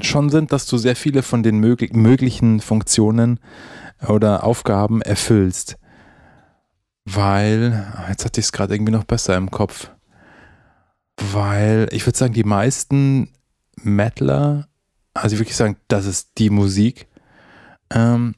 [0.00, 3.40] schon sind, dass du sehr viele von den möglich, möglichen Funktionen
[4.06, 5.76] oder Aufgaben erfüllst.
[7.04, 9.90] Weil, ah, jetzt hatte ich es gerade irgendwie noch besser im Kopf.
[11.32, 13.32] Weil ich würde sagen, die meisten
[13.76, 14.68] Metaler,
[15.14, 17.08] also wirklich sagen, das ist die Musik,
[17.90, 18.34] ähm,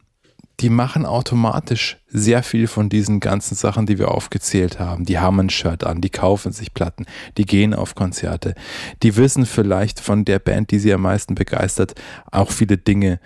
[0.61, 5.05] die machen automatisch sehr viel von diesen ganzen Sachen, die wir aufgezählt haben.
[5.05, 7.07] Die haben ein Shirt an, die kaufen sich Platten,
[7.39, 8.55] die gehen auf Konzerte,
[9.03, 11.95] die wissen vielleicht von der Band, die sie am meisten begeistert,
[12.31, 13.21] auch viele Dinge.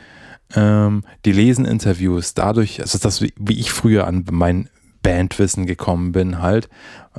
[0.55, 4.69] Ähm, die lesen Interviews, dadurch, also das, wie ich früher an mein
[5.02, 6.69] Bandwissen gekommen bin, halt.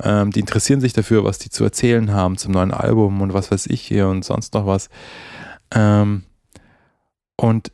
[0.02, 3.50] Ähm, die interessieren sich dafür, was die zu erzählen haben zum neuen Album und was
[3.50, 4.88] weiß ich hier und sonst noch was.
[5.74, 6.24] Ähm,
[7.36, 7.72] und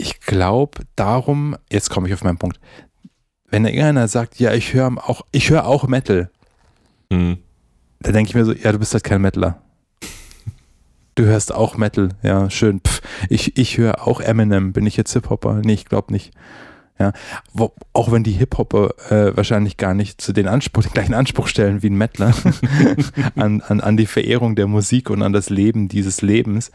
[0.00, 2.58] ich glaube, darum, jetzt komme ich auf meinen Punkt.
[3.50, 6.30] Wenn irgendeiner sagt, ja, ich höre auch, ich höre auch Metal,
[7.12, 7.38] Hm.
[8.00, 9.60] da denke ich mir so, ja, du bist halt kein Metaler.
[11.16, 12.80] Du hörst auch Metal, ja, schön.
[12.80, 14.72] Pff, ich ich höre auch Eminem.
[14.72, 15.60] Bin ich jetzt Hip-Hopper?
[15.64, 16.32] Nee, ich glaube nicht.
[17.00, 17.12] Ja,
[17.54, 21.46] wo, auch wenn die Hip-Hopper äh, wahrscheinlich gar nicht zu den Anspruch, den gleichen Anspruch
[21.46, 22.34] stellen wie ein Metaler
[23.36, 26.70] an, an, an die Verehrung der Musik und an das Leben dieses Lebens,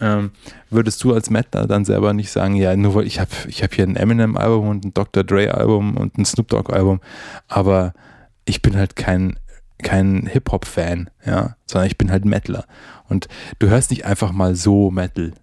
[0.00, 0.32] ähm,
[0.68, 3.72] würdest du als Metaler dann selber nicht sagen, ja, nur weil ich habe ich hab
[3.72, 5.22] hier ein Eminem-Album und ein Dr.
[5.22, 7.00] Dre-Album und ein Snoop Dogg-Album,
[7.46, 7.94] aber
[8.46, 9.38] ich bin halt kein,
[9.80, 12.64] kein Hip-Hop-Fan, ja, sondern ich bin halt Metaler.
[13.08, 13.28] Und
[13.60, 15.34] du hörst nicht einfach mal so Metal.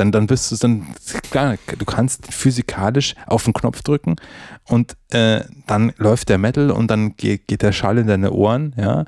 [0.00, 0.86] Dann, dann bist du dann,
[1.30, 4.16] klar, du kannst physikalisch auf den Knopf drücken
[4.64, 8.74] und äh, dann läuft der Metal und dann geht, geht der Schall in deine Ohren,
[8.78, 9.04] ja.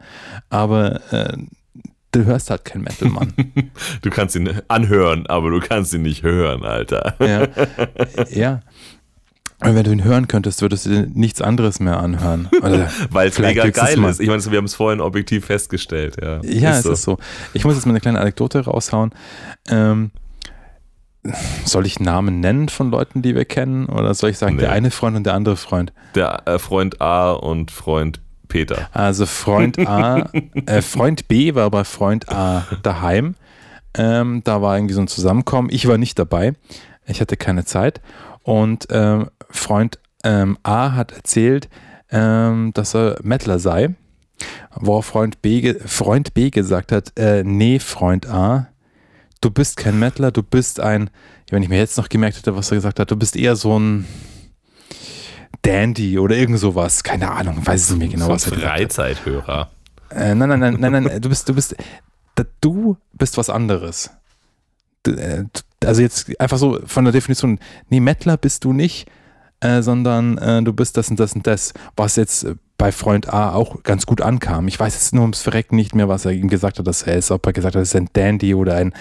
[0.51, 1.39] Aber äh,
[2.11, 3.33] du hörst halt kein Metal, Mann.
[4.03, 7.15] Du kannst ihn anhören, aber du kannst ihn nicht hören, Alter.
[7.21, 7.49] ja.
[8.29, 8.61] ja.
[9.61, 12.51] Und wenn du ihn hören könntest, würdest du dir nichts anderes mehr anhören.
[12.61, 14.21] Weil es mega geil ist.
[14.21, 16.19] Ich meine, wir haben es vorhin objektiv festgestellt.
[16.21, 16.93] Ja, ja ist es so.
[16.93, 17.19] ist so.
[17.55, 19.13] Ich muss jetzt mal eine kleine Anekdote raushauen.
[19.71, 20.11] Ähm,
[21.65, 23.87] soll ich Namen nennen von Leuten, die wir kennen?
[23.87, 24.63] Oder soll ich sagen, nee.
[24.63, 25.93] der eine Freund und der andere Freund?
[26.15, 28.89] Der äh, Freund A und Freund Peter.
[28.93, 30.29] Also Freund A,
[30.67, 33.35] äh, Freund B war bei Freund A daheim.
[33.95, 35.69] Ähm, da war irgendwie so ein Zusammenkommen.
[35.71, 36.55] Ich war nicht dabei.
[37.07, 38.01] Ich hatte keine Zeit.
[38.43, 41.69] Und ähm, Freund ähm, A hat erzählt,
[42.11, 43.95] ähm, dass er Mettler sei.
[44.75, 48.69] Wo Freund B, Freund B gesagt hat, äh, nee, Freund A,
[49.43, 51.11] du bist kein Mettler, du bist ein,
[51.51, 53.79] wenn ich mir jetzt noch gemerkt hätte, was er gesagt hat, du bist eher so
[53.79, 54.07] ein
[55.61, 57.03] Dandy oder irgend sowas.
[57.03, 59.71] Keine Ahnung, weiß ich nicht mehr genau, so was er Freizeithörer.
[60.11, 61.77] Äh, nein, nein, nein, nein, nein, du bist, du bist,
[62.61, 64.11] du bist was anderes.
[65.07, 65.45] Äh,
[65.85, 67.59] also jetzt einfach so von der Definition,
[67.91, 69.11] nee, Mettler bist du nicht,
[69.63, 72.47] äh, sondern äh, du bist das und das und das, was jetzt
[72.79, 74.67] bei Freund A auch ganz gut ankam.
[74.67, 77.15] Ich weiß jetzt nur ums Verrecken nicht mehr, was er ihm gesagt hat, dass er
[77.15, 78.93] ist, ob er gesagt hat, es ist ein Dandy oder ein,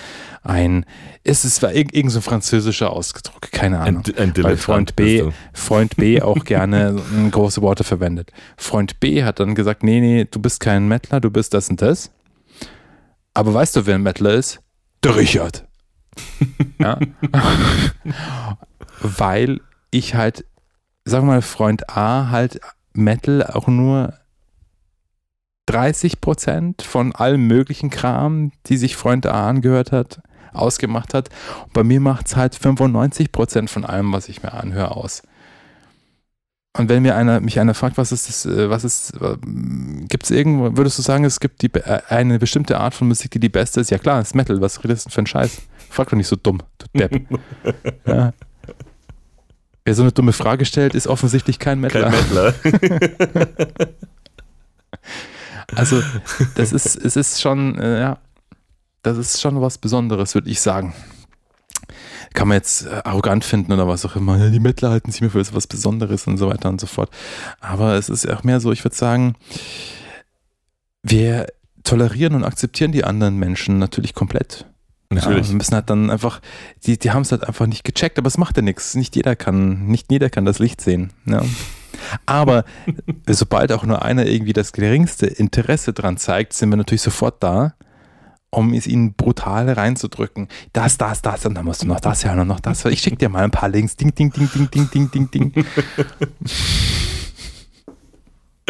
[0.43, 0.85] ein
[1.23, 4.03] ist es war irgend so französischer Ausdruck, keine Ahnung.
[4.17, 5.23] Ein, ein Weil Freund B,
[5.53, 7.01] Freund B auch gerne
[7.31, 8.31] große Worte verwendet.
[8.55, 11.81] Freund B hat dann gesagt, nee, nee, du bist kein Mettler, du bist das und
[11.81, 12.11] das.
[13.33, 14.59] Aber weißt du, wer ein Mettler ist?
[15.03, 15.65] Der Richard.
[16.77, 16.99] ja.
[19.01, 19.59] Weil
[19.89, 20.45] ich halt,
[21.05, 22.59] sagen wir mal, Freund A halt
[22.93, 24.13] Metal auch nur
[25.69, 30.21] 30% von allem möglichen Kram, die sich Freund A angehört hat,
[30.53, 31.29] ausgemacht hat.
[31.65, 35.23] Und bei mir macht es halt 95% von allem, was ich mir anhöre, aus.
[36.77, 39.35] Und wenn mir einer, mich einer fragt, was ist das, äh, was ist, äh,
[40.07, 43.31] gibt es irgendwo, würdest du sagen, es gibt die, äh, eine bestimmte Art von Musik,
[43.31, 43.91] die die beste ist?
[43.91, 45.61] Ja klar, ist Metal, was redest du denn für ein Scheiß?
[45.89, 47.27] Frag doch nicht so dumm, du Depp.
[48.05, 48.31] ja.
[49.83, 52.11] Wer so eine dumme Frage stellt, ist offensichtlich kein Mettler.
[52.11, 53.73] Kein Mettler.
[55.75, 56.01] also,
[56.55, 58.17] das ist, es ist schon, äh, ja,
[59.01, 60.93] das ist schon was Besonderes, würde ich sagen.
[62.33, 64.49] Kann man jetzt äh, arrogant finden oder was auch immer.
[64.51, 67.09] Die Mettler halten sich mir für was Besonderes und so weiter und so fort.
[67.59, 69.35] Aber es ist auch mehr so, ich würde sagen,
[71.01, 71.47] wir
[71.83, 74.67] tolerieren und akzeptieren die anderen Menschen natürlich komplett.
[75.11, 75.47] Natürlich.
[75.47, 76.39] Ja, wir müssen halt dann einfach,
[76.85, 78.95] die, die haben es halt einfach nicht gecheckt, aber es macht ja nichts.
[78.95, 81.11] Nicht jeder kann, nicht jeder kann das Licht sehen.
[81.25, 81.41] Ja.
[82.25, 82.63] Aber
[83.27, 87.73] sobald auch nur einer irgendwie das geringste Interesse dran zeigt, sind wir natürlich sofort da,
[88.49, 90.47] um es ihnen brutal reinzudrücken.
[90.73, 92.85] Das, das, das, und dann musst du noch das hören und noch das.
[92.85, 93.97] Ich schicke dir mal ein paar Links.
[93.97, 95.65] Ding, ding, ding, ding, ding, ding, ding, ding.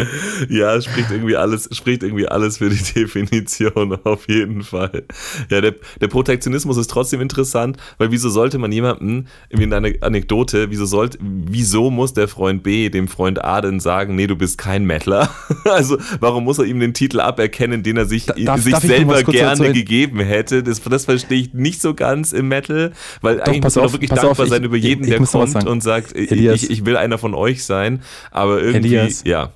[0.48, 5.04] Ja, es spricht irgendwie alles, spricht irgendwie alles für die Definition, auf jeden Fall.
[5.50, 10.70] Ja, der, der Protektionismus ist trotzdem interessant, weil wieso sollte man jemanden, in einer Anekdote,
[10.70, 14.58] wieso sollte, wieso muss der Freund B dem Freund A denn sagen, nee, du bist
[14.58, 15.30] kein Mettler?
[15.64, 19.22] Also, warum muss er ihm den Titel aberkennen, den er sich, darf, sich darf selber
[19.22, 20.62] gerne gegeben hätte?
[20.62, 23.92] Das, das verstehe ich nicht so ganz im Metal, weil doch, eigentlich muss man doch
[23.92, 26.84] wirklich dankbar auf, sein ich, über jeden, ich, ich der kommt und sagt, ich, ich,
[26.84, 29.22] will einer von euch sein, aber irgendwie, Elias.
[29.24, 29.52] ja.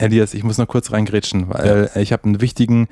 [0.00, 2.00] Elias, ich muss noch kurz reingrätschen, weil ja.
[2.00, 2.88] ich habe einen wichtigen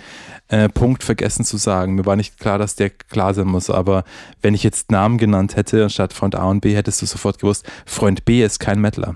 [0.48, 1.94] äh, Punkt vergessen zu sagen.
[1.94, 4.04] Mir war nicht klar, dass der klar sein muss, aber
[4.42, 7.66] wenn ich jetzt Namen genannt hätte, anstatt Freund A und B, hättest du sofort gewusst,
[7.86, 9.14] Freund B ist kein Mettler.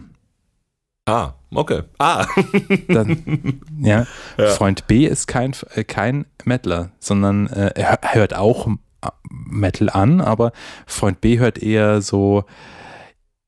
[1.04, 1.82] Ah, okay.
[1.98, 2.26] Ah.
[2.88, 4.06] Dann, ja,
[4.38, 8.68] ja, Freund B ist kein, äh, kein Mettler, sondern äh, er hört auch
[9.28, 10.52] Metal an, aber
[10.86, 12.44] Freund B hört eher so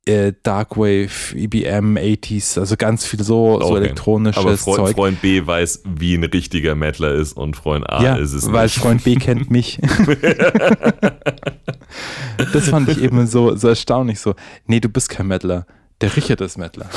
[0.07, 3.67] äh, Darkwave, EBM, 80s, also ganz viel so, okay.
[3.67, 4.95] so elektronisches Aber Freund, Zeug.
[4.95, 8.53] Freund B weiß, wie ein richtiger Mettler ist und Freund A ja, ist es nicht.
[8.53, 9.79] weil Freund B kennt mich.
[12.53, 14.35] das fand ich eben so, so erstaunlich so.
[14.67, 15.67] Nee, du bist kein Mettler.
[16.01, 16.91] Der Richard ist Mettler.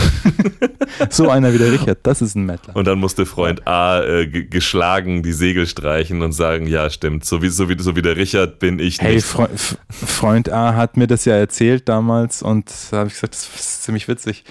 [1.10, 2.76] so einer wie der Richard, das ist ein Mettler.
[2.76, 7.42] Und dann musste Freund A äh, geschlagen die Segel streichen und sagen, ja stimmt, so
[7.42, 9.26] wie, so wie, so wie der Richard bin ich hey, nicht.
[9.26, 9.50] Fre
[9.90, 13.84] Freund A hat mir das ja erzählt damals und da habe ich gesagt, das ist
[13.84, 14.44] ziemlich witzig.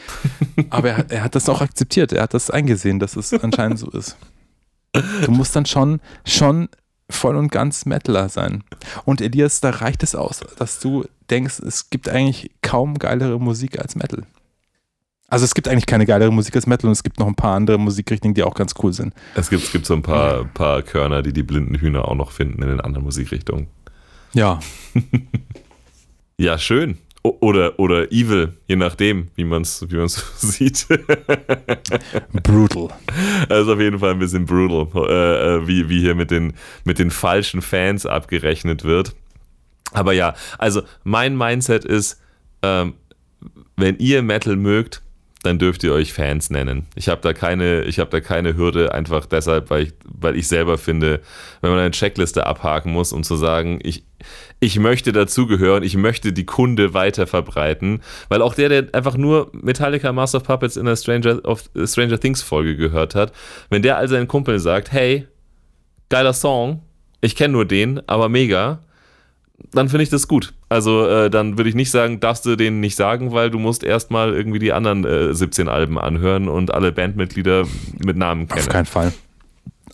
[0.71, 3.91] Aber er, er hat das auch akzeptiert, er hat das eingesehen, dass es anscheinend so
[3.91, 4.17] ist.
[5.25, 6.69] Du musst dann schon, schon
[7.11, 8.65] voll und ganz Metaler sein.
[9.05, 13.79] Und Elias, da reicht es aus, dass du denkst, es gibt eigentlich kaum geilere Musik
[13.79, 14.23] als Metal.
[15.29, 17.57] Also es gibt eigentlich keine geilere Musik als Metal und es gibt noch ein paar
[17.57, 19.13] andere Musikrichtungen, die auch ganz cool sind.
[19.35, 22.31] Es gibt, es gibt so ein paar, paar Körner, die die blinden Hühner auch noch
[22.31, 23.67] finden in den anderen Musikrichtungen.
[24.35, 24.61] Ja.
[26.39, 26.99] ja, schön.
[27.23, 30.87] oder, oder Evil, je nachdem, wie man es wie man's sieht.
[32.45, 32.89] Brutal.
[33.49, 36.53] Also auf jeden Fall ein bisschen brutal, äh, äh, wie, wie hier mit den,
[36.85, 39.17] mit den falschen Fans abgerechnet wird.
[39.97, 42.21] Aber ja, also mein Mindset ist,
[42.63, 42.95] ähm,
[43.77, 45.03] wenn ihr Metal mögt,
[45.43, 46.87] dann dürft ihr euch Fans nennen.
[46.97, 50.49] Ich habe da keine, ich habe da keine Hürde, einfach deshalb, weil ich, weil ich
[50.49, 51.21] selber finde,
[51.63, 54.05] wenn man eine Checkliste abhaken muss, um zu sagen, ich,
[54.61, 59.51] ich möchte dazugehören, ich möchte die Kunde weiter verbreiten, weil auch der, der einfach nur
[59.53, 63.33] Metallica Master of Puppets in der Stranger, of, Stranger Things Folge gehört hat,
[63.71, 65.27] wenn der all seinen Kumpeln sagt, hey,
[66.11, 66.83] geiler Song,
[67.23, 68.81] ich kenne nur den, aber mega,
[69.73, 70.55] dann finde ich das gut.
[70.69, 73.83] Also äh, dann würde ich nicht sagen, darfst du denen nicht sagen, weil du musst
[73.83, 77.67] erstmal irgendwie die anderen äh, 17 Alben anhören und alle Bandmitglieder
[77.99, 78.61] mit Namen kennen.
[78.61, 79.13] Auf keinen Fall.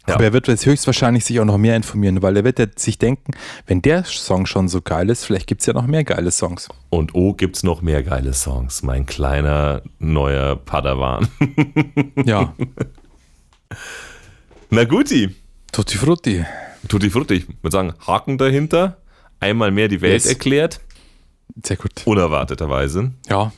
[0.08, 0.14] Ja.
[0.14, 2.98] Aber er wird jetzt höchstwahrscheinlich sich auch noch mehr informieren, weil er wird jetzt sich
[2.98, 3.32] denken,
[3.66, 6.68] wenn der Song schon so geil ist, vielleicht gibt es ja noch mehr geile Songs.
[6.90, 11.28] Und oh, gibt's noch mehr geile Songs, mein kleiner neuer Padawan.
[12.24, 12.54] Ja,
[14.70, 15.34] Na guti,
[15.70, 16.44] Tutti Frutti.
[16.88, 17.34] Tutti Frutti.
[17.34, 18.98] Ich würde sagen, Haken dahinter,
[19.42, 20.26] einmal mehr die Welt Yes.
[20.26, 20.80] erklärt,
[21.64, 21.92] Sehr gut.
[22.06, 23.12] unerwarteterweise.
[23.28, 23.52] Ja,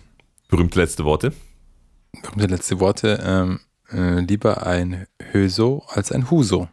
[0.48, 1.32] Berühmte letzte Worte.
[2.36, 3.20] die letzte Worte.
[3.24, 6.68] Ähm, äh, lieber ein Höso als ein Huso.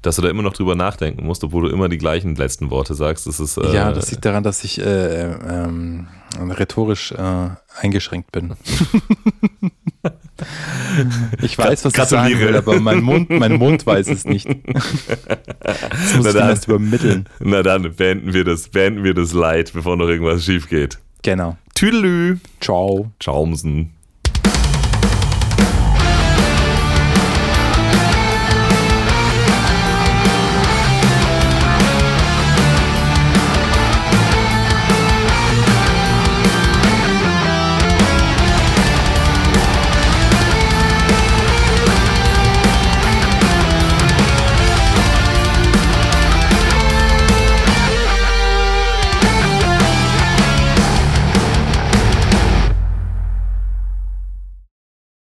[0.00, 2.94] Dass du da immer noch drüber nachdenken musst, obwohl du immer die gleichen letzten Worte
[2.94, 3.26] sagst.
[3.26, 6.08] Das ist, äh, ja, das liegt daran, dass ich äh, ähm,
[6.38, 7.48] rhetorisch äh,
[7.80, 8.54] eingeschränkt bin.
[11.42, 12.48] ich weiß, was ich sagen Gratuliere.
[12.48, 14.48] will, aber mein Mund, mein Mund weiß es nicht.
[15.64, 17.28] Das muss Na ich dann erst übermitteln.
[17.40, 20.98] Na dann, beenden wir das, beenden wir das Leid, bevor noch irgendwas schief geht.
[21.22, 21.56] Genau.
[21.74, 22.38] Tüdelü.
[22.60, 23.10] Ciao.
[23.22, 23.93] Chaumsen.